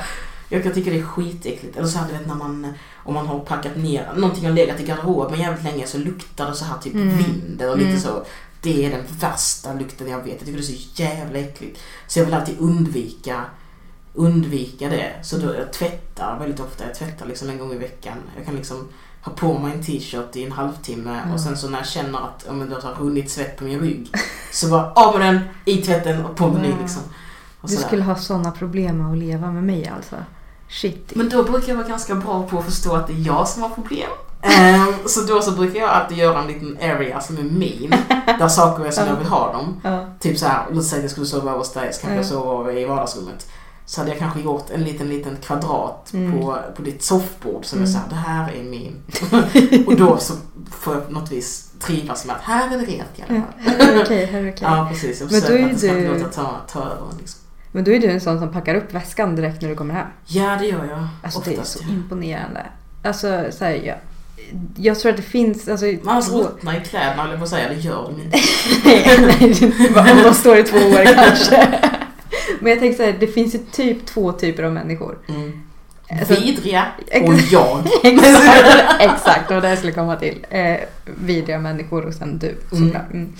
[0.48, 1.76] Jag, kan tycka det är skitäckligt.
[1.76, 2.72] Eller så här, du vet när man,
[3.04, 6.54] om man har packat ner, någonting har legat i garderoben jävligt länge så luktar det
[6.54, 7.16] så här typ Mm.
[7.18, 8.00] vind och lite Mm.
[8.00, 8.24] så.
[8.62, 10.28] Det är den värsta lukten jag vet.
[10.28, 11.80] Jag tycker det är så jävla äckligt.
[12.06, 13.44] Så jag vill alltid undvika
[14.14, 15.12] undvika det.
[15.22, 16.84] Så då jag tvättar väldigt ofta.
[16.84, 18.16] Jag tvättar liksom en gång i veckan.
[18.36, 18.88] Jag kan liksom
[19.22, 22.46] ha på mig en t-shirt i en halvtimme och sen så när jag känner att
[22.56, 24.10] men det har runnit svett på min rygg
[24.52, 27.02] så bara av med den, i tvätten och på med ny liksom.
[27.60, 30.16] Och Du skulle ha sådana problem med att leva med mig alltså?
[30.68, 31.12] Shit.
[31.14, 33.62] Men då brukar jag vara ganska bra på att förstå att det är jag som
[33.62, 34.10] har problem.
[34.42, 37.94] Ehm, så då så brukar jag alltid göra en liten area som är min.
[38.38, 39.80] Där saker är som jag vill ha dem.
[40.20, 42.28] Typ så här, låt säga att jag skulle sova hos dig så kanske jag Ja.
[42.28, 43.46] sover i vardagsrummet.
[43.86, 46.32] Så hade jag kanske gjort en liten, liten kvadrat Mm.
[46.40, 47.88] på, på ditt soffbord som Mm.
[47.88, 49.02] är såhär, det här är min.
[49.86, 50.34] och då så
[50.70, 53.42] får jag på något vis trivas med att här är det rent i alla Ja,
[53.64, 53.74] fall.
[53.78, 54.58] här är okej, här är okej.
[54.62, 57.40] Ja precis, jag försöker att det ska inte låta ta, ta över liksom.
[57.72, 60.06] Men då är du en sån som packar upp väskan direkt när du kommer hem.
[60.26, 61.08] Ja det gör jag.
[61.22, 61.78] Alltså det är oftast.
[61.78, 61.94] så ja.
[61.94, 62.62] imponerande.
[63.02, 63.96] Alltså så här, jag,
[64.76, 65.68] jag tror att det finns...
[65.68, 68.38] Alltså, Man två- ruttnar i kläderna höll jag på att säga, det gör de inte.
[68.84, 71.78] Nej, om de står i två år kanske.
[72.60, 75.18] Men jag tänker så här, det finns ju typ två typer av människor.
[75.28, 75.62] Mm.
[76.10, 76.86] Alltså- Vidriga
[77.22, 77.82] och jag.
[78.02, 80.46] Exakt, exakt, var det jag skulle komma till.
[80.50, 83.12] Eh, vidriga människor och sen du såklart.
[83.12, 83.32] Mm.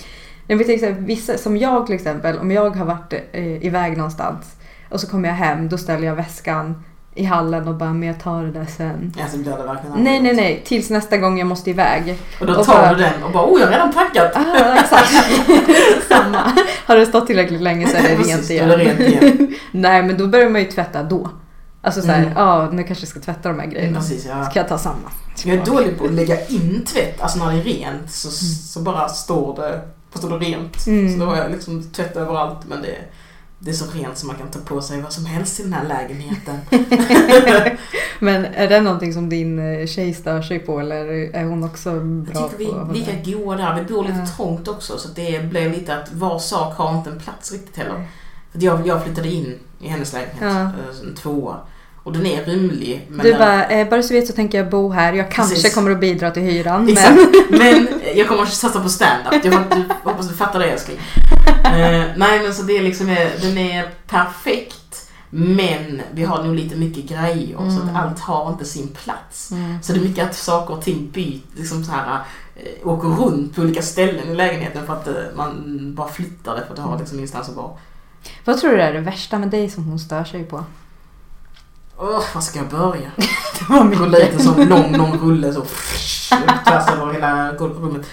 [0.51, 4.47] Jag vet exempel, vissa, som jag till exempel, om jag har varit eh, iväg någonstans
[4.91, 6.85] och så kommer jag hem, då ställer jag väskan
[7.15, 9.13] i hallen och bara, men jag tar det där sen.
[9.23, 12.19] Alltså det verkligen Nej, nej, nej, tills nästa gång jag måste iväg.
[12.41, 14.33] Och då Och tar bara- du den och bara oh jag har redan packat.
[14.37, 15.13] Ah, exakt.
[16.09, 16.53] Samma.
[16.87, 18.71] Har det stått tillräckligt länge så är det rent igen.
[18.71, 19.55] rent igen.
[19.71, 21.31] Nej, men då börjar man ju tvätta då.
[21.83, 22.33] Alltså såhär, Mm.
[22.37, 23.99] ja nu kanske jag ska tvätta de här grejerna.
[23.99, 24.45] Precis, ja.
[24.51, 25.11] Ska jag ta samma?
[25.45, 28.31] Jag är dålig på att lägga in tvätt, alltså när det är rent så,
[28.73, 29.81] så bara står det,
[30.21, 30.87] fast det rent.
[30.87, 31.13] Mm.
[31.13, 32.97] Så då har jag liksom tvätt överallt men det,
[33.59, 35.73] det är så rent så man kan ta på sig vad som helst i den
[35.73, 36.59] här lägenheten.
[38.21, 41.91] Men är det någonting som din eh, tjej stör sig på eller är hon också
[41.91, 43.75] Jag bra tycker vi på är att lika goa där.
[43.75, 44.27] Vi bor lite Ja.
[44.37, 48.05] trångt också så det blev lite att var sak har inte en plats riktigt heller.
[48.53, 50.61] För jag, jag flyttade in i hennes lägenhet, Ja.
[50.63, 51.57] eh, en tvåa.
[52.09, 53.07] Och den är rymlig.
[53.11, 55.13] Men Du bara, eh, bara så vet så tänker jag bo här.
[55.13, 55.75] Jag kanske Precis.
[55.75, 56.85] kommer att bidra till hyran.
[56.85, 56.93] Men...
[56.93, 57.19] Exakt.
[57.51, 59.45] Men jag kommer att satsa på stand-up.
[59.45, 59.53] Jag
[60.05, 60.97] hoppas- du- fattar det älskling.
[61.65, 65.11] Eh, nej men så det är liksom, eh, den är perfekt.
[65.31, 67.89] Men vi har nog lite mycket grejer så Mm.
[67.97, 69.53] att allt har inte sin plats.
[69.83, 72.21] Så det är mycket att saker och ting byter, liksom så här,
[72.57, 75.65] eh, åker runt på olika ställen i lägenheten för att eh, man
[75.95, 77.71] bara flyttar det för att det har liksom ingenstans att vara.
[78.45, 80.65] Vad tror du är det värsta med dig som hon stör sig på?
[81.99, 83.11] Åh, var ska jag börja?
[83.59, 85.61] Det var Gå lite en sån lång, lång rulle så
[86.65, 88.07] tvärs över hela golvrummet.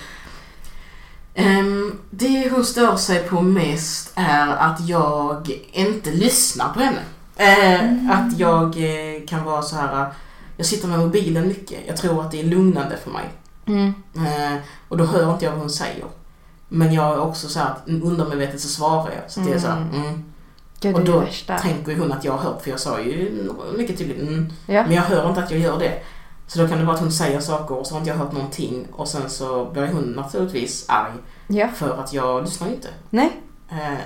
[1.38, 7.02] Um, det hon stör sig på mest är att jag inte lyssnar på henne.
[7.36, 10.02] Eh, Att jag eh, kan vara så här.
[10.02, 10.08] eh,
[10.58, 11.80] jag sitter med mobilen mycket.
[11.88, 13.30] Jag tror att det är lugnande för mig.
[13.66, 13.94] Mm.
[14.16, 14.58] Eh,
[14.88, 16.06] och då hör inte jag vad hon säger.
[16.68, 19.32] Men jag är också så här att undermedvetet så svarar jag.
[19.32, 20.24] Så det är så här, mm.
[20.80, 21.26] Gud, Och då
[21.62, 24.54] tänker hon att jag har hört, för jag sa ju mycket tydligt mm.
[24.66, 24.84] Ja.
[24.84, 26.00] Men jag hör inte att jag gör det.
[26.48, 28.32] Så då kan det vara att hon säger saker och så har inte jag hört
[28.32, 31.14] någonting och sen så blir hon naturligtvis arg
[31.48, 31.68] ja.
[31.68, 32.88] för att jag lyssnar inte.
[33.10, 33.42] Nej.
[33.70, 33.98] Eh,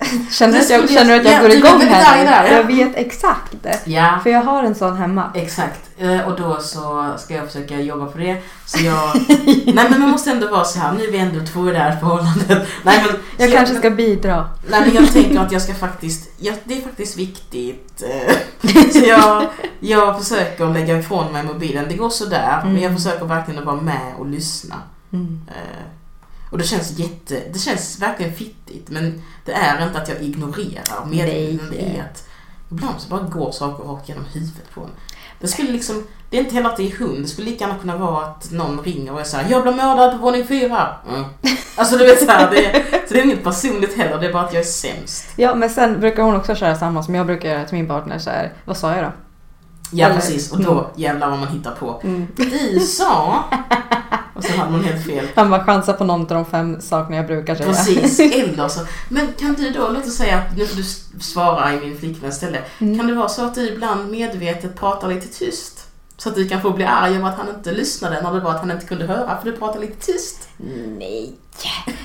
[0.30, 2.24] Känner att jag, känner jag- att jag ja, går igång här?
[2.24, 2.56] där, ja.
[2.56, 3.54] Jag vet exakt.
[3.84, 5.30] ja, För jag har en sån hemma.
[5.34, 5.80] exakt.
[5.98, 8.42] Eh, och då så ska jag försöka jobba på det.
[8.66, 9.10] Så jag...
[9.74, 11.78] nej men man måste ändå vara så här, nu är vi ändå två i det
[11.78, 12.68] här förhållandet.
[12.84, 13.16] Nej men...
[13.36, 14.48] Jag kanske ska bidra.
[14.70, 18.02] Nej men jag tänker att jag ska faktiskt, ja, det är faktiskt viktigt.
[18.02, 18.34] eh,
[18.92, 19.46] Så jag,
[19.80, 21.84] jag försöker lägga ifrån mig mobilen.
[21.88, 24.74] Det går sådär, men jag försöker verkligen att vara med och lyssna.
[25.12, 25.40] Mm.
[25.48, 25.82] Eh,
[26.50, 30.82] Och det känns jätte, det känns verkligen fittigt men det är inte att jag ignorerar
[32.04, 32.28] att
[32.70, 34.90] ibland så bara går saker rakt genom huvudet på en.
[35.40, 37.78] Det skulle liksom, det är inte heller att det är hund, det skulle lika gärna
[37.78, 40.88] kunna vara att någon ringer och är såhär Jag blev mördad på våning fyra.
[41.08, 41.24] Mm.
[41.76, 44.52] Alltså du vet såhär, det, så det är inget personligt heller, det är bara att
[44.52, 45.26] jag är sämst.
[45.36, 48.18] Ja, men sen brukar hon också köra samma som jag brukar göra till min partner.
[48.18, 49.12] Så här, vad sa jag då?
[49.92, 52.00] Ja Eller- precis, och då jävlar vad man hittar på.
[52.04, 52.26] Mm.
[52.36, 53.44] Du sa...
[54.38, 55.26] Och så hade man helt fel.
[55.34, 57.72] Han bara chansar på någon av de fem sakerna jag brukar säga.
[57.72, 58.80] Precis, eller så.
[59.08, 60.84] Men kan du då, låt oss säga att nu får du
[61.20, 62.58] svara i min flickväns ställe.
[62.78, 62.98] Mm.
[62.98, 65.77] Kan det vara så att du ibland medvetet pratar lite tyst?
[66.18, 68.50] Så att du kan få bli arg över att han inte lyssnade när det var
[68.50, 70.48] att han inte kunde höra för du pratar lite tyst.
[70.98, 71.32] Nej.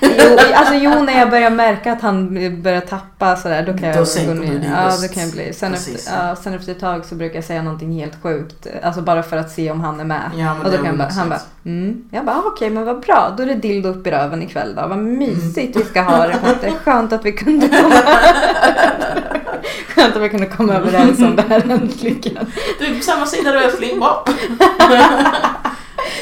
[0.02, 3.98] Jo, alltså jo, när jag börjar märka att han börjar tappa sådär, då kan jag
[3.98, 4.69] Då sänker gå ner.
[4.72, 5.53] Ja, då kan jag bli.
[5.53, 5.95] Sen Precis.
[6.07, 8.68] efter, ja, sen efter ett tag så brukar jag säga någonting helt sjukt.
[8.84, 10.31] Alltså bara för att se om han är med.
[10.35, 12.03] Ja, men och då kan jag bara, han bara, mm.
[12.11, 13.34] Jag bara, okej men vad bra.
[13.38, 14.81] Då är det dildo upp i röven ikväll då.
[14.81, 15.18] Vad Mm.
[15.18, 16.38] mysigt vi ska ha det.
[16.61, 17.95] Det är skönt att vi kunde komma
[19.88, 22.52] Skönt att vi kunde komma överens om det här äntligen.
[22.80, 24.26] Du är på samma sida du älskling, bra.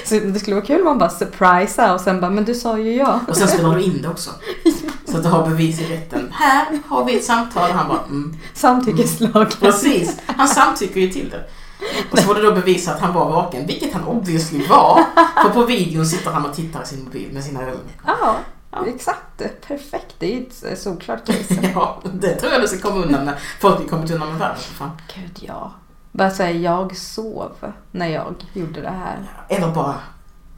[0.06, 2.78] Så det skulle vara kul om man bara surprisa och sen bara, men du sa
[2.78, 3.20] ju ja.
[3.28, 4.32] Och sen spelar du in det också.
[5.06, 6.30] Så att du har bevis i rätten.
[6.32, 7.72] Här har vi ett samtal.
[7.72, 8.38] Han bara mm.
[8.54, 9.60] Samtyckeslag.
[9.60, 11.44] Precis, han samtycker ju till det.
[12.12, 15.06] Och så får du då bevisa att han var vaken, vilket han obviously var.
[15.44, 17.80] För på videon sitter han och tittar i sin mobil med sina ögon.
[18.72, 19.42] Ja, exakt.
[19.68, 20.16] Perfekt.
[20.20, 21.60] Det är ju ett eh, solklart case.
[21.76, 23.34] Ja, det tror jag du ska komma undan med.
[23.60, 24.92] Folk kommit undan med värre för fan.
[25.16, 25.72] Gud ja.
[26.12, 27.52] Bara säga jag sov
[27.92, 29.18] när jag gjorde det här.
[29.50, 29.96] Eller bara,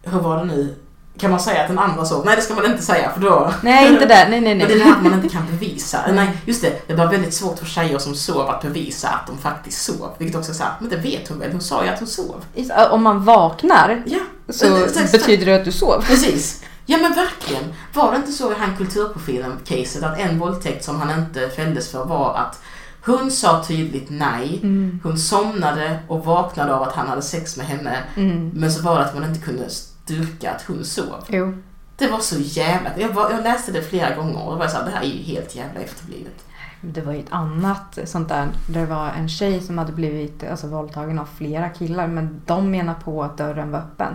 [0.03, 0.75] hur var det nu?
[1.17, 2.25] Kan man säga att den andra sov?
[2.25, 3.53] Nej det ska man inte säga för då...
[3.61, 4.29] Nej, inte där.
[4.29, 4.87] Nej, nej, Men det är nej.
[4.87, 5.99] det här man inte kan bevisa.
[6.11, 6.87] Nej, just det.
[6.87, 10.09] Det var väldigt svårt för tjejer som sov att bevisa att de faktiskt sov.
[10.17, 11.51] Vilket också är såhär, men det vet hon väl?
[11.51, 12.45] Hon sa ju att hon sov.
[12.91, 14.19] Om man vaknar Ja,
[14.49, 15.11] så exakt.
[15.11, 16.01] betyder det att du sov.
[16.07, 16.63] Precis.
[16.85, 17.63] Ja men verkligen.
[17.93, 22.05] Var det inte så i han kulturprofilen-caset att en våldtäkt som han inte fälldes för
[22.05, 22.61] var att
[23.05, 24.99] hon sa tydligt nej, Mm.
[25.03, 27.97] hon somnade och vaknade av att han hade sex med henne.
[28.15, 28.51] Mm.
[28.53, 31.23] Men så var det att man inte kunde styrka att hon sov.
[31.27, 31.57] Jo.
[31.97, 32.89] Det var så jävla...
[32.97, 35.23] Jag, var, jag läste det flera gånger och var så här, det här är ju
[35.23, 36.45] helt jävla efterblivet.
[36.81, 38.47] det var ju ett annat sånt där.
[38.69, 42.93] Det var en tjej som hade blivit alltså, våldtagen av flera killar men de menar
[42.93, 44.13] på att dörren var öppen.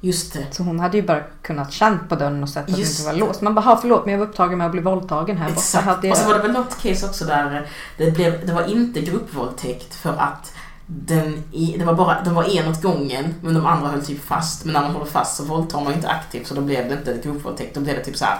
[0.00, 0.46] Just det.
[0.50, 3.06] Så hon hade ju bara kunnat känt på dörren och sett att den Just inte
[3.12, 3.26] var det.
[3.26, 3.40] låst.
[3.40, 5.58] Man bara, "Ha, förlåt men jag var upptagen med att bli våldtagen här borta.
[5.60, 5.84] Exakt.
[5.84, 7.66] Hade Och så var det väl något case också där
[7.98, 10.52] det, blev, det var inte gruppvåldtäkt för att
[10.86, 14.24] den, i- det var bara, de var en åt gången men de andra höll typ
[14.24, 14.64] fast.
[14.64, 17.28] Men när man håller fast så våldtar man inte aktivt så då blev det inte
[17.28, 17.74] gruppvåldtäkt.
[17.74, 18.38] Då blev det typ så här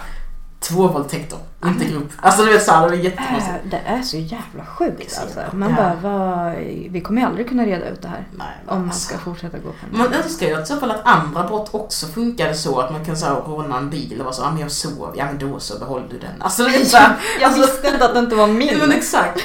[0.59, 2.11] två våldtäkter, inte grupp.
[2.21, 3.49] Alltså du vet såhär, det var jättekonstigt.
[3.63, 5.19] Äh, Det är så jävla sjukt Precis.
[5.19, 5.39] alltså.
[5.55, 5.93] Man Ja.
[6.03, 6.53] bara,
[6.89, 8.27] vi kommer aldrig kunna reda ut det här.
[8.31, 9.07] Nej, Om man alltså.
[9.09, 12.53] ska fortsätta gå på Man önskar ju i så fall att andra brott också funkade
[12.53, 14.71] så att man kan så här, råna en bil och vara så ja men jag
[14.71, 16.41] sov, ja men då så behåller du den.
[16.41, 16.97] Alltså det är så
[17.41, 18.77] Jag alltså, visste inte att det inte var min.
[18.77, 19.41] Men exakt.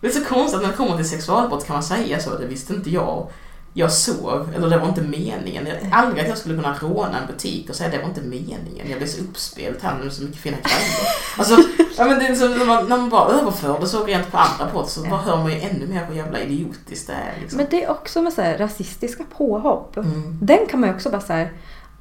[0.00, 2.46] Det är så konstigt att när det kommer till sexualbrott kan man säga så, det
[2.46, 3.30] visste inte jag.
[3.78, 5.66] Jag sov, eller det var inte meningen.
[5.66, 8.88] Jag, aldrig att jag skulle kunna råna en butik och säga det var inte meningen.
[8.88, 11.08] Jag blev så uppspelt här nu, så mycket fina grejer.
[11.38, 11.56] Alltså,
[11.98, 14.38] ja, men det är så, när, man, när man bara överför det så rent på
[14.38, 17.40] andra brott så bara hör man ju ännu mer hur jävla idiotiskt det är.
[17.40, 17.56] Liksom.
[17.56, 19.96] Men det är också med så här rasistiska påhopp.
[19.96, 20.38] Mm.
[20.42, 21.48] Den kan man ju också bara säga,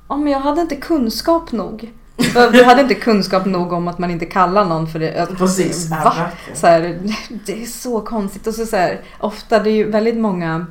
[0.10, 1.94] ja men jag hade inte kunskap nog.
[2.36, 5.28] Jag hade inte kunskap nog om att man inte kallar någon för det.
[5.38, 6.30] Precis, Va?
[6.54, 7.00] Så här,
[7.46, 8.48] det är så konstigt.
[8.48, 10.66] Och så, så här, ofta det är ju väldigt många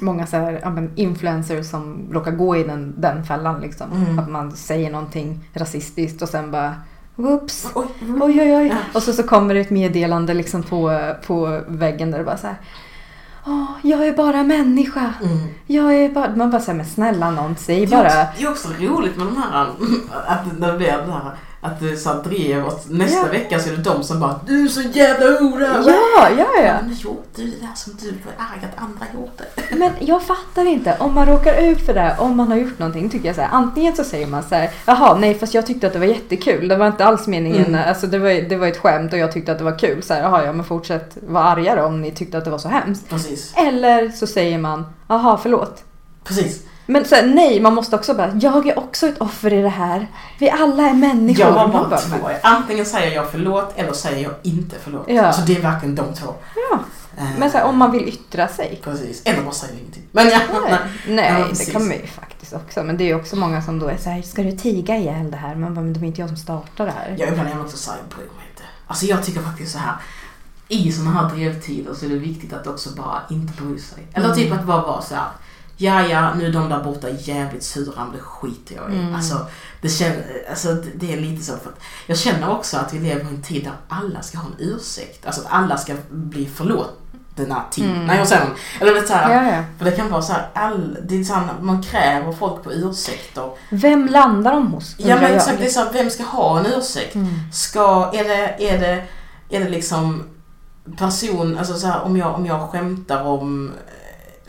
[0.00, 3.60] Många så här, ja, influencers som råkar gå i den, den fällan.
[3.60, 3.92] Liksom.
[3.92, 4.18] Mm.
[4.18, 6.74] Att man säger någonting rasistiskt och sen bara
[7.14, 7.66] Whoops!
[7.74, 7.86] Oj,
[8.20, 8.74] Oj oj.
[8.94, 12.46] Och så, så kommer det ett meddelande liksom på, på väggen där det bara så
[12.46, 12.56] här.
[13.46, 15.14] Åh, jag är bara människa.
[15.22, 15.38] Mm.
[15.66, 16.36] Jag är bara...
[16.36, 18.02] Man bara säger men snälla någon, säg bara.
[18.02, 19.66] det är också roligt med de här,
[20.26, 21.32] att det blir det här,
[21.62, 23.32] att det så drev och nästa Ja.
[23.32, 25.66] vecka så är det de som bara Du är så jävla hora!
[25.86, 26.74] Ja, ja, ja.
[26.82, 29.44] Men gjorde du det där som du var arg att andra gjorde?
[29.78, 30.96] Men jag fattar inte.
[30.98, 33.48] Om man råkar ut för det, om man har gjort någonting, tycker jag så här.
[33.52, 36.68] Antingen så säger man så här, jaha, nej fast jag tyckte att det var jättekul.
[36.68, 37.66] Det var inte alls meningen.
[37.66, 37.88] Mm.
[37.88, 40.02] Alltså det var, det var ett skämt och jag tyckte att det var kul.
[40.02, 42.68] Så här, jaha, ja men fortsätt vara argare om ni tyckte att det var så
[42.68, 43.08] hemskt.
[43.08, 45.82] Precis, Eller så säger man, jaha, förlåt.
[46.24, 46.62] precis.
[46.90, 49.68] Men så här, nej, man måste också bara, jag är också ett offer i det
[49.68, 50.06] här.
[50.38, 51.46] Vi alla är människor.
[51.46, 52.16] Jag har bara två.
[52.42, 55.04] Antingen säger jag förlåt eller säger jag inte förlåt.
[55.08, 55.32] Ja.
[55.32, 56.34] Så det är verkligen de två.
[56.70, 56.78] Ja.
[57.18, 58.80] Eh, Men så här, om man vill yttra sig.
[58.84, 60.02] Precis, eller bara säger ingenting.
[60.12, 62.82] Men ja, Nej, nej Ja, det kan man ju faktiskt också.
[62.82, 65.30] Men det är ju också många som då är så här, ska du tiga ihjäl
[65.30, 65.54] det här?
[65.54, 67.16] Bara, men det var inte jag som startade det här.
[67.18, 68.62] Jag ibland är jag också såhär, jag bryr mig inte.
[68.86, 69.94] Alltså jag tycker faktiskt så här.
[70.68, 74.06] I såna här drevtider så är det viktigt att också bara inte bry sig.
[74.12, 75.28] Eller typ att bara vara så här.
[75.82, 79.14] Ja, ja, nu är de där borta jävligt sura, men det skiter jag i.
[79.14, 79.46] Alltså,
[79.80, 81.72] det, känner, alltså, det, är lite så för
[82.06, 85.26] jag känner också att vi lever i en tid där alla ska ha en ursäkt.
[85.26, 87.90] Alltså att alla ska bli förlåtna till.
[88.06, 88.54] Nej, jag säger man.
[88.80, 89.64] Eller vet, så här, Ja, ja.
[89.78, 92.72] För det kan vara så här, all, det är så här, man kräver folk på
[92.72, 93.50] ursäkter.
[93.70, 94.94] Vem landar de hos?
[94.98, 97.16] Ja men exakt, det är så här, vem ska ha en ursäkt?
[97.52, 99.04] Ska, är det, är det,
[99.56, 100.24] är det liksom
[100.98, 103.72] person, alltså så här, om jag, om jag skämtar om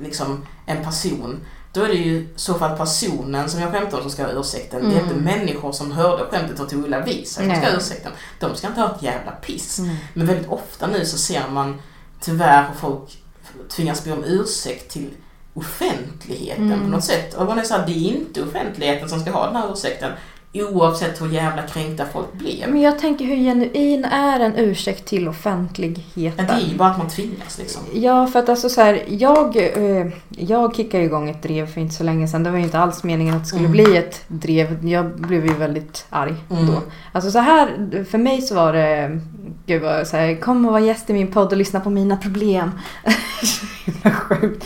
[0.02, 1.40] liksom en person,
[1.74, 4.32] då är det ju i så fall personen som jag skämtar om som ska ha
[4.32, 4.90] ursäkten.
[4.90, 7.78] Det är inte människor som hörde skämtet och tog illa vid sig som ska ha
[7.78, 8.12] ursäkten.
[8.40, 9.80] De ska inte ha ett jävla piss.
[10.14, 11.82] Men väldigt ofta nu så ser man
[12.20, 13.18] tyvärr hur folk
[13.70, 15.10] tvingas be om ursäkt till
[15.54, 17.34] offentligheten på något sätt.
[17.34, 20.12] Och man är så här, det är inte offentligheten som ska ha den här ursäkten
[20.54, 22.66] oavsett hur jävla kränkta folk blir.
[22.68, 26.46] Men jag tänker hur genuin är en ursäkt till offentligheten?
[26.48, 27.82] det är ju bara att man tvingas liksom.
[27.94, 31.96] Ja, för att alltså så här, jag, eh, jag kickade igång ett drev för inte
[31.96, 32.44] så länge sedan.
[32.44, 33.72] Det var ju inte alls meningen att det skulle Mm.
[33.72, 34.88] bli ett drev.
[34.88, 36.68] Jag blev ju väldigt arg Mm.
[36.68, 36.74] då.
[37.12, 39.20] Alltså så här, för mig så var det,
[39.66, 42.18] gud vad så här, kom och var gäst i min podd och lyssna på mina
[42.18, 42.72] problem.
[44.14, 44.66] Sjukt.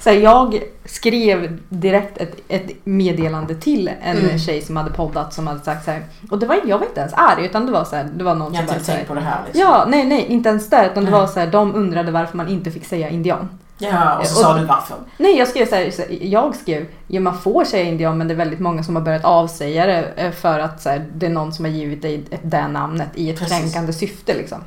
[0.00, 4.38] Så här, jag skrev direkt ett, ett meddelande till en Mm.
[4.38, 6.02] tjej som hade poddat som hade sagt så här.
[6.30, 8.34] Och det var, jag var inte ens arg utan det var så här, det var
[8.34, 9.60] någon Jag som bara tänkt på det här liksom.
[9.60, 10.84] Ja, nej, nej, inte ens där.
[10.90, 11.20] Utan det Nej.
[11.20, 13.48] var så här, de undrade varför man inte fick säga indian.
[13.78, 14.96] Ja, och så Och- sa du varför.
[15.16, 15.92] Nej, jag skrev så här,
[16.24, 19.24] jag skrev, ja man får säga indian men det är väldigt många som har börjat
[19.24, 22.68] avsäga det eh, för att så här, det är någon som har givit dig det
[22.68, 23.58] namnet i ett Precis.
[23.58, 24.58] kränkande syfte liksom.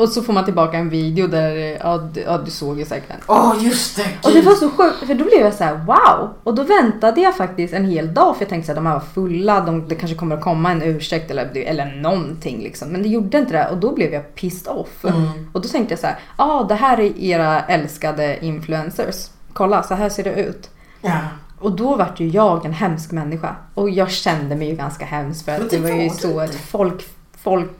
[0.00, 3.08] Och så får man tillbaka en video där, ja du, ja, du såg ju säkert
[3.08, 3.20] den.
[3.26, 4.08] Åh just det!
[4.22, 4.44] Och det gud.
[4.44, 6.28] var så sjukt, för då blev jag så här: wow!
[6.42, 9.00] Och då väntade jag faktiskt en hel dag för jag tänkte att de här var
[9.00, 12.88] fulla, de, det kanske kommer att komma en ursäkt eller, eller någonting liksom.
[12.88, 15.04] Men det gjorde inte det och då blev jag pissed off.
[15.04, 15.22] Mm.
[15.52, 19.26] Och då tänkte jag så här: ja ah, det här är era älskade influencers.
[19.52, 20.70] Kolla, så här ser det ut.
[21.00, 21.18] Ja.
[21.58, 23.56] Och då vart ju jag en hemsk människa.
[23.74, 26.54] Och jag kände mig ju ganska hemsk för att det det var ju så att
[26.54, 27.06] folk
[27.42, 27.70] folk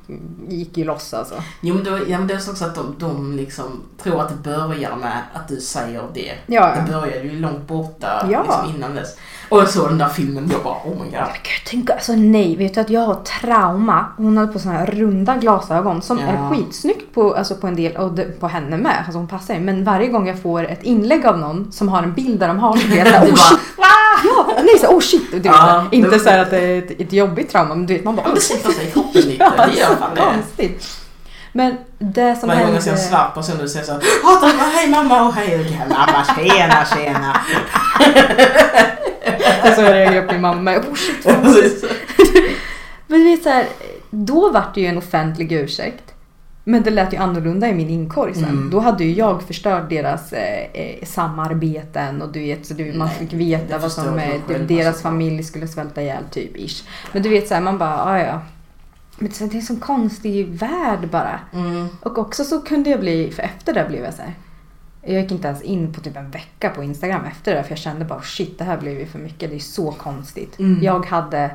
[0.49, 1.35] gick ju loss alltså.
[1.61, 4.51] Jo men, då, ja, men det är också att de, de liksom tror att det
[4.51, 6.33] börjar med att du säger det.
[6.47, 6.75] Ja.
[6.77, 8.43] Det börjar ju långt borta Ja.
[8.43, 9.17] liksom innan dess.
[9.49, 11.13] Och jag såg den där filmen jag bara oh my god.
[11.13, 14.07] Men gud, tänk, alltså nej, vet du att jag har trauma?
[14.17, 16.25] Hon hade på såna här runda glasögon som Ja.
[16.27, 18.97] är skitsnyggt på, alltså på en del, och det, på henne med.
[19.05, 19.61] Alltså hon passar ju.
[19.61, 22.59] Men varje gång jag får ett inlägg av någon som har en bild där de
[22.59, 23.59] har blir jag oh bara, shit!
[24.25, 25.31] Ja, nej så oh shit!
[25.31, 27.87] Du vet, Ja, inte det- så här att det är ett, ett jobbigt trauma men
[27.87, 29.53] du vet man bara Ja, det sätter sig i kroppen lite.
[29.57, 30.21] Det gör fan det.
[30.21, 30.97] konstigt.
[31.53, 34.63] Men det som Varje gång jag ser en svart person du säger så Hata mamma,
[34.75, 37.41] hej mamma och hej och mamma, tjena tjena.
[39.63, 40.79] Det är så jag reagerar på min mamma med.
[40.79, 41.27] Oh shit!
[43.07, 43.67] Men du vet så här,
[44.11, 46.03] då vart det ju en offentlig ursäkt.
[46.65, 48.45] Men det lät ju annorlunda i min inkorg sen.
[48.45, 48.71] Mm.
[48.71, 53.09] Då hade ju jag förstört deras eh, eh, samarbeten och du vet, så du, man
[53.11, 54.97] fick veta vad som eh, deras såklart.
[55.03, 56.85] familj skulle svälta ihjäl typ ish.
[57.13, 58.41] Men du vet så här, man bara, "Ah, ja.
[59.19, 61.41] Men det är en sån konstig värld bara.
[61.53, 61.89] Mm.
[62.03, 64.35] Och också så kunde jag bli, för efter det blev jag så här.
[65.03, 67.79] Jag gick inte ens in på typ en vecka på Instagram efter det för jag
[67.79, 69.51] kände bara shit det här blev ju för mycket.
[69.51, 70.59] Det är så konstigt.
[70.59, 70.83] Mm.
[70.83, 71.51] Jag, hade,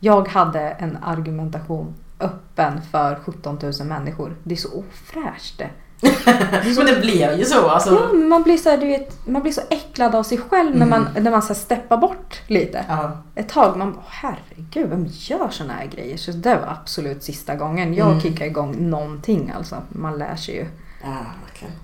[0.00, 4.36] jag hade en argumentation öppen för 17 000 människor.
[4.44, 5.70] Det är så ofräscht det.
[6.76, 7.94] Men det blir ju så alltså.
[7.94, 10.86] Ja, man blir så här, du vet, man blir så äcklad av sig själv när
[10.86, 12.84] man, när man så här steppar bort lite.
[12.88, 13.22] Ja.
[13.34, 16.16] Ett tag man bara herregud, vem gör såna här grejer?
[16.16, 18.20] Så det var absolut sista gången jag Mm.
[18.20, 19.76] kickade igång någonting alltså.
[19.88, 20.66] Man lär sig ju.
[21.02, 21.16] Ja,
[21.46, 21.74] verkligen.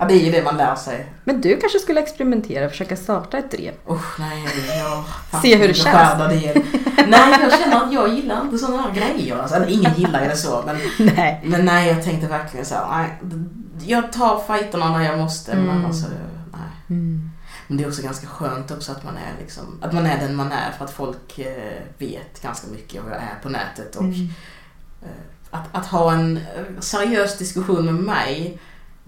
[0.00, 1.06] Ja, det är ju det man lär sig.
[1.24, 3.74] Men du kanske skulle experimentera och försöka starta ett drev?
[3.90, 4.44] Usch, nej,
[4.78, 5.04] jag...
[5.42, 5.74] Se hur det
[6.28, 6.62] Det.
[7.08, 9.38] Nej, jag känner att jag gillar inte sådana här grejer.
[9.38, 10.76] Alltså, eller ingen gillar det så, men,
[11.16, 11.40] Nej.
[11.44, 13.18] men nej, jag tänkte verkligen så här, nej,
[13.86, 15.84] jag tar fighterna när jag måste, men Mm.
[15.84, 16.06] alltså,
[16.52, 16.60] nej.
[16.98, 17.30] Mm.
[17.66, 20.36] Men det är också ganska skönt också att man är liksom, att man är den
[20.36, 24.02] man är för att folk eh, vet ganska mycket hur jag är på nätet och
[24.04, 24.28] Mm.
[25.02, 25.08] eh,
[25.50, 26.40] att, att ha en
[26.80, 28.58] seriös diskussion med mig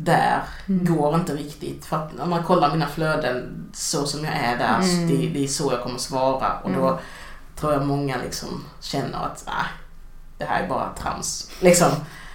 [0.05, 0.85] där Mm.
[0.97, 1.85] går inte riktigt.
[1.85, 5.09] För att om man kollar mina flöden så som jag är där, Mm.
[5.09, 6.59] det, det är så jag kommer svara.
[6.65, 7.01] Och då Mm.
[7.57, 9.53] tror jag många liksom känner att äh,
[10.39, 11.51] det här är bara trams.
[11.61, 11.89] Liksom,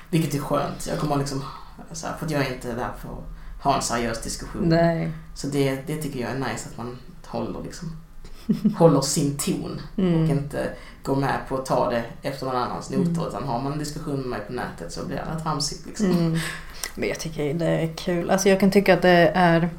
[0.10, 0.88] vilket är skönt.
[0.90, 1.44] Jag kommer liksom,
[1.92, 4.62] så här, för att jag är inte där för att ha en seriös diskussion.
[4.70, 5.12] Nej.
[5.34, 7.92] Så det, det tycker jag är nice att man håller liksom
[8.78, 10.30] håller sin ton och Mm.
[10.30, 10.70] inte
[11.04, 13.10] går med på att ta det efter någon annans noter.
[13.12, 13.28] Mm.
[13.28, 16.12] Utan har man en diskussion med mig på nätet så blir det tramsigt liksom.
[16.12, 16.40] Mm.
[16.96, 18.30] Men jag tycker det är kul.
[18.30, 19.70] Alltså jag kan tycka att det är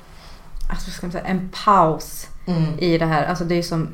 [0.70, 2.78] alltså ska man säga, en paus Mm.
[2.78, 3.24] i det här.
[3.26, 3.88] Alltså det är som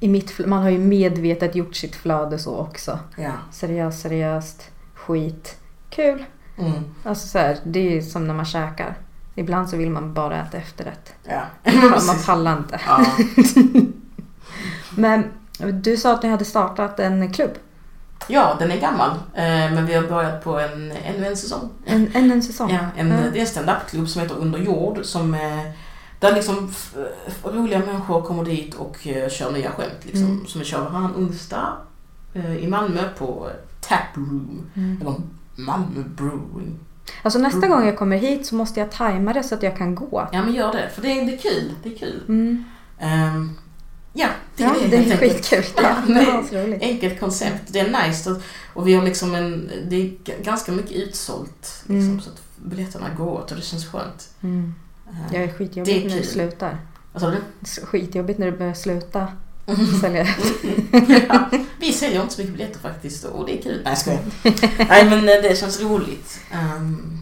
[0.00, 2.98] i mitt, man har ju medvetet gjort sitt flöde så också.
[3.16, 3.32] Ja.
[3.52, 5.56] Seriöst, seriöst, skit,
[5.90, 6.24] kul.
[6.58, 6.72] Mm.
[7.04, 8.94] Alltså så här, det är som när man käkar.
[9.34, 11.14] Ibland så vill man bara äta efterrätt.
[11.24, 11.42] Ja.
[11.72, 12.80] Man, man pallar inte.
[12.86, 13.06] ja.
[14.96, 15.24] Men
[15.82, 17.50] du sa att ni hade startat en klubb.
[18.28, 19.10] Ja, den är gammal.
[19.34, 21.70] Eh, men vi har börjat på en, ännu en säsong.
[21.84, 22.70] En, en, en säsong.
[22.70, 23.16] Ja, en, Ja.
[23.32, 24.98] Det är en stand-up-klubb som heter Under jord.
[25.04, 25.70] Som, eh,
[26.20, 26.70] där liksom
[27.44, 29.98] roliga människor kommer dit och eh, kör nya skämt.
[30.02, 30.46] Liksom, Mm.
[30.46, 31.76] Som vi kör varannan onsdag
[32.60, 33.48] i Malmö på
[33.80, 34.70] Tap Room.
[34.74, 34.98] Mm.
[35.00, 35.14] Eller
[35.56, 36.78] Malmö Brewing.
[37.22, 37.70] Alltså nästa Mm.
[37.70, 40.28] gång jag kommer hit så måste jag tajma det så att jag kan gå.
[40.32, 41.72] Ja men gör det, för det är, det är kul.
[41.82, 42.22] Det är kul.
[42.28, 42.64] Mm.
[42.98, 43.56] Ehm,
[44.18, 45.64] ja, det, Ja, är det är skitkul.
[45.76, 46.20] Ja, det det
[46.58, 46.82] är roligt.
[46.82, 47.62] enkelt koncept.
[47.66, 48.30] Det är nice.
[48.30, 48.36] Och,
[48.74, 50.10] och vi har liksom en, det är
[50.42, 51.82] ganska mycket utsålt.
[51.86, 52.20] Liksom, Mm.
[52.20, 54.28] Så att biljetterna går åt och det känns skönt.
[54.42, 54.74] Mm.
[55.32, 56.76] Jag är Det skitjobbigt är när det slutar.
[57.12, 57.38] Vad sa du?
[57.86, 59.26] Skitjobbigt när det börjar sluta
[60.00, 60.26] sälja.
[61.28, 61.50] ja,
[61.80, 63.82] vi säljer inte så mycket biljetter faktiskt och det är kul.
[63.84, 63.96] Nej
[64.44, 64.52] jag.
[64.88, 66.40] Nej men eh, det känns roligt.
[66.52, 67.18] Ehm,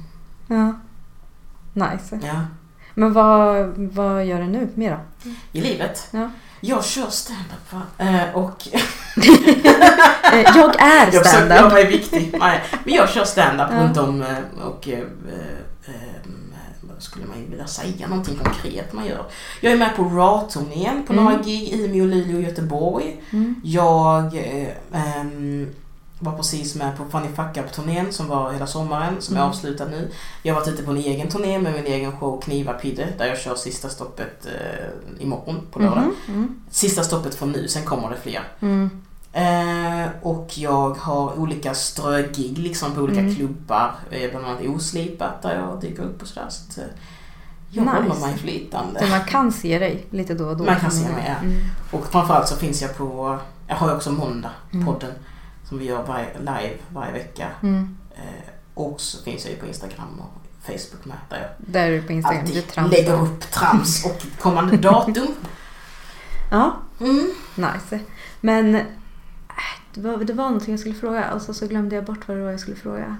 [0.48, 0.80] Ja.
[1.72, 2.20] Nice.
[2.22, 2.40] ja.
[2.94, 4.90] Men vad, vad gör du nu mer
[5.24, 5.30] då?
[5.52, 6.08] I livet.
[6.10, 6.30] Ja.
[6.60, 7.82] Jag kör stand-up?
[7.98, 8.68] Eh, och
[10.32, 11.72] Eh, Jag är Jag försöker göra stand-up.
[11.72, 12.34] mig viktig.
[12.40, 13.78] Nej, men jag kör stand-up Ja.
[13.82, 15.94] runt om eh, och eh, eh,
[16.80, 19.24] vad skulle man vilja säga någonting konkret man gör.
[19.60, 21.42] Jag är med på RA-turnén på några Mm.
[21.44, 23.22] gig i Umeå, Luleå och Göteborg.
[23.30, 23.54] Mm.
[23.64, 25.68] Jag eh, ehm,
[26.18, 29.50] var precis med på Funny Fuck Up-turnén som var hela sommaren, som är Mm.
[29.50, 30.10] avslutad nu.
[30.42, 33.26] Jag har varit ute på en egen turné med min egen show Kniva Pidde där
[33.26, 36.04] jag kör sista stoppet eh, imorgon på lördag.
[36.26, 36.36] Mhm.
[36.36, 36.60] Mm.
[36.70, 38.42] Sista stoppet för nu, sen kommer det fler.
[38.60, 38.90] Mm.
[39.32, 43.34] Eh, och jag har olika strögig liksom på olika Mm.
[43.34, 43.94] klubbar.
[44.10, 46.46] Eh, bland annat Oslipat där jag dyker upp och sådär.
[46.50, 46.84] Så att, eh,
[47.70, 47.96] jag Nice.
[47.96, 49.00] håller mig flytande.
[49.00, 50.64] Så man kan se dig lite då och då.
[50.64, 51.46] Man kan se mig, ja.
[51.46, 51.62] Mm.
[51.90, 54.86] Och framförallt så finns jag på, jag har också Måndag, Mm.
[54.86, 55.12] podden.
[55.68, 57.46] Som vi gör varje, live varje vecka.
[57.62, 57.96] Mm.
[58.16, 58.22] Eh,
[58.74, 61.16] och så finns jag ju på Instagram och Facebook med.
[61.28, 62.44] Där jag Där är du på Instagram.
[62.44, 62.90] Du alltid tramsar.
[62.96, 65.26] lägger upp trams och kommande datum.
[66.50, 67.30] Ja, Mm.
[67.54, 68.00] nice.
[68.40, 68.82] Men äh,
[69.94, 72.36] det var, det var någonting jag skulle fråga och så, så glömde jag bort vad
[72.36, 73.16] det var jag skulle fråga.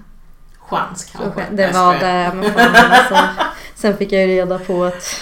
[0.59, 1.45] Chans kanske.
[1.51, 2.33] Det var det.
[2.35, 3.19] Men fan, alltså,
[3.75, 5.17] sen fick jag ju reda på att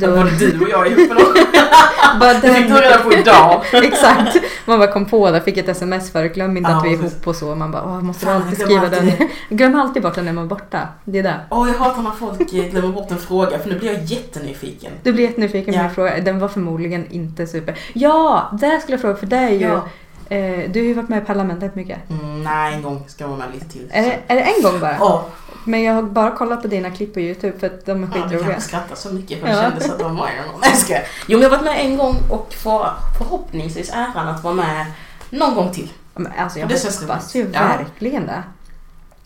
[0.00, 0.06] Då...
[0.16, 1.18] Både du och jag är ihop.
[2.20, 3.62] Bara Det fick du reda på idag.
[3.72, 4.36] Exakt.
[4.64, 6.96] Man bara kom på det, fick ett sms för glöm inte Ja, att vi är
[6.96, 7.12] precis.
[7.12, 7.54] ihop och så.
[7.54, 9.12] Man bara, åh, måste du alltid skriva den?
[9.48, 10.78] Glöm alltid bort den när man är borta.
[11.04, 11.34] Det är det.
[11.50, 14.92] Åh, jag hatar när folk eh, glömmer bort en fråga för nu blir jag jättenyfiken.
[15.02, 15.88] Du blir jättenyfiken på Ja.
[15.94, 16.20] fråga.
[16.20, 17.78] Den var förmodligen inte super.
[17.92, 19.60] Ja, det skulle jag fråga för det är ju...
[19.66, 19.82] Ja.
[20.28, 21.98] Eh, du har ju varit med i Parlamentet mycket.
[22.10, 23.88] Mm, nej, en gång ska jag vara med lite till.
[23.92, 24.96] Är det, är det en gång bara?
[25.00, 25.26] Ja,
[25.66, 28.14] Men jag har bara kollat på dina klipp på Youtube för att de är ja,
[28.14, 28.44] du skitroliga.
[28.52, 29.62] kanske skrattar så mycket för det Ja.
[29.62, 30.10] kändes att det var
[30.46, 30.60] gånger.
[30.60, 31.02] Nej, jag skojar.
[31.26, 32.86] Jo, men jag har varit med en gång och får
[33.18, 34.86] förhoppningsvis äran att vara med
[35.30, 35.92] någon gång till.
[36.14, 37.60] Men Alltså jag Det hoppas ju Ja.
[37.60, 38.42] verkligen det.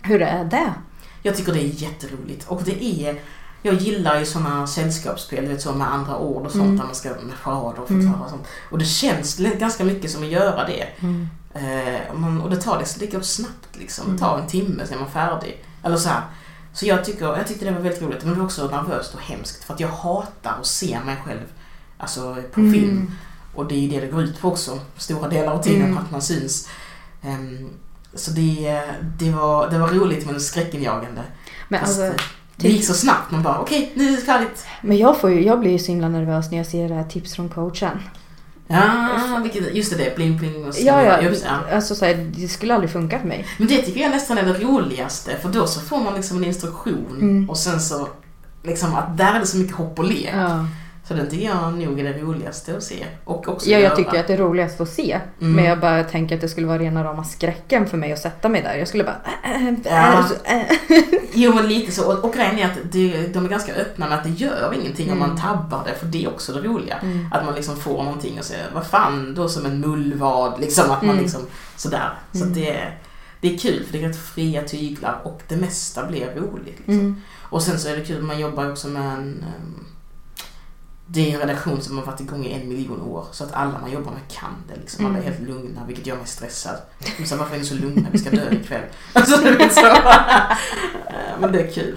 [0.03, 0.73] Hur är det?
[1.23, 3.17] Jag tycker det är jätteroligt och det är
[3.63, 6.77] jag gillar ju sådana sällskapsspel, vet så med andra ord och sånt Mm.
[6.77, 8.47] där man ska med charader och förklara och sånt.
[8.71, 10.87] Och det känns ganska mycket som att göra det.
[11.01, 11.29] Mm.
[11.55, 14.13] Eh, man, och det tar det, går snabbt liksom.
[14.13, 15.65] Det tar en timme så är man färdig.
[15.83, 16.23] Eller så här.
[16.73, 18.25] Så jag, tycker, jag tyckte det var väldigt roligt.
[18.25, 21.41] Men det var också nervöst och hemskt för att jag hatar att se mig själv
[21.99, 22.73] alltså, på Mm.
[22.73, 23.13] film.
[23.55, 25.99] Och det är ju det det går ut på också, stora delar av tiden, Mm.
[25.99, 26.69] att man syns.
[27.23, 27.69] Ehm,
[28.15, 28.83] så det,
[29.19, 31.23] det, var, det var roligt men skräckinjagande.
[31.69, 32.25] Men, Fast, alltså,
[32.57, 34.65] det gick så snabbt, man bara okej, nu är det färdigt.
[34.83, 37.05] men jag, får ju, jag blir ju så himla nervös när jag ser det här
[37.05, 38.01] tips från coachen.
[38.71, 40.83] Ja, vilket, just det, bling bling och så.
[40.87, 41.21] Ja, ja.
[41.23, 41.75] Just, ja.
[41.75, 43.47] Alltså, så här, det skulle aldrig funka för mig.
[43.59, 46.45] Men det tycker jag nästan är det roligaste för då så får man liksom en
[46.45, 47.51] instruktion Mm.
[47.51, 48.09] och sen så
[48.63, 50.31] liksom att där är det så mycket hopp och lek.
[50.35, 50.67] Ja.
[51.11, 53.07] Så det tycker jag nog är det roligaste att se.
[53.25, 53.97] Och också Ja, jag göra.
[53.97, 55.21] tycker att det är roligast att se.
[55.41, 55.53] Mm.
[55.53, 58.49] Men jag bara tänker att det skulle vara rena rama skräcken för mig att sätta
[58.49, 58.75] mig där.
[58.75, 59.17] Jag skulle bara...
[59.45, 60.25] Äh, äh, Ja.
[60.45, 60.67] äh, äh.
[61.35, 62.17] Jo men lite så.
[62.17, 65.19] Och, grejen är att det, de är ganska öppna med att det gör ingenting om
[65.19, 65.43] man Mm.
[65.43, 66.97] tabbar det för det är också det roliga.
[67.03, 67.29] Mm.
[67.33, 70.91] Att man liksom får någonting och säger vad fan då som en mullvad liksom.
[70.91, 71.23] Att man Mm.
[71.23, 71.41] liksom
[71.77, 72.11] sådär.
[72.33, 72.55] Så Mm.
[72.55, 72.93] det,
[73.41, 76.77] det är kul för det är rätt fria tyglar och det mesta blir roligt.
[76.79, 76.95] Liksom.
[76.95, 77.23] Mm.
[77.41, 79.45] Och sen så är det kul, man jobbar också med en...
[81.13, 83.79] det är en redaktion som har varit igång i en miljon år så att alla
[83.81, 84.81] man jobbar med kan det.
[84.81, 85.07] Liksom.
[85.07, 85.33] Alla är Mm.
[85.35, 86.77] helt lugna vilket gör mig stressad.
[87.19, 88.09] De säger varför är ni så lugna?
[88.13, 88.83] Vi ska dö ikväll.
[89.13, 89.81] Alltså, du vet så.
[91.41, 91.97] Men det är kul.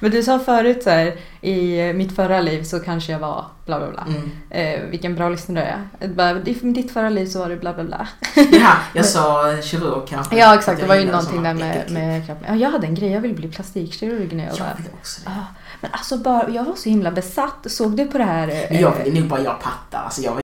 [0.00, 3.78] Men du sa förut så här, i mitt förra liv så kanske jag var bla
[3.78, 4.06] bla bla.
[4.08, 4.30] Mm.
[4.50, 6.14] Eh, vilken bra lyssnare jag är.
[6.14, 8.08] Bara, I ditt förra liv så var det bla bla bla.
[8.52, 10.36] Jaha, jag sa kirurg kanske.
[10.38, 12.44] Ja exakt, det Jag var ju någonting där med, med kroppen.
[12.48, 14.66] Ja, jag hade en grej, jag ville bli plastikkirurg när jag var...
[14.66, 15.30] Jag också det.
[15.30, 15.44] Ja,
[15.82, 17.66] men alltså bara, jag var så himla besatt.
[17.66, 18.48] Såg du på det här?
[18.48, 20.02] eh, jag vill nog bara göra pattar.
[20.04, 20.42] Alltså jag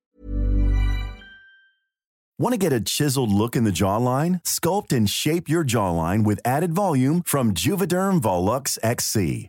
[2.41, 4.39] Want to get a chiseled look in the jawline?
[4.43, 9.48] Sculpt and shape your jawline with added volume from Juvederm Volux XC.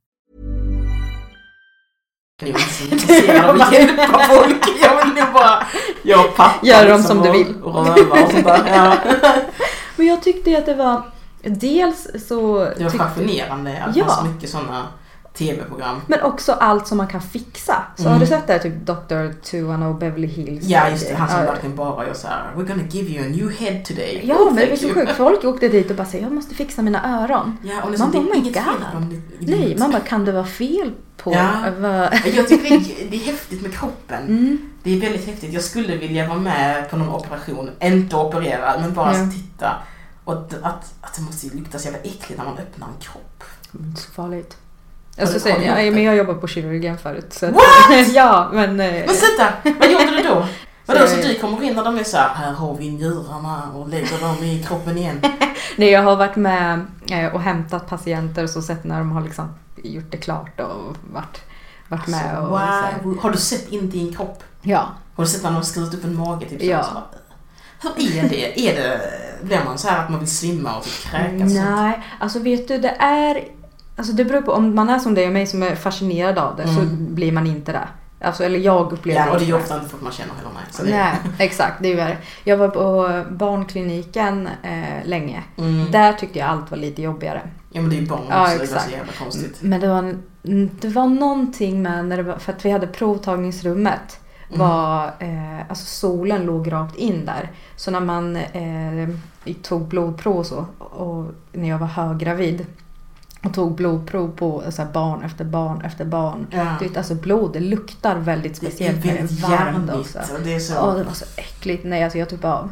[2.49, 4.67] är nog inte så intresserad av att hjälpa folk.
[4.81, 5.67] Jag vill nog bara...
[6.01, 7.61] Jag pattar Gör dem liksom som du och- vill.
[7.63, 7.75] Och
[8.11, 8.61] och sånt där.
[8.73, 8.93] Ja.
[9.95, 11.01] Men jag tyckte att det var...
[11.43, 12.67] Dels så...
[12.77, 14.03] Det var fascinerande att Ja.
[14.03, 14.87] det fanns mycket sådana
[15.33, 16.01] tv-program.
[16.07, 17.83] men också allt som man kan fixa.
[17.95, 18.13] Så Mm.
[18.13, 19.41] har du sett det här typ Dr.
[19.43, 20.65] 210 Beverly Hills?
[20.65, 21.15] Ja, just det.
[21.15, 22.51] Han som verkligen bara gör så här.
[22.55, 24.21] We're gonna give you a new head today.
[24.25, 25.11] Ja, Oh, men det är så sjukt.
[25.17, 27.57] Folk åkte dit och bara säger jag måste fixa mina öron.
[27.63, 29.19] Ja, och det, Man bara, oh my God.
[29.39, 31.33] Nej, man bara kan det vara fel på...
[31.33, 31.51] Ja.
[32.35, 34.23] Jag tycker det är, det är häftigt med kroppen.
[34.23, 34.57] Mm.
[34.83, 35.53] Det är väldigt häftigt.
[35.53, 37.69] Jag skulle vilja vara med på någon operation.
[37.81, 39.27] Inte operera, men bara Ja.
[39.31, 39.75] titta.
[40.23, 42.93] Och att, att, att det måste ju lukta så jävla äckligt när man öppnar en
[43.01, 43.43] kropp.
[43.79, 44.57] Inte så farligt.
[45.17, 47.33] Säga, gjort ja, men jag jobbar på kirurgen förut.
[47.33, 47.63] Så What?
[48.13, 48.79] ja, men...
[48.79, 49.53] eh, Men sluta!
[49.79, 50.47] Vad gjorde du då?
[50.85, 53.89] Vadå, Så- du kommer in och de är så här, här har vi njurarna och
[53.89, 55.21] lägger dem i kroppen igen.
[55.77, 59.21] Nej, jag har varit med eh, och hämtat patienter och så sett när de har
[59.21, 61.41] liksom gjort det klart och varit,
[61.87, 62.35] varit med.
[62.37, 62.93] Alltså, Och, så här.
[63.03, 63.17] wow.
[63.21, 64.43] Har du sett in din kropp?
[64.61, 64.87] Ja.
[65.15, 66.45] Har du sett när de har skurit upp en mage?
[66.49, 66.83] Typ, Ja.
[67.81, 68.69] Så hur är det?
[68.69, 69.01] Är det?
[69.41, 71.41] Blir man så här att man vill svimma och typ kräkas?
[71.41, 71.47] och?
[71.47, 73.43] Nej, alltså vet du, det är...
[74.01, 76.55] Alltså det beror på, om man är som dig och mig som är fascinerad av
[76.55, 77.87] det så blir man inte det.
[78.21, 79.27] Alltså, eller jag upplever Mm.
[79.27, 80.63] Ja, och det är ju ofta inte folk man känner heller med.
[80.71, 81.75] Så det, Nej, exakt.
[81.81, 82.17] Det är värre.
[82.43, 85.43] Jag var på barnkliniken eh, länge.
[85.57, 85.91] Mm.
[85.91, 87.41] Där tyckte jag allt var lite jobbigare.
[87.71, 88.85] Ja men det är ju barn också, Ja, det är exakt.
[88.85, 89.57] så jävla konstigt.
[89.61, 90.15] Men det var,
[90.81, 94.19] det var någonting med när det var, för att vi hade provtagningsrummet.
[94.49, 97.51] Var, eh, alltså solen låg rakt in där.
[97.75, 99.09] Så när man eh,
[99.61, 102.65] tog blodprov och så, och när jag var höggravid
[103.43, 106.47] och tog blodprov på så här, barn efter barn efter barn.
[106.51, 106.75] Ja.
[106.79, 110.19] Du vet, alltså blod det luktar väldigt speciellt när det är varmt också.
[110.19, 110.73] och det är så...
[110.73, 111.83] Ja, det var så äckligt.
[111.83, 112.71] Nej, alltså jag bara av.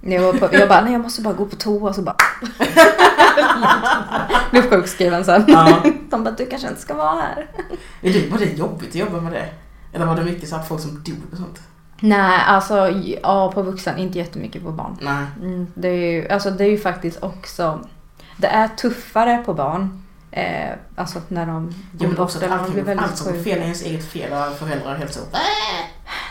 [0.00, 2.16] Jag, var på, jag bara, nej jag måste bara gå på toa så bara...
[4.50, 5.44] Blev sjukskriven sen.
[5.48, 5.82] Ja.
[6.10, 7.46] De bara, du kanske inte ska vara här.
[8.02, 9.48] Är det, var det jobbigt att jobba med det?
[9.92, 11.60] Eller var det mycket så att folk som dog och sånt?
[12.00, 12.88] Nej, alltså
[13.22, 14.96] ja på vuxen, inte jättemycket på barn.
[15.00, 15.26] Nej.
[15.42, 17.80] Mm, det, är ju, alltså, det är ju faktiskt också...
[18.38, 20.02] Det är tuffare på barn.
[20.30, 23.44] Eh, alltså när de Jo men också att eller de allt, blir allt som sjuka.
[23.44, 25.20] fel är ens eget fel och föräldrar är helt så...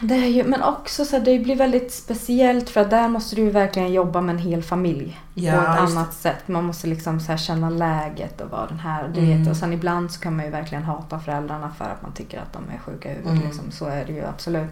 [0.02, 3.36] Det är ju, men också så här, det blir väldigt speciellt för att där måste
[3.36, 5.20] du ju verkligen jobba med en hel familj.
[5.34, 6.48] Ja, på ett annat sätt.
[6.48, 9.08] Man måste liksom så känna läget och vara den här.
[9.08, 9.40] Du Mm.
[9.40, 12.40] vet, och sen ibland så kan man ju verkligen hata föräldrarna för att man tycker
[12.40, 13.32] att de är sjuka i huvudet.
[13.34, 13.46] Mm.
[13.48, 13.72] Liksom.
[13.72, 14.70] Så är det ju absolut.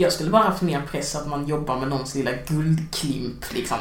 [0.00, 3.78] Jag skulle bara haft mer press att man jobbar med någons lilla guldklimp liksom.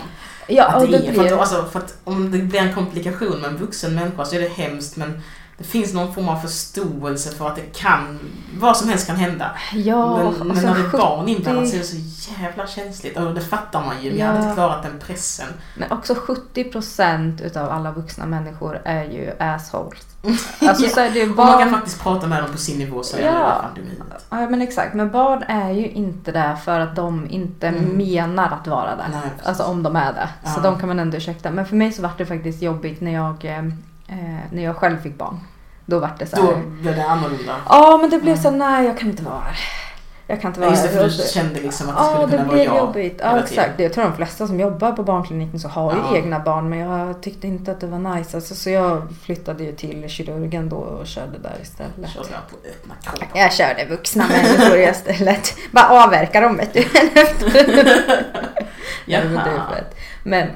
[0.47, 2.73] Ja, att det det är, för, blir att, alltså, för att om det blir en
[2.73, 5.21] komplikation med en vuxen människa så är det hemskt men
[5.59, 8.19] det finns någon form av förståelse för att det kan,
[8.59, 9.51] vad som helst kan hända.
[9.73, 12.67] Ja, men, alltså, men när det är barn 70 inblandat så är det så jävla
[12.67, 13.17] känsligt.
[13.17, 14.43] Och det fattar man ju, men jag hade Ja.
[14.43, 15.47] inte klarat den pressen.
[15.77, 20.05] Men också 70% utav alla vuxna människor är ju assholes.
[20.61, 21.69] Alltså så är det Om man kan barn.
[21.71, 23.65] faktiskt prata med dem på sin nivå så är Ja.
[23.75, 24.25] det huvudet.
[24.29, 27.97] Ja men exakt, men barn är ju inte där för att de inte Mm.
[27.97, 29.05] menar att vara där.
[29.11, 29.21] Nej.
[29.43, 30.29] Alltså om de är det.
[30.43, 30.61] Så Ja.
[30.63, 31.51] de kan man ändå ursäkta.
[31.51, 33.45] Men för mig så var det faktiskt jobbigt när jag,
[34.09, 34.15] eh,
[34.51, 35.39] när jag själv fick barn.
[35.85, 36.43] Då var det så här.
[36.43, 37.55] Då blev det annorlunda.
[37.69, 39.57] Ja men det blev så nej jag kan inte vara här.
[40.27, 41.09] Jag kan inte vara Ja, just det, här.
[41.09, 42.77] för du kände liksom att det Ja skulle det kunna vara blev jag.
[42.77, 43.19] jobbigt.
[43.23, 43.79] Ja exakt.
[43.79, 46.15] Jag tror de flesta som jobbar på barnkliniken så har ju Ja.
[46.17, 48.37] egna barn men jag tyckte inte att det var nice.
[48.37, 52.09] Alltså, så jag flyttade ju till kirurgen då och körde där istället.
[52.13, 53.39] Körde jag på öppna kroppar.
[53.39, 55.53] Jag körde vuxna människor istället.
[55.71, 56.83] Bara avverka dem vet du.
[59.05, 59.73] Det Jaha.
[59.75, 59.95] fett.
[60.23, 60.47] men,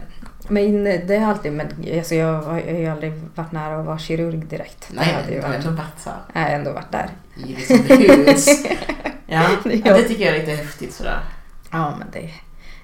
[0.54, 1.68] men det är alltid, men
[1.98, 4.88] alltså jag har jag har ju aldrig varit nära att vara kirurg direkt.
[4.90, 7.10] Det Nej, hade ju har varit- ändå varit såhär Jag har ändå varit där.
[7.48, 8.48] i det som behövs.
[9.28, 11.20] Ja, Det ja, det tycker jag är lite häftigt sådär.
[11.72, 12.30] Ja men det,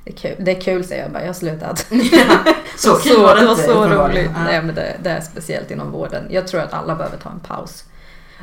[0.04, 0.36] det är kul.
[0.46, 1.80] Det är kul säger jag bara, jag har slutat.
[2.78, 4.30] Så kul var det det var inte, så roligt.
[4.36, 4.44] Ja.
[4.44, 6.24] Nej men det, det är speciellt inom vården.
[6.30, 7.84] Jag tror att alla behöver ta en paus.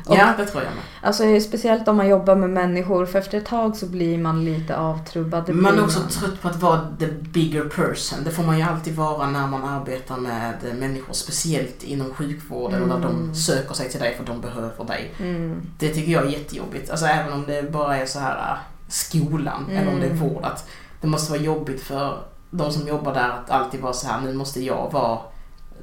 [0.07, 0.83] Och, Ja, det tror jag med.
[1.01, 4.77] Alltså speciellt om man jobbar med människor för efter ett tag så blir man lite
[4.77, 5.49] avtrubbad.
[5.55, 8.19] Man är också trött på att vara the bigger person.
[8.23, 12.87] Det får man ju alltid vara när man arbetar med människor, speciellt inom sjukvården och
[12.87, 15.13] när de söker sig till dig för att de behöver dig.
[15.19, 15.61] Mm.
[15.79, 16.89] Det tycker jag är jättejobbigt.
[16.89, 18.57] Alltså även om det bara är så här äh,
[18.87, 20.29] skolan eller om det är Mm.
[20.29, 20.43] vård.
[20.43, 20.69] Att
[21.01, 22.17] det måste vara jobbigt för
[22.49, 25.19] de som jobbar där att alltid vara så här, nu måste jag vara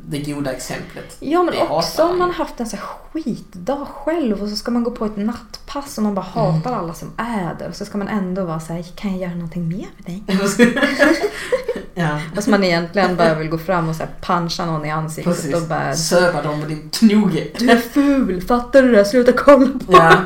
[0.08, 1.16] det goda exemplet.
[1.20, 2.34] Ja men också om man ju.
[2.34, 6.04] haft en så här skitdag själv och så ska man gå på ett nattpass och
[6.04, 6.54] man bara Mm.
[6.54, 7.68] hatar alla som är där.
[7.68, 10.22] Och så ska man ändå vara så här, kan jag göra någonting mer för dig?
[11.94, 15.34] ja, Fast man egentligen bara vill gå fram och så här puncha någon i ansiktet
[15.36, 15.54] precis.
[15.54, 17.46] och bara Söva dem med din knoge.
[17.58, 19.04] Du är ful, fattar du det?
[19.04, 20.16] Sluta kolla på Ja.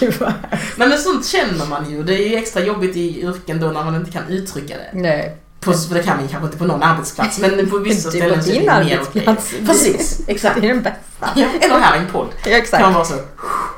[0.00, 0.32] Gud vad
[0.76, 2.02] Nej men sånt känner man ju.
[2.02, 4.98] Det är ju extra jobbigt i yrken då när man inte kan uttrycka det.
[4.98, 5.36] Nej.
[5.64, 8.50] På, för det kan man kanske inte på någon arbetsplats men på vissa ställen så
[8.50, 9.36] är det mer okej.
[9.66, 10.60] Precis, exakt.
[10.60, 11.28] Det är den bästa.
[11.36, 12.28] Ja, eller här i en podd.
[12.36, 12.82] Ja, Kan exakt.
[12.82, 13.14] man vara så.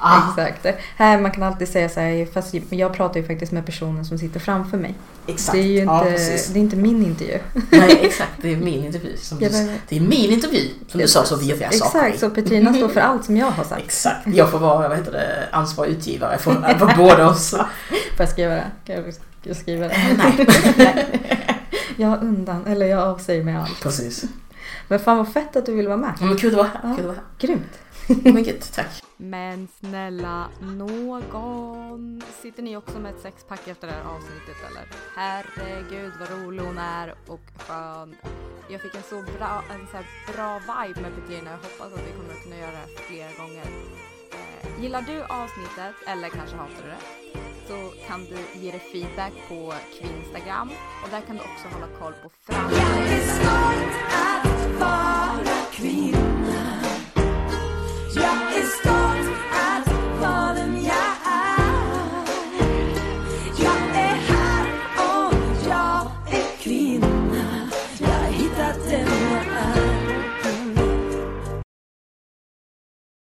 [0.01, 0.23] Ah.
[0.31, 0.67] Exakt.
[0.97, 4.19] Här man kan alltid säga så här, fast jag pratar ju faktiskt med personen som
[4.19, 4.95] sitter framför mig.
[5.27, 5.53] Exakt.
[5.53, 6.47] Det är ju ja, inte, precis.
[6.47, 7.39] det är inte min intervju.
[7.71, 8.31] Nej, exakt.
[8.43, 9.17] Det är min intervju.
[9.17, 12.31] Som Ja, du, det är min intervju som du sa så virriga saker Exakt, så
[12.31, 13.83] Petrina står för allt som jag har sagt.
[13.83, 14.27] Exakt.
[14.27, 17.51] Jag får vara, vad heter det, ansvarig utgivare för, för båda oss.
[17.51, 17.67] Får
[18.19, 18.67] jag skriva det?
[18.87, 19.05] Kan jag,
[19.43, 19.97] jag skriva det?
[20.77, 21.43] Nej.
[21.97, 23.81] Jag undan, eller jag avsäger mig allt.
[23.83, 24.25] Precis.
[24.89, 26.13] Men fan vad fett att du vill vara med.
[26.21, 26.81] Ja, Men kul att vara här.
[26.91, 26.97] Ja.
[26.97, 27.79] Kul att vara Grymt.
[28.25, 28.33] här.
[28.33, 29.03] Mycket tack.
[29.17, 34.85] Men snälla någon, sitter ni också med ett sexpack efter det här avsnittet eller?
[35.17, 38.17] Herregud vad rolig hon är och skön.
[38.69, 41.51] Jag fick en så bra, en så här bra vibe med Petrina.
[41.51, 43.67] Jag hoppas att vi kommer att kunna göra det här fler gånger.
[44.33, 47.46] Eh, gillar du avsnittet eller kanske hatar du det?
[47.69, 50.71] så kan du ge dig feedback på Kvinstagram
[51.03, 52.83] och där kan du också hålla koll på framtiden.
[52.83, 56.83] Jag är stolt att vara kvinna.
[58.15, 61.46] Jag är stolt att vara den jag är.